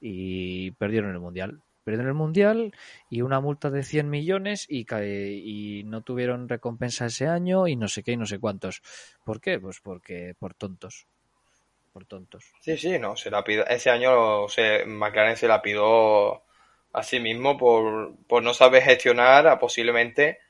y 0.00 0.72
perdieron 0.72 1.12
el 1.12 1.20
Mundial. 1.20 1.62
Perdieron 1.86 2.08
el 2.08 2.14
Mundial 2.14 2.74
y 3.08 3.20
una 3.22 3.38
multa 3.38 3.70
de 3.70 3.84
100 3.84 4.10
millones 4.10 4.66
y, 4.68 4.84
y 4.92 5.84
no 5.84 6.02
tuvieron 6.02 6.48
recompensa 6.48 7.06
ese 7.06 7.28
año 7.28 7.68
y 7.68 7.76
no 7.76 7.86
sé 7.86 8.02
qué 8.02 8.10
y 8.10 8.16
no 8.16 8.26
sé 8.26 8.40
cuántos. 8.40 8.82
¿Por 9.24 9.40
qué? 9.40 9.60
Pues 9.60 9.78
porque 9.80 10.34
por 10.36 10.54
tontos 10.54 11.06
por 11.92 12.04
tontos. 12.04 12.52
Sí, 12.60 12.76
sí, 12.76 12.98
no, 12.98 13.16
se 13.16 13.30
la 13.30 13.44
pido, 13.44 13.64
ese 13.66 13.88
año 13.88 14.48
se, 14.48 14.84
McLaren 14.84 15.36
se 15.36 15.48
la 15.48 15.62
pidió 15.62 16.42
a 16.92 17.02
sí 17.02 17.20
mismo 17.20 17.56
por, 17.56 18.16
por 18.26 18.42
no 18.42 18.52
saber 18.52 18.82
gestionar 18.82 19.46
a 19.46 19.58
posiblemente 19.58 20.40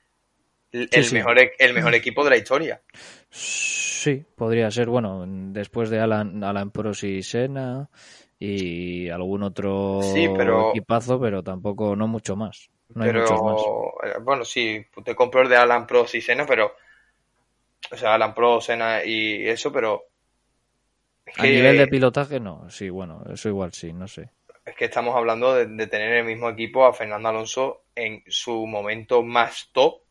el, 0.73 1.13
mejor, 1.13 1.39
e, 1.39 1.53
el 1.61 1.75
mejor 1.75 1.95
equipo 1.95 2.25
de 2.25 2.31
la 2.31 2.37
historia. 2.37 2.83
Sí, 3.31 4.25
podría 4.35 4.71
ser, 4.71 4.89
bueno, 4.89 5.25
después 5.27 5.91
de 5.91 6.01
Alan, 6.01 6.43
Alan 6.43 6.71
Prost 6.73 7.05
y 7.05 7.23
Senna 7.23 7.91
y 8.39 9.09
algún 9.09 9.43
otro 9.43 10.01
equipazo, 10.03 11.21
pero 11.21 11.43
tampoco, 11.43 11.97
no 11.97 12.07
mucho 12.07 12.37
más. 12.37 12.71
No 12.95 13.05
pero, 13.05 13.95
eh, 14.05 14.19
bueno, 14.21 14.45
sí, 14.45 14.87
te 15.05 15.15
compro 15.15 15.43
el 15.43 15.49
de 15.49 15.57
Alan 15.57 15.87
Prost 15.87 16.15
y 16.15 16.21
Senna, 16.21 16.47
pero, 16.47 16.77
o 17.91 17.97
sea, 17.97 18.15
Alan 18.15 18.35
Prost, 18.35 18.69
Senna 18.69 19.05
y 19.05 19.49
eso, 19.49 19.73
pero 19.73 20.05
a 21.37 21.43
nivel 21.43 21.79
de 21.79 21.89
pilotaje, 21.89 22.41
no. 22.41 22.69
Sí, 22.71 22.89
bueno, 22.89 23.23
eso 23.33 23.49
igual 23.49 23.73
sí, 23.73 23.93
no 23.93 24.07
sé. 24.07 24.31
Es 24.65 24.75
que 24.75 24.87
estamos 24.87 25.15
hablando 25.15 25.55
de, 25.55 25.87
tener 25.87 26.13
el 26.15 26.25
mismo 26.25 26.49
equipo 26.49 26.87
a 26.87 26.93
Fernando 26.93 27.29
Alonso 27.29 27.85
en 27.95 28.23
su 28.27 28.67
momento 28.67 29.23
más 29.23 29.71
top 29.73 30.03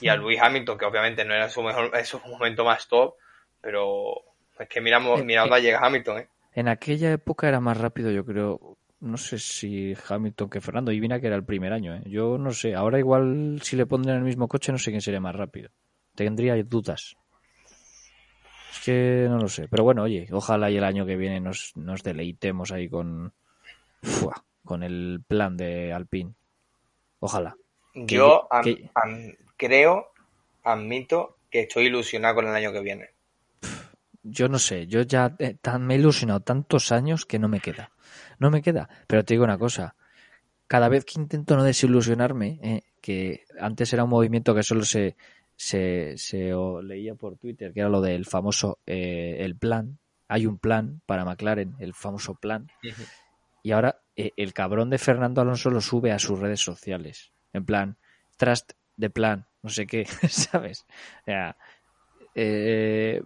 y 0.00 0.08
a 0.08 0.16
hmm. 0.16 0.20
Luis 0.20 0.40
Hamilton, 0.40 0.78
que 0.78 0.84
obviamente 0.84 1.24
no 1.24 1.34
era 1.34 1.48
su 1.48 1.62
mejor, 1.62 1.90
en 1.94 2.04
su 2.04 2.20
momento 2.20 2.64
más 2.64 2.88
top, 2.88 3.14
pero 3.60 4.22
es 4.58 4.68
que 4.68 4.80
miramos, 4.80 5.24
mirando 5.24 5.56
eh, 5.56 5.62
llega 5.62 5.80
Hamilton, 5.84 6.18
¿eh? 6.18 6.28
En 6.56 6.66
aquella 6.68 7.12
época 7.12 7.46
era 7.46 7.60
más 7.60 7.78
rápido, 7.78 8.10
yo 8.10 8.24
creo. 8.24 8.78
No 8.98 9.18
sé 9.18 9.38
si 9.38 9.94
Hamilton 10.08 10.50
que 10.50 10.60
Fernando. 10.60 10.90
Y 10.90 10.98
vina 10.98 11.20
que 11.20 11.28
era 11.28 11.36
el 11.36 11.44
primer 11.44 11.72
año, 11.72 11.94
¿eh? 11.94 12.02
Yo 12.06 12.38
no 12.38 12.50
sé. 12.50 12.74
Ahora 12.74 12.98
igual 12.98 13.60
si 13.62 13.76
le 13.76 13.86
pondrían 13.86 14.16
el 14.16 14.24
mismo 14.24 14.48
coche, 14.48 14.72
no 14.72 14.78
sé 14.78 14.90
quién 14.90 15.02
sería 15.02 15.20
más 15.20 15.36
rápido. 15.36 15.70
Tendría 16.14 16.56
dudas 16.64 17.16
que 18.86 19.26
no 19.28 19.38
lo 19.38 19.48
sé. 19.48 19.66
Pero 19.68 19.82
bueno, 19.82 20.04
oye, 20.04 20.28
ojalá 20.30 20.70
y 20.70 20.76
el 20.76 20.84
año 20.84 21.04
que 21.04 21.16
viene 21.16 21.40
nos, 21.40 21.72
nos 21.76 22.04
deleitemos 22.04 22.70
ahí 22.70 22.88
con, 22.88 23.32
con 24.64 24.82
el 24.84 25.22
plan 25.26 25.56
de 25.56 25.92
Alpine. 25.92 26.32
Ojalá. 27.18 27.56
Yo 27.94 28.48
creo, 29.56 30.12
admito 30.62 31.36
que 31.50 31.62
estoy 31.62 31.86
ilusionado 31.86 32.36
con 32.36 32.46
el 32.46 32.54
año 32.54 32.72
que 32.72 32.80
viene. 32.80 33.10
Yo 34.28 34.48
no 34.48 34.58
sé, 34.58 34.86
yo 34.86 35.02
ya 35.02 35.36
eh, 35.38 35.56
me 35.78 35.94
he 35.94 35.98
ilusionado 35.98 36.40
tantos 36.40 36.90
años 36.90 37.26
que 37.26 37.38
no 37.38 37.48
me 37.48 37.60
queda. 37.60 37.90
No 38.38 38.50
me 38.50 38.60
queda. 38.60 38.88
Pero 39.06 39.24
te 39.24 39.34
digo 39.34 39.44
una 39.44 39.58
cosa. 39.58 39.94
Cada 40.66 40.88
vez 40.88 41.04
que 41.04 41.20
intento 41.20 41.56
no 41.56 41.62
desilusionarme, 41.62 42.58
eh, 42.62 42.82
que 43.00 43.44
antes 43.60 43.92
era 43.92 44.02
un 44.02 44.10
movimiento 44.10 44.52
que 44.52 44.64
solo 44.64 44.84
se, 44.84 45.16
se, 45.54 46.18
se 46.18 46.52
leía 46.82 47.14
por 47.14 47.36
Twitter 47.36 47.72
que 47.72 47.80
era 47.80 47.88
lo 47.88 48.00
del 48.00 48.26
famoso 48.26 48.78
eh, 48.86 49.36
el 49.40 49.56
plan. 49.56 49.98
Hay 50.28 50.46
un 50.46 50.58
plan 50.58 51.00
para 51.06 51.24
McLaren, 51.24 51.76
el 51.78 51.94
famoso 51.94 52.34
plan. 52.34 52.66
Y 53.62 53.72
ahora 53.72 54.00
eh, 54.16 54.32
el 54.36 54.52
cabrón 54.52 54.90
de 54.90 54.98
Fernando 54.98 55.40
Alonso 55.40 55.70
lo 55.70 55.80
sube 55.80 56.12
a 56.12 56.18
sus 56.18 56.38
redes 56.38 56.60
sociales. 56.60 57.32
En 57.52 57.64
plan, 57.64 57.96
trust 58.36 58.72
de 58.96 59.08
plan, 59.08 59.46
no 59.62 59.70
sé 59.70 59.86
qué, 59.86 60.04
¿sabes? 60.28 60.84
O 61.22 61.24
sea, 61.26 61.56
eh, 62.34 63.22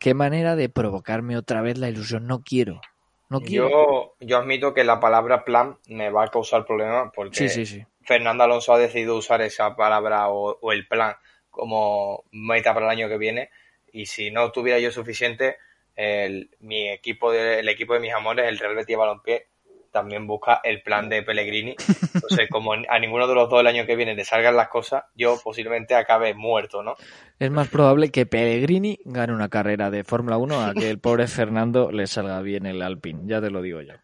qué 0.00 0.14
manera 0.14 0.56
de 0.56 0.68
provocarme 0.68 1.36
otra 1.36 1.62
vez 1.62 1.78
la 1.78 1.88
ilusión. 1.88 2.26
No 2.26 2.42
quiero. 2.42 2.80
No 3.28 3.40
quiere. 3.40 3.70
Yo, 3.70 4.14
yo 4.18 4.38
admito 4.38 4.74
que 4.74 4.82
la 4.82 4.98
palabra 4.98 5.44
plan 5.44 5.76
me 5.86 6.10
va 6.10 6.24
a 6.24 6.28
causar 6.28 6.66
problemas 6.66 7.12
porque 7.14 7.36
Sí, 7.36 7.48
sí, 7.48 7.66
sí. 7.66 7.86
Fernando 8.02 8.42
Alonso 8.42 8.72
ha 8.72 8.78
decidido 8.78 9.16
usar 9.16 9.40
esa 9.42 9.76
palabra 9.76 10.30
o, 10.30 10.58
o 10.60 10.72
el 10.72 10.88
plan 10.88 11.14
como 11.50 12.24
meta 12.32 12.74
para 12.74 12.86
el 12.86 12.98
año 12.98 13.08
que 13.08 13.18
viene 13.18 13.50
y 13.92 14.06
si 14.06 14.30
no 14.30 14.50
tuviera 14.50 14.78
yo 14.78 14.90
suficiente, 14.90 15.58
el, 15.96 16.50
mi 16.60 16.88
equipo 16.88 17.30
de, 17.30 17.60
el 17.60 17.68
equipo 17.68 17.94
de 17.94 18.00
mis 18.00 18.12
amores, 18.12 18.48
el 18.48 18.58
Real 18.58 18.74
Betis 18.74 18.96
Balompié, 18.96 19.46
también 19.90 20.26
busca 20.26 20.60
el 20.64 20.82
plan 20.82 21.08
de 21.08 21.22
Pellegrini. 21.22 21.74
Entonces, 22.14 22.48
como 22.50 22.72
a 22.72 22.98
ninguno 22.98 23.26
de 23.26 23.34
los 23.34 23.48
dos 23.50 23.60
el 23.60 23.66
año 23.66 23.86
que 23.86 23.96
viene 23.96 24.14
le 24.14 24.24
salgan 24.24 24.56
las 24.56 24.68
cosas, 24.68 25.04
yo 25.14 25.38
posiblemente 25.42 25.94
acabe 25.94 26.34
muerto, 26.34 26.82
¿no? 26.82 26.94
Es 27.38 27.50
más 27.50 27.68
probable 27.68 28.10
que 28.10 28.26
Pellegrini 28.26 28.98
gane 29.04 29.32
una 29.32 29.48
carrera 29.48 29.90
de 29.90 30.04
Fórmula 30.04 30.36
1 30.38 30.60
a 30.64 30.74
que 30.74 30.90
el 30.90 30.98
pobre 31.00 31.26
Fernando 31.26 31.90
le 31.90 32.06
salga 32.06 32.40
bien 32.42 32.66
el 32.66 32.82
Alpine. 32.82 33.22
Ya 33.24 33.40
te 33.40 33.50
lo 33.50 33.62
digo 33.62 33.80
yo. 33.82 33.94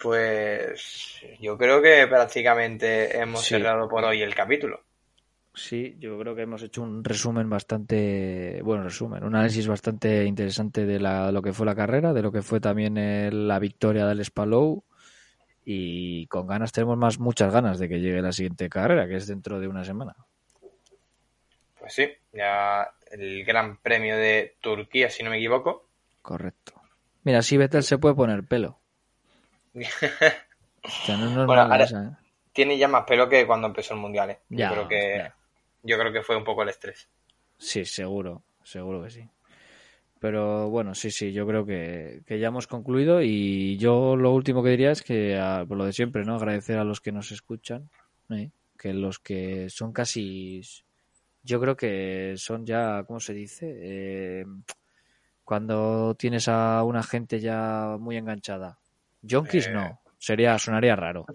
Pues 0.00 1.20
yo 1.40 1.56
creo 1.56 1.80
que 1.82 2.06
prácticamente 2.06 3.18
hemos 3.18 3.42
Sí. 3.42 3.54
cerrado 3.54 3.88
por 3.88 4.04
hoy 4.04 4.22
el 4.22 4.34
capítulo. 4.34 4.82
Sí, 5.56 5.94
yo 6.00 6.18
creo 6.18 6.34
que 6.34 6.42
hemos 6.42 6.62
hecho 6.64 6.82
un 6.82 7.04
resumen 7.04 7.48
bastante, 7.48 8.60
bueno, 8.64 8.82
resumen, 8.82 9.22
un 9.22 9.36
análisis 9.36 9.68
bastante 9.68 10.24
interesante 10.24 10.84
de 10.84 10.98
la, 10.98 11.30
lo 11.30 11.42
que 11.42 11.52
fue 11.52 11.64
la 11.64 11.76
carrera, 11.76 12.12
de 12.12 12.22
lo 12.22 12.32
que 12.32 12.42
fue 12.42 12.58
también 12.60 12.98
el- 12.98 13.46
la 13.46 13.60
victoria 13.60 14.04
del 14.06 14.24
Spalou 14.24 14.82
y 15.64 16.26
con 16.26 16.48
ganas 16.48 16.72
tenemos 16.72 16.98
más, 16.98 17.20
muchas 17.20 17.52
ganas 17.52 17.78
de 17.78 17.88
que 17.88 18.00
llegue 18.00 18.20
la 18.20 18.32
siguiente 18.32 18.68
carrera, 18.68 19.06
que 19.06 19.14
es 19.16 19.28
dentro 19.28 19.60
de 19.60 19.68
una 19.68 19.84
semana. 19.84 20.16
Pues 21.78 21.94
sí, 21.94 22.08
ya 22.32 22.90
el 23.12 23.44
Gran 23.44 23.76
Premio 23.76 24.16
de 24.16 24.56
Turquía, 24.60 25.08
si 25.08 25.22
no 25.22 25.30
me 25.30 25.36
equivoco. 25.36 25.86
Correcto. 26.20 26.72
Mira, 27.22 27.42
si 27.42 27.56
Vettel 27.56 27.84
se 27.84 27.98
puede 27.98 28.14
poner 28.16 28.42
pelo. 28.44 28.78
O 30.86 30.88
sea, 31.06 31.16
no 31.16 31.24
es 31.24 31.30
normal 31.30 31.46
Bueno, 31.46 31.62
ahora- 31.62 31.84
esa, 31.84 32.04
¿eh? 32.04 32.10
Tiene 32.52 32.76
ya 32.76 32.88
más 32.88 33.04
pelo 33.04 33.26
que 33.28 33.46
cuando 33.46 33.66
empezó 33.68 33.94
el 33.94 34.00
Mundial. 34.00 34.30
¿eh? 34.30 34.38
Ya, 34.50 34.68
yo 34.68 34.74
creo 34.74 34.88
que 34.88 35.14
ya. 35.16 35.34
Yo 35.84 35.96
creo 35.98 36.12
que 36.12 36.22
fue 36.22 36.36
un 36.36 36.44
poco 36.44 36.62
el 36.64 36.70
estrés. 36.70 37.08
Sí, 37.58 37.84
seguro, 37.84 38.42
seguro 38.64 39.02
que 39.04 39.10
sí. 39.10 39.28
Pero 40.18 40.70
bueno, 40.70 40.94
sí, 40.94 41.10
sí, 41.10 41.32
yo 41.32 41.46
creo 41.46 41.66
que, 41.66 42.22
que 42.26 42.38
ya 42.38 42.48
hemos 42.48 42.66
concluido 42.66 43.20
y 43.22 43.76
yo 43.76 44.16
lo 44.16 44.32
último 44.32 44.62
que 44.62 44.70
diría 44.70 44.90
es 44.90 45.02
que, 45.02 45.36
a- 45.38 45.64
por 45.68 45.76
lo 45.76 45.84
de 45.84 45.92
siempre, 45.92 46.24
¿no? 46.24 46.34
Agradecer 46.36 46.78
a 46.78 46.84
los 46.84 47.00
que 47.00 47.12
nos 47.12 47.30
escuchan, 47.30 47.90
¿eh? 48.30 48.50
que 48.78 48.92
los 48.94 49.18
que 49.18 49.68
son 49.70 49.92
casi, 49.92 50.62
yo 51.42 51.60
creo 51.60 51.76
que 51.76 52.34
son 52.38 52.64
ya, 52.64 53.04
¿cómo 53.06 53.20
se 53.20 53.34
dice? 53.34 53.70
Eh, 53.78 54.44
cuando 55.44 56.14
tienes 56.14 56.48
a 56.48 56.82
una 56.84 57.02
gente 57.02 57.38
ya 57.40 57.96
muy 58.00 58.16
enganchada. 58.16 58.78
Yonkis 59.22 59.68
Eh. 59.68 59.72
no, 59.72 60.00
sería, 60.18 60.58
sonaría 60.58 60.96
raro. 60.96 61.26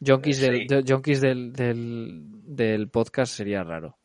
Del, 0.00 0.34
sí. 0.34 0.66
de- 0.66 0.82
yonkis 0.82 1.20
del, 1.20 1.52
del, 1.52 2.22
del 2.44 2.88
podcast 2.88 3.32
sería 3.34 3.62
raro. 3.62 3.96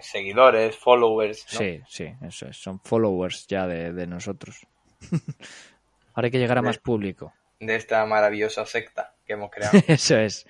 Seguidores, 0.00 0.76
followers. 0.76 1.44
¿no? 1.52 1.58
Sí, 1.58 1.80
sí, 1.88 2.06
eso 2.22 2.46
es. 2.46 2.56
Son 2.56 2.80
followers 2.80 3.46
ya 3.48 3.66
de, 3.66 3.92
de 3.92 4.06
nosotros. 4.06 4.66
Ahora 6.14 6.26
hay 6.26 6.30
que 6.30 6.38
llegar 6.38 6.58
a 6.58 6.60
De- 6.60 6.66
más 6.66 6.78
público. 6.78 7.32
De 7.58 7.74
esta 7.76 8.04
maravillosa 8.06 8.64
secta 8.64 9.14
que 9.26 9.32
hemos 9.34 9.50
creado. 9.50 9.76
Eso 9.86 10.16
es. 10.16 10.46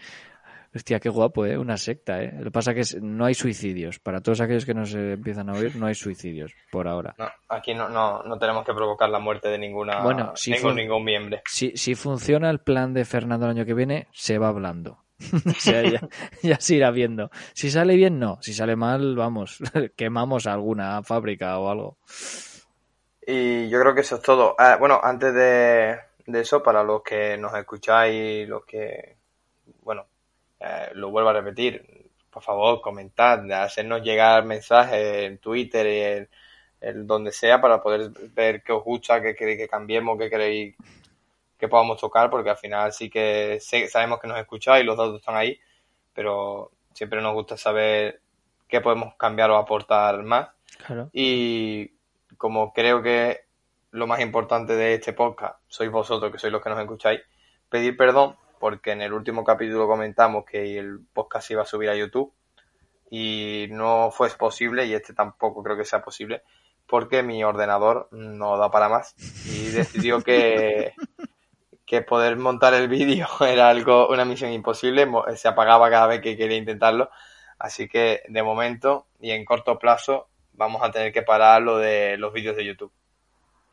Hostia, 0.73 1.01
qué 1.01 1.09
guapo, 1.09 1.45
¿eh? 1.47 1.59
Una 1.59 1.77
secta, 1.77 2.23
¿eh? 2.23 2.33
Lo 2.39 2.45
que 2.45 2.51
pasa 2.53 2.73
es 2.73 2.95
que 2.95 3.01
no 3.01 3.25
hay 3.25 3.35
suicidios. 3.35 3.99
Para 3.99 4.21
todos 4.21 4.41
aquellos 4.41 4.65
que 4.65 4.75
nos 4.75 4.95
eh, 4.95 5.15
empiezan 5.15 5.51
a 5.51 5.55
oír, 5.55 5.75
no 5.75 5.87
hay 5.87 5.95
suicidios 5.95 6.55
por 6.71 6.87
ahora. 6.87 7.15
No, 7.19 7.29
aquí 7.49 7.75
no, 7.75 7.89
no, 7.89 8.23
no 8.23 8.39
tenemos 8.39 8.65
que 8.65 8.73
provocar 8.73 9.11
la 9.11 9.19
muerte 9.19 9.49
de 9.49 9.59
ninguna 9.59 10.01
Bueno, 10.01 10.33
si 10.37 10.53
ningún, 10.53 10.77
ningún 10.77 11.05
miembro. 11.05 11.41
Si, 11.45 11.77
si 11.77 11.97
funciona 11.97 12.51
el 12.51 12.61
plan 12.61 12.95
de 12.95 13.05
Fernando 13.05 13.47
el 13.47 13.53
año 13.53 13.67
que 13.67 13.75
viene, 13.75 14.07
se 14.13 14.39
va 14.39 14.49
hablando. 14.49 14.99
o 15.47 15.61
sea, 15.61 15.83
ya, 15.83 16.09
ya 16.43 16.61
se 16.61 16.77
irá 16.77 16.93
viendo. 16.93 17.31
Si 17.53 17.71
sale 17.71 17.97
bien, 17.97 18.21
no. 18.21 18.39
Si 18.41 18.53
sale 18.53 18.77
mal, 18.77 19.17
vamos, 19.17 19.59
quemamos 19.97 20.47
alguna 20.47 21.03
fábrica 21.03 21.59
o 21.59 21.69
algo. 21.69 21.99
Y 23.27 23.69
yo 23.69 23.81
creo 23.81 23.95
que 23.95 24.01
eso 24.03 24.17
es 24.17 24.23
todo. 24.23 24.55
Ah, 24.57 24.77
bueno, 24.79 25.01
antes 25.03 25.35
de, 25.35 25.99
de 26.27 26.41
eso, 26.41 26.63
para 26.63 26.85
los 26.85 27.03
que 27.03 27.37
nos 27.37 27.55
escucháis, 27.55 28.49
los 28.49 28.65
que, 28.65 29.20
eh, 30.61 30.91
lo 30.95 31.11
vuelvo 31.11 31.31
a 31.31 31.35
repetir, 31.35 32.09
por 32.31 32.43
favor, 32.43 32.81
comentad, 32.81 33.51
hacernos 33.53 34.03
llegar 34.03 34.45
mensajes 34.45 35.25
en 35.25 35.39
Twitter 35.39 35.87
y 35.87 36.01
en, 36.01 36.29
en 36.81 37.07
donde 37.07 37.33
sea 37.33 37.61
para 37.61 37.83
poder 37.83 38.11
ver 38.33 38.63
qué 38.63 38.73
os 38.73 38.85
gusta, 38.85 39.21
qué 39.21 39.35
queréis 39.35 39.59
que 39.59 39.69
cambiemos, 39.69 40.19
qué 40.19 40.31
queréis 40.31 40.77
que 41.59 41.69
podamos 41.69 42.01
tocar, 42.01 42.31
porque 42.31 42.51
al 42.51 42.57
final 42.57 42.93
sí 42.93 43.11
que 43.11 43.59
sé- 43.61 43.89
sabemos 43.89 44.21
que 44.21 44.29
nos 44.29 44.39
escucháis, 44.39 44.85
los 44.85 44.97
datos 44.97 45.17
están 45.21 45.37
ahí, 45.37 45.59
pero 46.15 46.71
siempre 46.95 47.21
nos 47.21 47.35
gusta 47.35 47.57
saber 47.57 48.21
qué 48.69 48.81
podemos 48.81 49.15
cambiar 49.17 49.51
o 49.51 49.57
aportar 49.57 50.23
más. 50.23 50.49
Claro. 50.87 51.11
Y 51.13 51.91
como 52.39 52.73
creo 52.73 53.03
que 53.03 53.41
lo 53.91 54.07
más 54.07 54.21
importante 54.21 54.75
de 54.77 54.95
este 54.95 55.13
podcast 55.13 55.57
sois 55.69 55.91
vosotros, 55.91 56.31
que 56.33 56.39
sois 56.39 56.53
los 56.53 56.63
que 56.63 56.71
nos 56.71 56.79
escucháis, 56.81 57.21
pedir 57.69 57.97
perdón 57.97 58.37
porque 58.61 58.93
en 58.93 59.01
el 59.01 59.15
último 59.15 59.43
capítulo 59.43 59.89
comentamos 59.89 60.45
que 60.45 60.79
el 60.79 61.01
podcast 61.15 61.51
iba 61.51 61.63
a 61.63 61.67
subir 61.67 61.89
a 61.89 61.97
YouTube 61.97 62.33
y 63.11 63.67
no 63.71 64.11
fue 64.13 64.29
posible 64.37 64.85
y 64.85 64.93
este 64.93 65.15
tampoco 65.15 65.63
creo 65.63 65.79
que 65.79 65.87
sea 65.87 66.03
posible 66.03 66.43
porque 66.87 67.23
mi 67.23 67.43
ordenador 67.43 68.09
no 68.13 68.59
da 68.59 68.71
para 68.71 68.91
más 68.91 69.15
y 69.47 69.69
decidió 69.71 70.21
que, 70.21 70.93
que 71.87 72.03
poder 72.03 72.37
montar 72.37 72.75
el 72.75 72.89
vídeo 72.89 73.27
era 73.41 73.71
algo, 73.71 74.09
una 74.09 74.27
misión 74.27 74.53
imposible, 74.53 75.09
se 75.37 75.49
apagaba 75.49 75.89
cada 75.89 76.07
vez 76.07 76.21
que 76.21 76.37
quería 76.37 76.59
intentarlo, 76.59 77.11
así 77.59 77.89
que 77.89 78.21
de 78.29 78.43
momento 78.43 79.07
y 79.21 79.31
en 79.31 79.47
corto 79.47 79.79
plazo 79.79 80.29
vamos 80.53 80.83
a 80.83 80.91
tener 80.91 81.15
que 81.15 81.23
parar 81.23 81.63
lo 81.63 81.79
de 81.79 82.19
los 82.19 82.31
vídeos 82.31 82.57
de 82.57 82.67
YouTube. 82.67 82.93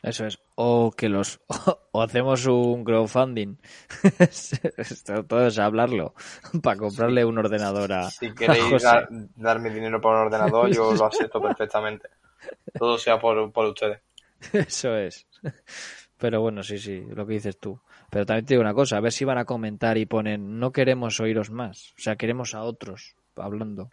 Eso 0.07 0.25
es. 0.25 0.39
O 0.55 0.91
que 0.91 1.09
los. 1.09 1.39
O 1.91 2.01
hacemos 2.03 2.45
un 2.45 2.83
crowdfunding. 2.83 3.57
Esto 4.19 5.23
todo 5.25 5.47
es 5.47 5.57
hablarlo. 5.57 6.13
Para 6.61 6.77
comprarle 6.77 7.25
un 7.25 7.37
ordenador 7.39 7.91
a. 7.91 8.09
Si 8.11 8.27
a 8.27 8.33
queréis 8.35 8.83
dar- 8.83 9.07
darme 9.35 9.71
dinero 9.71 9.99
por 9.99 10.13
un 10.13 10.21
ordenador, 10.21 10.69
yo 10.71 10.93
lo 10.93 11.05
acepto 11.05 11.41
perfectamente. 11.41 12.07
Todo 12.77 12.97
sea 12.99 13.19
por, 13.19 13.51
por 13.51 13.65
ustedes. 13.65 13.99
Eso 14.53 14.95
es. 14.95 15.25
Pero 16.17 16.41
bueno, 16.41 16.61
sí, 16.61 16.77
sí, 16.77 17.03
lo 17.09 17.25
que 17.25 17.33
dices 17.33 17.59
tú. 17.59 17.79
Pero 18.11 18.25
también 18.25 18.45
te 18.45 18.53
digo 18.53 18.61
una 18.61 18.73
cosa, 18.75 18.97
a 18.97 19.01
ver 19.01 19.11
si 19.11 19.25
van 19.25 19.39
a 19.39 19.45
comentar 19.45 19.97
y 19.97 20.05
ponen, 20.05 20.59
no 20.59 20.71
queremos 20.71 21.19
oíros 21.19 21.49
más. 21.49 21.93
O 21.97 22.01
sea, 22.01 22.15
queremos 22.15 22.53
a 22.53 22.61
otros 22.61 23.15
hablando. 23.35 23.89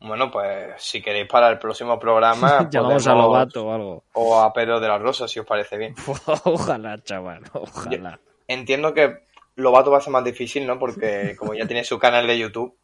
Bueno, 0.00 0.30
pues 0.30 0.74
si 0.78 1.02
queréis 1.02 1.26
para 1.28 1.48
el 1.48 1.58
próximo 1.58 1.98
programa, 1.98 2.68
Llamamos 2.70 3.06
a 3.06 3.14
Lobato 3.14 3.66
o 3.66 3.72
algo. 3.72 4.04
o 4.12 4.38
a 4.40 4.52
Pedro 4.52 4.78
de 4.80 4.88
la 4.88 4.98
Rosa, 4.98 5.26
si 5.26 5.40
os 5.40 5.46
parece 5.46 5.76
bien. 5.76 5.94
Ojalá, 6.44 6.98
chaval, 7.02 7.42
ojalá. 7.52 8.20
Entiendo 8.46 8.94
que 8.94 9.26
Lobato 9.56 9.90
va 9.90 9.98
a 9.98 10.00
ser 10.00 10.12
más 10.12 10.24
difícil, 10.24 10.66
¿no? 10.66 10.78
Porque 10.78 11.34
como 11.36 11.54
ya 11.54 11.66
tiene 11.66 11.82
su 11.84 11.98
canal 11.98 12.26
de 12.26 12.38
YouTube, 12.38 12.76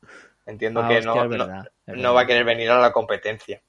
entiendo 0.45 0.81
Ah, 0.83 0.89
que 0.89 0.99
hostia, 0.99 1.15
no, 1.15 1.23
es 1.25 1.31
verdad, 1.31 2.15
va 2.15 2.21
a 2.21 2.27
querer 2.27 2.45
venir 2.45 2.71
a 2.71 2.79
la 2.81 2.93
competencia. 2.93 3.63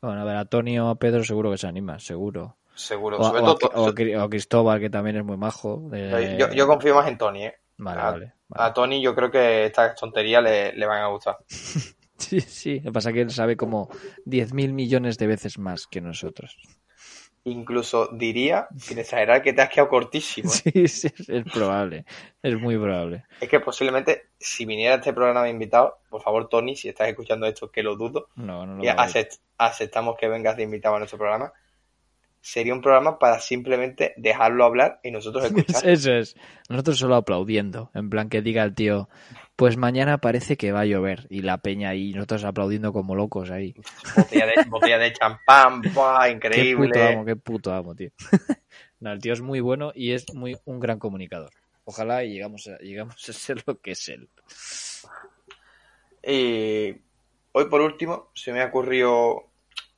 Bueno, 0.00 0.20
a 0.20 0.24
ver, 0.24 0.36
a 0.36 0.44
Tony 0.44 0.78
o 0.78 0.88
a 0.88 0.94
Pedro 0.94 1.24
seguro 1.24 1.50
que 1.50 1.58
se 1.58 1.66
anima, 1.66 1.98
seguro. 1.98 2.56
Seguro. 2.74 3.18
O, 3.18 3.24
Sobre 3.24 3.40
o 3.40 3.54
todo, 3.56 3.70
o 3.74 3.86
a 3.88 3.92
Cri- 3.92 4.22
o 4.22 4.28
Cristóbal, 4.28 4.78
que 4.78 4.90
también 4.90 5.16
es 5.16 5.24
muy 5.24 5.36
majo. 5.36 5.90
yo, 6.38 6.52
yo 6.52 6.66
confío 6.66 6.94
más 6.94 7.08
en 7.08 7.18
Tony, 7.18 7.46
¿eh? 7.46 7.54
Vale, 7.78 8.00
a, 8.00 8.10
vale. 8.10 8.32
a. 8.50 8.72
Tony 8.72 9.02
yo 9.02 9.14
creo 9.14 9.30
que 9.30 9.66
estas 9.66 9.96
tonterías 9.96 10.42
le, 10.42 10.72
le 10.72 10.86
van 10.86 11.02
a 11.02 11.08
gustar. 11.08 11.38
Sí, 12.18 12.40
sí. 12.40 12.76
Lo 12.80 12.84
que 12.84 12.92
pasa 12.92 13.10
es 13.10 13.14
que 13.14 13.20
él 13.22 13.30
sabe 13.30 13.56
como 13.56 13.88
10.000 14.24 14.72
millones 14.72 15.18
de 15.18 15.26
veces 15.26 15.58
más 15.58 15.86
que 15.86 16.00
nosotros. 16.00 16.56
Incluso 17.44 18.08
diría, 18.12 18.66
sin 18.76 18.98
exagerar, 18.98 19.40
que 19.40 19.52
te 19.52 19.62
has 19.62 19.68
quedado 19.68 19.88
cortísimo. 19.88 20.50
¿eh? 20.50 20.72
Sí, 20.72 20.88
sí, 20.88 21.08
es 21.28 21.44
probable. 21.52 22.04
Es 22.42 22.58
muy 22.58 22.76
probable. 22.76 23.24
Es 23.40 23.48
que 23.48 23.60
posiblemente, 23.60 24.30
si 24.38 24.64
viniera 24.66 24.94
a 24.94 24.98
este 24.98 25.12
programa 25.12 25.48
invitado, 25.48 25.98
por 26.08 26.22
favor, 26.22 26.48
Tony, 26.48 26.74
si 26.74 26.88
estás 26.88 27.08
escuchando 27.08 27.46
esto, 27.46 27.70
que 27.70 27.84
lo 27.84 27.94
dudo, 27.96 28.28
No, 28.34 28.66
no 28.66 28.74
lo 28.78 28.82
y 28.84 28.88
acept- 28.88 29.38
aceptamos 29.58 30.16
que 30.18 30.26
vengas 30.28 30.56
de 30.56 30.64
invitado 30.64 30.96
a 30.96 30.98
nuestro 30.98 31.18
programa, 31.18 31.52
sería 32.40 32.74
un 32.74 32.80
programa 32.80 33.18
para 33.20 33.38
simplemente 33.38 34.12
dejarlo 34.16 34.64
hablar 34.64 34.98
y 35.04 35.12
nosotros 35.12 35.44
escuchar. 35.84 35.88
Eso 35.88 36.12
es. 36.14 36.34
Nosotros 36.68 36.98
solo 36.98 37.14
aplaudiendo. 37.14 37.90
En 37.94 38.10
plan 38.10 38.28
que 38.28 38.42
diga 38.42 38.64
el 38.64 38.74
tío, 38.74 39.08
pues 39.56 39.78
mañana 39.78 40.18
parece 40.18 40.56
que 40.56 40.70
va 40.70 40.80
a 40.80 40.84
llover. 40.84 41.26
Y 41.30 41.40
la 41.40 41.58
peña 41.58 41.88
ahí, 41.90 42.12
nosotros 42.12 42.44
aplaudiendo 42.44 42.92
como 42.92 43.14
locos 43.14 43.50
ahí. 43.50 43.74
botella, 44.16 44.46
de, 44.46 44.52
botella 44.68 44.98
de 44.98 45.12
champán, 45.14 45.80
¡buah! 45.94 46.26
Qué 46.26 46.34
puto 46.34 46.46
increíble. 46.46 47.08
amo, 47.08 47.24
qué 47.24 47.36
puto 47.36 47.72
amo, 47.72 47.94
tío. 47.94 48.10
no, 49.00 49.12
el 49.12 49.20
tío 49.20 49.32
es 49.32 49.40
muy 49.40 49.60
bueno 49.60 49.92
y 49.94 50.12
es 50.12 50.26
muy 50.34 50.56
un 50.66 50.78
gran 50.78 50.98
comunicador. 50.98 51.50
Ojalá 51.84 52.22
y 52.24 52.34
llegamos 52.34 52.68
a, 52.68 52.76
llegamos 52.78 53.28
a 53.28 53.32
ser 53.32 53.62
lo 53.66 53.80
que 53.80 53.92
es 53.92 54.08
él. 54.08 54.28
Y 56.22 57.00
hoy 57.52 57.64
por 57.70 57.80
último 57.80 58.30
se 58.34 58.52
me 58.52 58.60
ha 58.60 58.66
ocurrido 58.66 59.46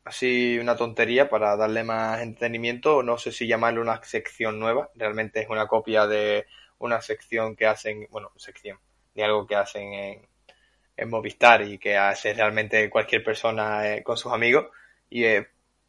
así 0.04 0.58
una 0.58 0.76
tontería 0.76 1.28
para 1.28 1.56
darle 1.56 1.82
más 1.82 2.20
entretenimiento. 2.20 3.02
No 3.02 3.18
sé 3.18 3.32
si 3.32 3.48
llamarlo 3.48 3.80
una 3.80 4.00
sección 4.04 4.60
nueva. 4.60 4.90
Realmente 4.94 5.40
es 5.40 5.48
una 5.48 5.66
copia 5.66 6.06
de 6.06 6.46
una 6.78 7.00
sección 7.00 7.56
que 7.56 7.66
hacen, 7.66 8.06
bueno, 8.10 8.30
sección, 8.36 8.78
de 9.18 9.24
algo 9.24 9.46
que 9.46 9.56
hacen 9.56 9.92
en, 9.92 10.26
en 10.96 11.10
Movistar 11.10 11.62
y 11.62 11.78
que 11.78 11.96
hace 11.96 12.32
realmente 12.34 12.88
cualquier 12.88 13.22
persona 13.22 13.88
eh, 13.88 14.02
con 14.02 14.16
sus 14.16 14.32
amigos. 14.32 14.66
Y 15.10 15.24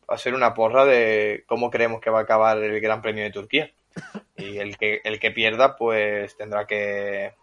hacer 0.08 0.34
una 0.34 0.54
porra 0.54 0.86
de 0.86 1.44
cómo 1.48 1.70
creemos 1.70 2.02
que 2.02 2.10
va 2.10 2.20
a 2.20 2.24
acabar 2.24 2.58
el 2.58 2.80
Gran 2.82 3.02
Premio 3.02 3.24
de 3.24 3.32
Turquía. 3.32 3.72
Y 4.38 4.58
el 4.58 4.78
que, 4.78 5.02
el 5.04 5.20
que 5.20 5.32
pierda, 5.32 5.76
pues 5.76 6.36
tendrá 6.38 6.66
que 6.66 7.34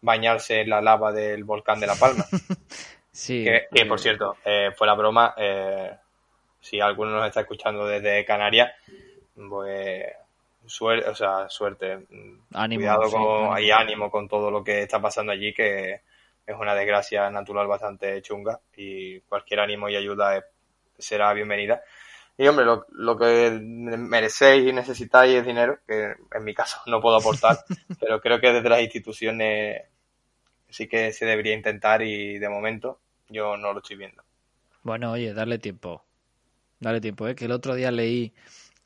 bañarse 0.00 0.60
en 0.60 0.70
la 0.70 0.82
lava 0.82 1.12
del 1.12 1.44
volcán 1.44 1.80
de 1.80 1.86
La 1.86 1.96
Palma. 1.96 2.26
Sí. 3.14 3.44
Que, 3.44 3.84
por 3.84 4.00
cierto, 4.00 4.38
eh, 4.42 4.70
fue 4.74 4.86
la 4.86 4.94
broma. 4.94 5.34
Eh, 5.36 5.90
si 6.58 6.80
alguno 6.80 7.10
nos 7.10 7.26
está 7.26 7.42
escuchando 7.42 7.86
desde 7.86 8.24
Canarias, 8.24 8.72
pues 9.50 10.06
suerte, 10.66 11.08
o 11.08 11.14
sea, 11.14 11.48
suerte. 11.48 12.06
Ánimo, 12.54 12.80
Cuidado 12.80 13.04
sí, 13.06 13.12
con, 13.12 13.54
hay 13.56 13.70
ánimo 13.70 14.10
con 14.10 14.28
todo 14.28 14.50
lo 14.50 14.62
que 14.64 14.82
está 14.82 15.00
pasando 15.00 15.32
allí, 15.32 15.52
que 15.52 16.00
es 16.46 16.56
una 16.58 16.74
desgracia 16.74 17.30
natural 17.30 17.66
bastante 17.66 18.20
chunga 18.22 18.60
y 18.76 19.20
cualquier 19.22 19.60
ánimo 19.60 19.88
y 19.88 19.96
ayuda 19.96 20.36
es- 20.38 20.44
será 20.98 21.32
bienvenida. 21.32 21.82
Y 22.38 22.48
hombre, 22.48 22.64
lo, 22.64 22.86
lo 22.90 23.16
que 23.18 23.50
merecéis 23.60 24.66
y 24.68 24.72
necesitáis 24.72 25.34
es 25.36 25.46
dinero, 25.46 25.78
que 25.86 26.14
en 26.32 26.44
mi 26.44 26.54
caso 26.54 26.80
no 26.86 27.00
puedo 27.00 27.16
aportar, 27.16 27.58
pero 28.00 28.20
creo 28.20 28.40
que 28.40 28.52
desde 28.52 28.68
las 28.68 28.80
instituciones 28.80 29.82
sí 30.68 30.88
que 30.88 31.12
se 31.12 31.26
debería 31.26 31.54
intentar 31.54 32.02
y 32.02 32.38
de 32.38 32.48
momento 32.48 33.00
yo 33.28 33.56
no 33.56 33.72
lo 33.72 33.80
estoy 33.80 33.96
viendo. 33.96 34.22
Bueno, 34.82 35.12
oye, 35.12 35.32
darle 35.34 35.58
tiempo. 35.58 36.04
Dale 36.80 37.00
tiempo, 37.00 37.28
¿eh? 37.28 37.34
Que 37.34 37.44
el 37.46 37.52
otro 37.52 37.74
día 37.74 37.90
leí, 37.90 38.34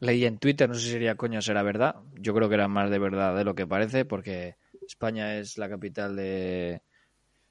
leí 0.01 0.25
en 0.25 0.39
Twitter, 0.39 0.69
no 0.69 0.75
sé 0.75 0.83
si 0.83 0.91
sería 0.91 1.17
coño, 1.17 1.41
será 1.43 1.63
verdad. 1.63 1.97
Yo 2.15 2.35
creo 2.35 2.49
que 2.49 2.55
era 2.55 2.69
más 2.69 2.91
de 2.91 2.99
verdad 2.99 3.37
de 3.37 3.45
lo 3.45 3.55
que 3.55 3.67
parece, 3.67 4.05
porque 4.05 4.57
España 4.87 5.37
es 5.37 5.59
la 5.59 5.69
capital 5.69 6.17
de... 6.17 6.83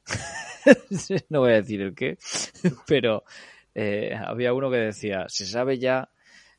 no 1.29 1.39
voy 1.41 1.51
a 1.51 1.61
decir 1.61 1.81
el 1.81 1.95
qué, 1.95 2.17
pero 2.87 3.23
eh, 3.73 4.15
había 4.15 4.53
uno 4.53 4.69
que 4.69 4.77
decía, 4.77 5.25
se 5.27 5.45
sabe 5.45 5.79
ya 5.79 6.09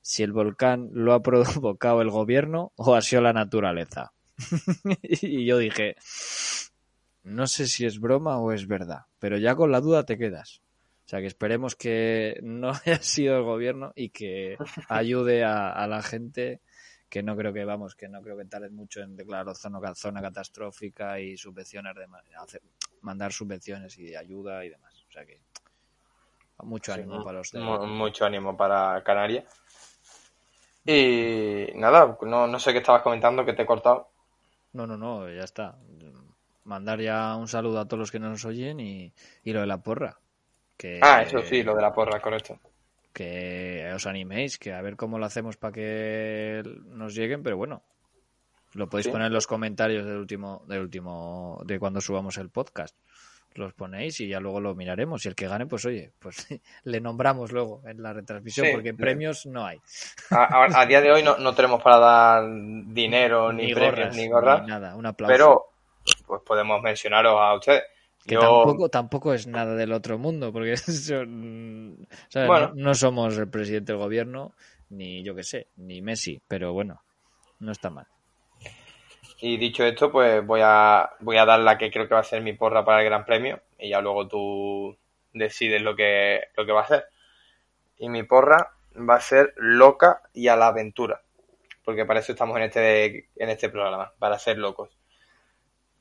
si 0.01 0.23
el 0.23 0.33
volcán 0.33 0.91
lo 0.93 1.13
ha 1.15 1.23
provocado 1.23 2.03
el 2.03 2.11
gobierno 2.11 2.73
o 2.77 2.95
ha 2.95 3.03
sido 3.03 3.23
la 3.23 3.33
naturaleza. 3.33 4.13
y 5.03 5.47
yo 5.47 5.59
dije, 5.59 5.97
no 7.23 7.47
sé 7.47 7.67
si 7.67 7.87
es 7.87 7.99
broma 7.99 8.39
o 8.39 8.53
es 8.53 8.67
verdad, 8.67 9.07
pero 9.19 9.39
ya 9.39 9.55
con 9.55 9.73
la 9.73 9.81
duda 9.81 10.05
te 10.05 10.19
quedas. 10.19 10.61
O 11.07 11.09
sea, 11.09 11.21
que 11.21 11.27
esperemos 11.27 11.77
que 11.77 12.41
no 12.43 12.73
haya 12.85 13.01
sido 13.01 13.37
el 13.39 13.45
gobierno 13.45 13.93
y 13.95 14.11
que 14.11 14.59
ayude 14.89 15.45
a, 15.45 15.71
a 15.71 15.87
la 15.87 16.03
gente, 16.03 16.61
que 17.09 17.23
no 17.23 17.37
creo 17.37 17.53
que, 17.53 17.65
vamos, 17.65 17.95
que 17.95 18.09
no 18.09 18.21
creo 18.23 18.37
que 18.37 18.45
tarden 18.45 18.75
mucho 18.75 19.01
en 19.01 19.17
declarar 19.17 19.55
zona, 19.55 19.95
zona 19.95 20.21
catastrófica 20.21 21.21
y 21.21 21.37
subvenciones, 21.37 21.95
de, 21.95 22.07
hacer- 22.37 22.63
mandar 23.03 23.33
subvenciones 23.33 23.97
y 23.99 24.17
ayuda 24.17 24.65
y 24.65 24.71
demás. 24.71 25.05
O 25.09 25.13
sea 25.13 25.25
que 25.25 25.39
mucho 26.65 26.93
Sí, 26.93 27.01
ánimo 27.01 27.25
para 27.25 27.39
los 27.39 27.55
mucho 27.55 28.25
ánimo 28.25 28.57
para 28.57 29.03
Canarias. 29.05 29.45
Y 30.85 31.73
nada, 31.75 32.17
no, 32.23 32.47
no 32.47 32.59
sé 32.59 32.73
qué 32.73 32.79
estabas 32.79 33.03
comentando, 33.03 33.45
que 33.45 33.53
te 33.53 33.63
he 33.63 33.67
cortado. 33.67 34.09
No, 34.73 34.87
no, 34.87 34.97
no, 34.97 35.29
ya 35.31 35.45
está. 35.45 35.77
Mandar 36.65 37.01
ya 37.01 37.37
un 37.37 37.49
saludo 37.49 37.81
a 37.81 37.87
todos 37.87 38.01
los 38.01 38.11
que 38.11 38.19
nos 38.19 38.45
oyen 38.45 38.81
y, 38.81 39.13
y 39.45 39.53
lo 39.53 39.61
de 39.61 39.67
la 39.67 39.83
porra. 39.83 40.19
Que, 40.77 41.01
Ah, 41.03 41.23
eso 41.23 41.41
sí, 41.43 41.63
lo 41.63 41.75
de 41.75 41.83
la 41.83 41.93
porra, 41.93 42.21
correcto. 42.21 42.59
que 43.13 43.91
os 43.95 44.07
animéis, 44.07 44.59
que 44.59 44.73
a 44.75 44.83
ver 44.83 44.97
cómo 44.97 45.19
lo 45.19 45.25
hacemos 45.25 45.57
para 45.57 45.73
que 45.73 46.63
nos 46.89 47.15
lleguen, 47.15 47.43
pero 47.43 47.57
bueno, 47.57 47.83
lo 48.75 48.89
podéis 48.89 49.07
Sí. 49.07 49.11
poner 49.13 49.29
en 49.29 49.33
los 49.33 49.47
comentarios 49.47 50.05
del 50.05 50.19
último, 50.19 50.63
del 50.69 50.81
último, 50.81 51.63
de 51.65 51.79
cuando 51.79 52.01
subamos 52.03 52.37
el 52.37 52.51
podcast. 52.51 52.95
Los 53.55 53.73
ponéis 53.73 54.21
y 54.21 54.29
ya 54.29 54.39
luego 54.39 54.61
lo 54.61 54.75
miraremos. 54.75 55.25
Y 55.25 55.29
el 55.29 55.35
que 55.35 55.49
gane, 55.49 55.65
pues 55.65 55.87
oye, 55.87 56.13
pues 56.19 56.37
le 56.85 57.01
nombramos 57.01 57.53
luego 57.53 57.81
en 57.87 58.03
la 58.03 58.13
retransmisión, 58.13 58.67
Sí, 58.67 58.73
porque 58.75 58.91
en 58.91 58.97
le- 58.97 59.01
premios 59.03 59.47
no 59.47 59.65
hay. 59.65 59.81
A, 60.31 60.45
a- 60.67 60.83
a 60.83 60.85
día 60.85 61.01
de 61.01 61.11
hoy 61.11 61.23
no, 61.23 61.39
no 61.39 61.55
tenemos 61.55 61.83
para 61.83 61.97
dar 61.99 62.45
dinero, 62.49 63.51
ni, 63.55 63.73
premios, 63.73 64.15
ni 64.15 64.29
gorras, 64.29 64.61
ni 64.61 64.69
nada, 64.69 64.95
un 64.95 65.07
aplauso. 65.07 65.33
pero 65.33 65.65
pues 66.27 66.43
podemos 66.45 66.83
mencionaros 66.83 67.33
a 67.35 67.55
ustedes. 67.55 67.83
Que 68.27 68.35
Yo, 68.35 68.41
tampoco, 68.41 68.89
tampoco 68.89 69.35
es 69.35 69.47
nada 69.47 69.75
del 69.75 69.93
otro 69.93 70.19
mundo, 70.19 70.53
porque 70.53 70.73
eso, 70.75 71.23
mm, 71.27 72.07
¿sabes? 72.29 72.49
Bueno. 72.49 72.69
no, 72.75 72.85
no 72.85 72.95
somos 72.95 73.37
el 73.39 73.49
presidente 73.49 73.93
del 73.93 74.01
gobierno, 74.01 74.53
ni 74.91 75.23
yo 75.23 75.35
que 75.35 75.43
sé, 75.43 75.69
ni 75.77 76.03
Messi, 76.03 76.41
pero 76.47 76.73
bueno, 76.73 77.03
no 77.61 77.73
está 77.73 77.91
mal. 77.91 78.07
y 79.41 79.57
dicho 79.57 79.85
esto, 79.85 80.11
pues 80.11 80.45
voy 80.45 80.61
a, 80.63 81.11
voy 81.21 81.37
a 81.37 81.45
dar 81.45 81.61
la 81.61 81.79
que 81.79 81.91
creo 81.91 82.09
que 82.09 82.15
va 82.15 82.21
a 82.21 82.25
ser 82.25 82.43
mi 82.43 82.53
porra 82.53 82.85
para 82.85 83.01
el 83.01 83.07
Gran 83.07 83.25
Premio 83.25 83.61
y 83.79 83.91
ya 83.91 84.01
luego 84.01 84.27
tú 84.27 84.97
decides 85.33 85.83
lo 85.83 85.95
que, 85.95 86.49
lo 86.57 86.67
que 86.67 86.73
va 86.73 86.83
a 86.83 86.89
ser. 86.89 87.07
Y 87.99 88.09
mi 88.09 88.23
porra 88.23 88.73
va 88.97 89.17
a 89.17 89.21
ser 89.21 89.55
loca 89.57 90.23
y 90.33 90.49
a 90.49 90.57
la 90.57 90.69
aventura, 90.69 91.23
porque 91.85 92.05
para 92.05 92.21
eso 92.21 92.33
estamos 92.33 92.57
en 92.57 92.65
este, 92.65 93.29
en 93.37 93.49
este 93.51 93.69
programa, 93.69 94.13
para 94.19 94.39
ser 94.39 94.59
locos. 94.59 94.91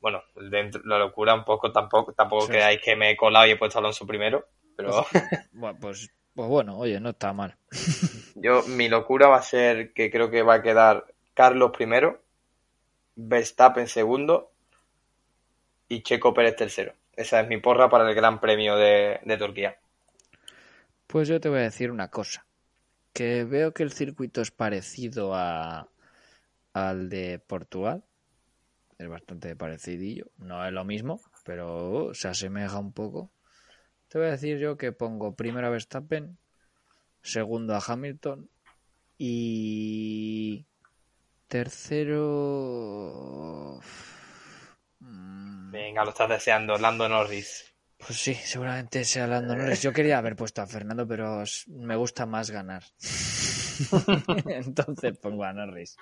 Bueno, 0.01 0.21
dentro, 0.35 0.81
la 0.85 0.99
locura 0.99 1.33
un 1.33 1.43
poco 1.43 1.71
tampoco, 1.71 2.13
tampoco 2.13 2.45
Sí. 2.45 2.51
creáis 2.51 2.81
que 2.81 2.95
me 2.95 3.11
he 3.11 3.17
colado 3.17 3.47
y 3.47 3.51
he 3.51 3.57
puesto 3.57 3.79
a 3.79 3.81
Alonso 3.81 4.05
primero, 4.05 4.45
pero 4.75 5.05
Bueno, 5.53 5.77
pues, 5.79 6.09
pues 6.33 6.49
bueno, 6.49 6.77
oye, 6.77 6.99
no 6.99 7.09
está 7.09 7.33
mal. 7.33 7.55
yo, 8.35 8.63
mi 8.67 8.87
locura 8.89 9.27
va 9.27 9.37
a 9.37 9.41
ser 9.41 9.93
que 9.93 10.11
creo 10.11 10.29
que 10.29 10.43
va 10.43 10.55
a 10.55 10.61
quedar 10.61 11.05
Carlos 11.33 11.71
primero, 11.71 12.21
Verstappen 13.15 13.87
segundo 13.87 14.51
y 15.89 16.03
Checo 16.03 16.31
Pérez 16.31 16.55
tercero. 16.55 16.93
Esa 17.15 17.39
es 17.41 17.47
mi 17.47 17.57
porra 17.57 17.89
para 17.89 18.07
el 18.07 18.13
Gran 18.13 18.39
Premio 18.39 18.75
de, 18.75 19.19
de 19.23 19.37
Turquía. 19.37 19.79
Pues 21.07 21.27
yo 21.27 21.39
te 21.39 21.49
voy 21.49 21.59
a 21.59 21.63
decir 21.63 21.91
una 21.91 22.09
cosa, 22.09 22.45
que 23.13 23.43
veo 23.45 23.73
que 23.73 23.83
el 23.83 23.91
circuito 23.93 24.41
es 24.41 24.51
parecido 24.51 25.33
a, 25.35 25.89
al 26.73 27.09
de 27.09 27.39
Portugal, 27.39 28.03
es 28.97 29.07
bastante 29.07 29.55
parecidillo, 29.55 30.27
no 30.37 30.65
es 30.65 30.73
lo 30.73 30.85
mismo, 30.85 31.21
pero 31.43 32.13
se 32.13 32.27
asemeja 32.27 32.79
un 32.79 32.93
poco. 32.93 33.31
Te 34.07 34.17
voy 34.19 34.27
a 34.27 34.31
decir 34.31 34.57
yo 34.59 34.77
que 34.77 34.91
pongo 34.91 35.35
primero 35.35 35.67
a 35.67 35.69
Verstappen, 35.71 36.37
segundo 37.21 37.75
a 37.75 37.83
Hamilton 37.85 38.49
y 39.17 40.65
tercero... 41.47 42.21
mm, 44.99 45.71
Venga, 45.71 46.03
lo 46.03 46.09
estás 46.11 46.29
deseando, 46.29 46.77
Lando 46.77 47.07
Norris. 47.09 47.73
Pues 47.97 48.19
sí, 48.19 48.35
seguramente 48.35 49.03
sea 49.03 49.27
Lando 49.27 49.55
Norris. 49.55 49.81
Yo 49.81 49.91
quería 49.93 50.17
haber 50.17 50.35
puesto 50.35 50.61
a 50.61 50.67
Fernando, 50.67 51.07
pero 51.07 51.43
me 51.67 51.95
gusta 51.95 52.25
más 52.25 52.51
ganar. 52.51 52.83
Entonces 54.45 55.17
pongo 55.17 55.43
a 55.43 55.53
Norris. 55.53 55.97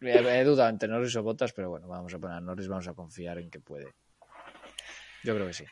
He, 0.00 0.40
he 0.40 0.44
dudado 0.44 0.70
entre 0.70 0.88
Norris 0.88 1.16
o 1.16 1.22
Botas, 1.22 1.52
pero 1.52 1.70
bueno, 1.70 1.88
vamos 1.88 2.12
a 2.14 2.18
poner 2.18 2.36
a 2.38 2.40
Norris, 2.40 2.68
vamos 2.68 2.88
a 2.88 2.94
confiar 2.94 3.38
en 3.38 3.50
que 3.50 3.60
puede. 3.60 3.92
Yo 5.24 5.34
creo 5.34 5.46
que 5.46 5.52
sí. 5.52 5.64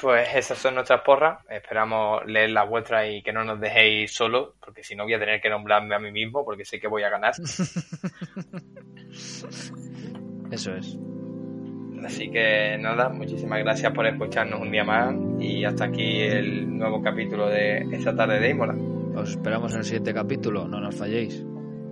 Pues 0.00 0.28
esas 0.34 0.58
son 0.58 0.74
nuestras 0.74 1.02
porras. 1.02 1.38
Esperamos 1.48 2.26
leer 2.26 2.50
las 2.50 2.68
vuestras 2.68 3.08
y 3.10 3.22
que 3.22 3.32
no 3.32 3.44
nos 3.44 3.60
dejéis 3.60 4.12
solos, 4.12 4.54
porque 4.60 4.82
si 4.82 4.96
no 4.96 5.04
voy 5.04 5.14
a 5.14 5.18
tener 5.18 5.40
que 5.40 5.48
nombrarme 5.48 5.94
a 5.94 5.98
mí 5.98 6.10
mismo, 6.10 6.44
porque 6.44 6.64
sé 6.64 6.80
que 6.80 6.88
voy 6.88 7.04
a 7.04 7.10
ganar. 7.10 7.32
Eso 10.50 10.74
es. 10.74 10.98
Así 12.04 12.30
que 12.30 12.76
nada, 12.78 13.08
muchísimas 13.08 13.60
gracias 13.60 13.92
por 13.92 14.06
escucharnos 14.06 14.60
un 14.60 14.70
día 14.70 14.84
más 14.84 15.14
y 15.40 15.64
hasta 15.64 15.86
aquí 15.86 16.20
el 16.20 16.76
nuevo 16.76 17.00
capítulo 17.00 17.48
de 17.48 17.78
esta 17.92 18.14
tarde 18.14 18.40
de 18.40 18.50
Imola. 18.50 18.74
Os 19.16 19.30
esperamos 19.30 19.72
en 19.72 19.78
el 19.78 19.84
siguiente 19.84 20.12
capítulo, 20.12 20.68
no 20.68 20.80
nos 20.80 20.94
falléis. 20.94 21.46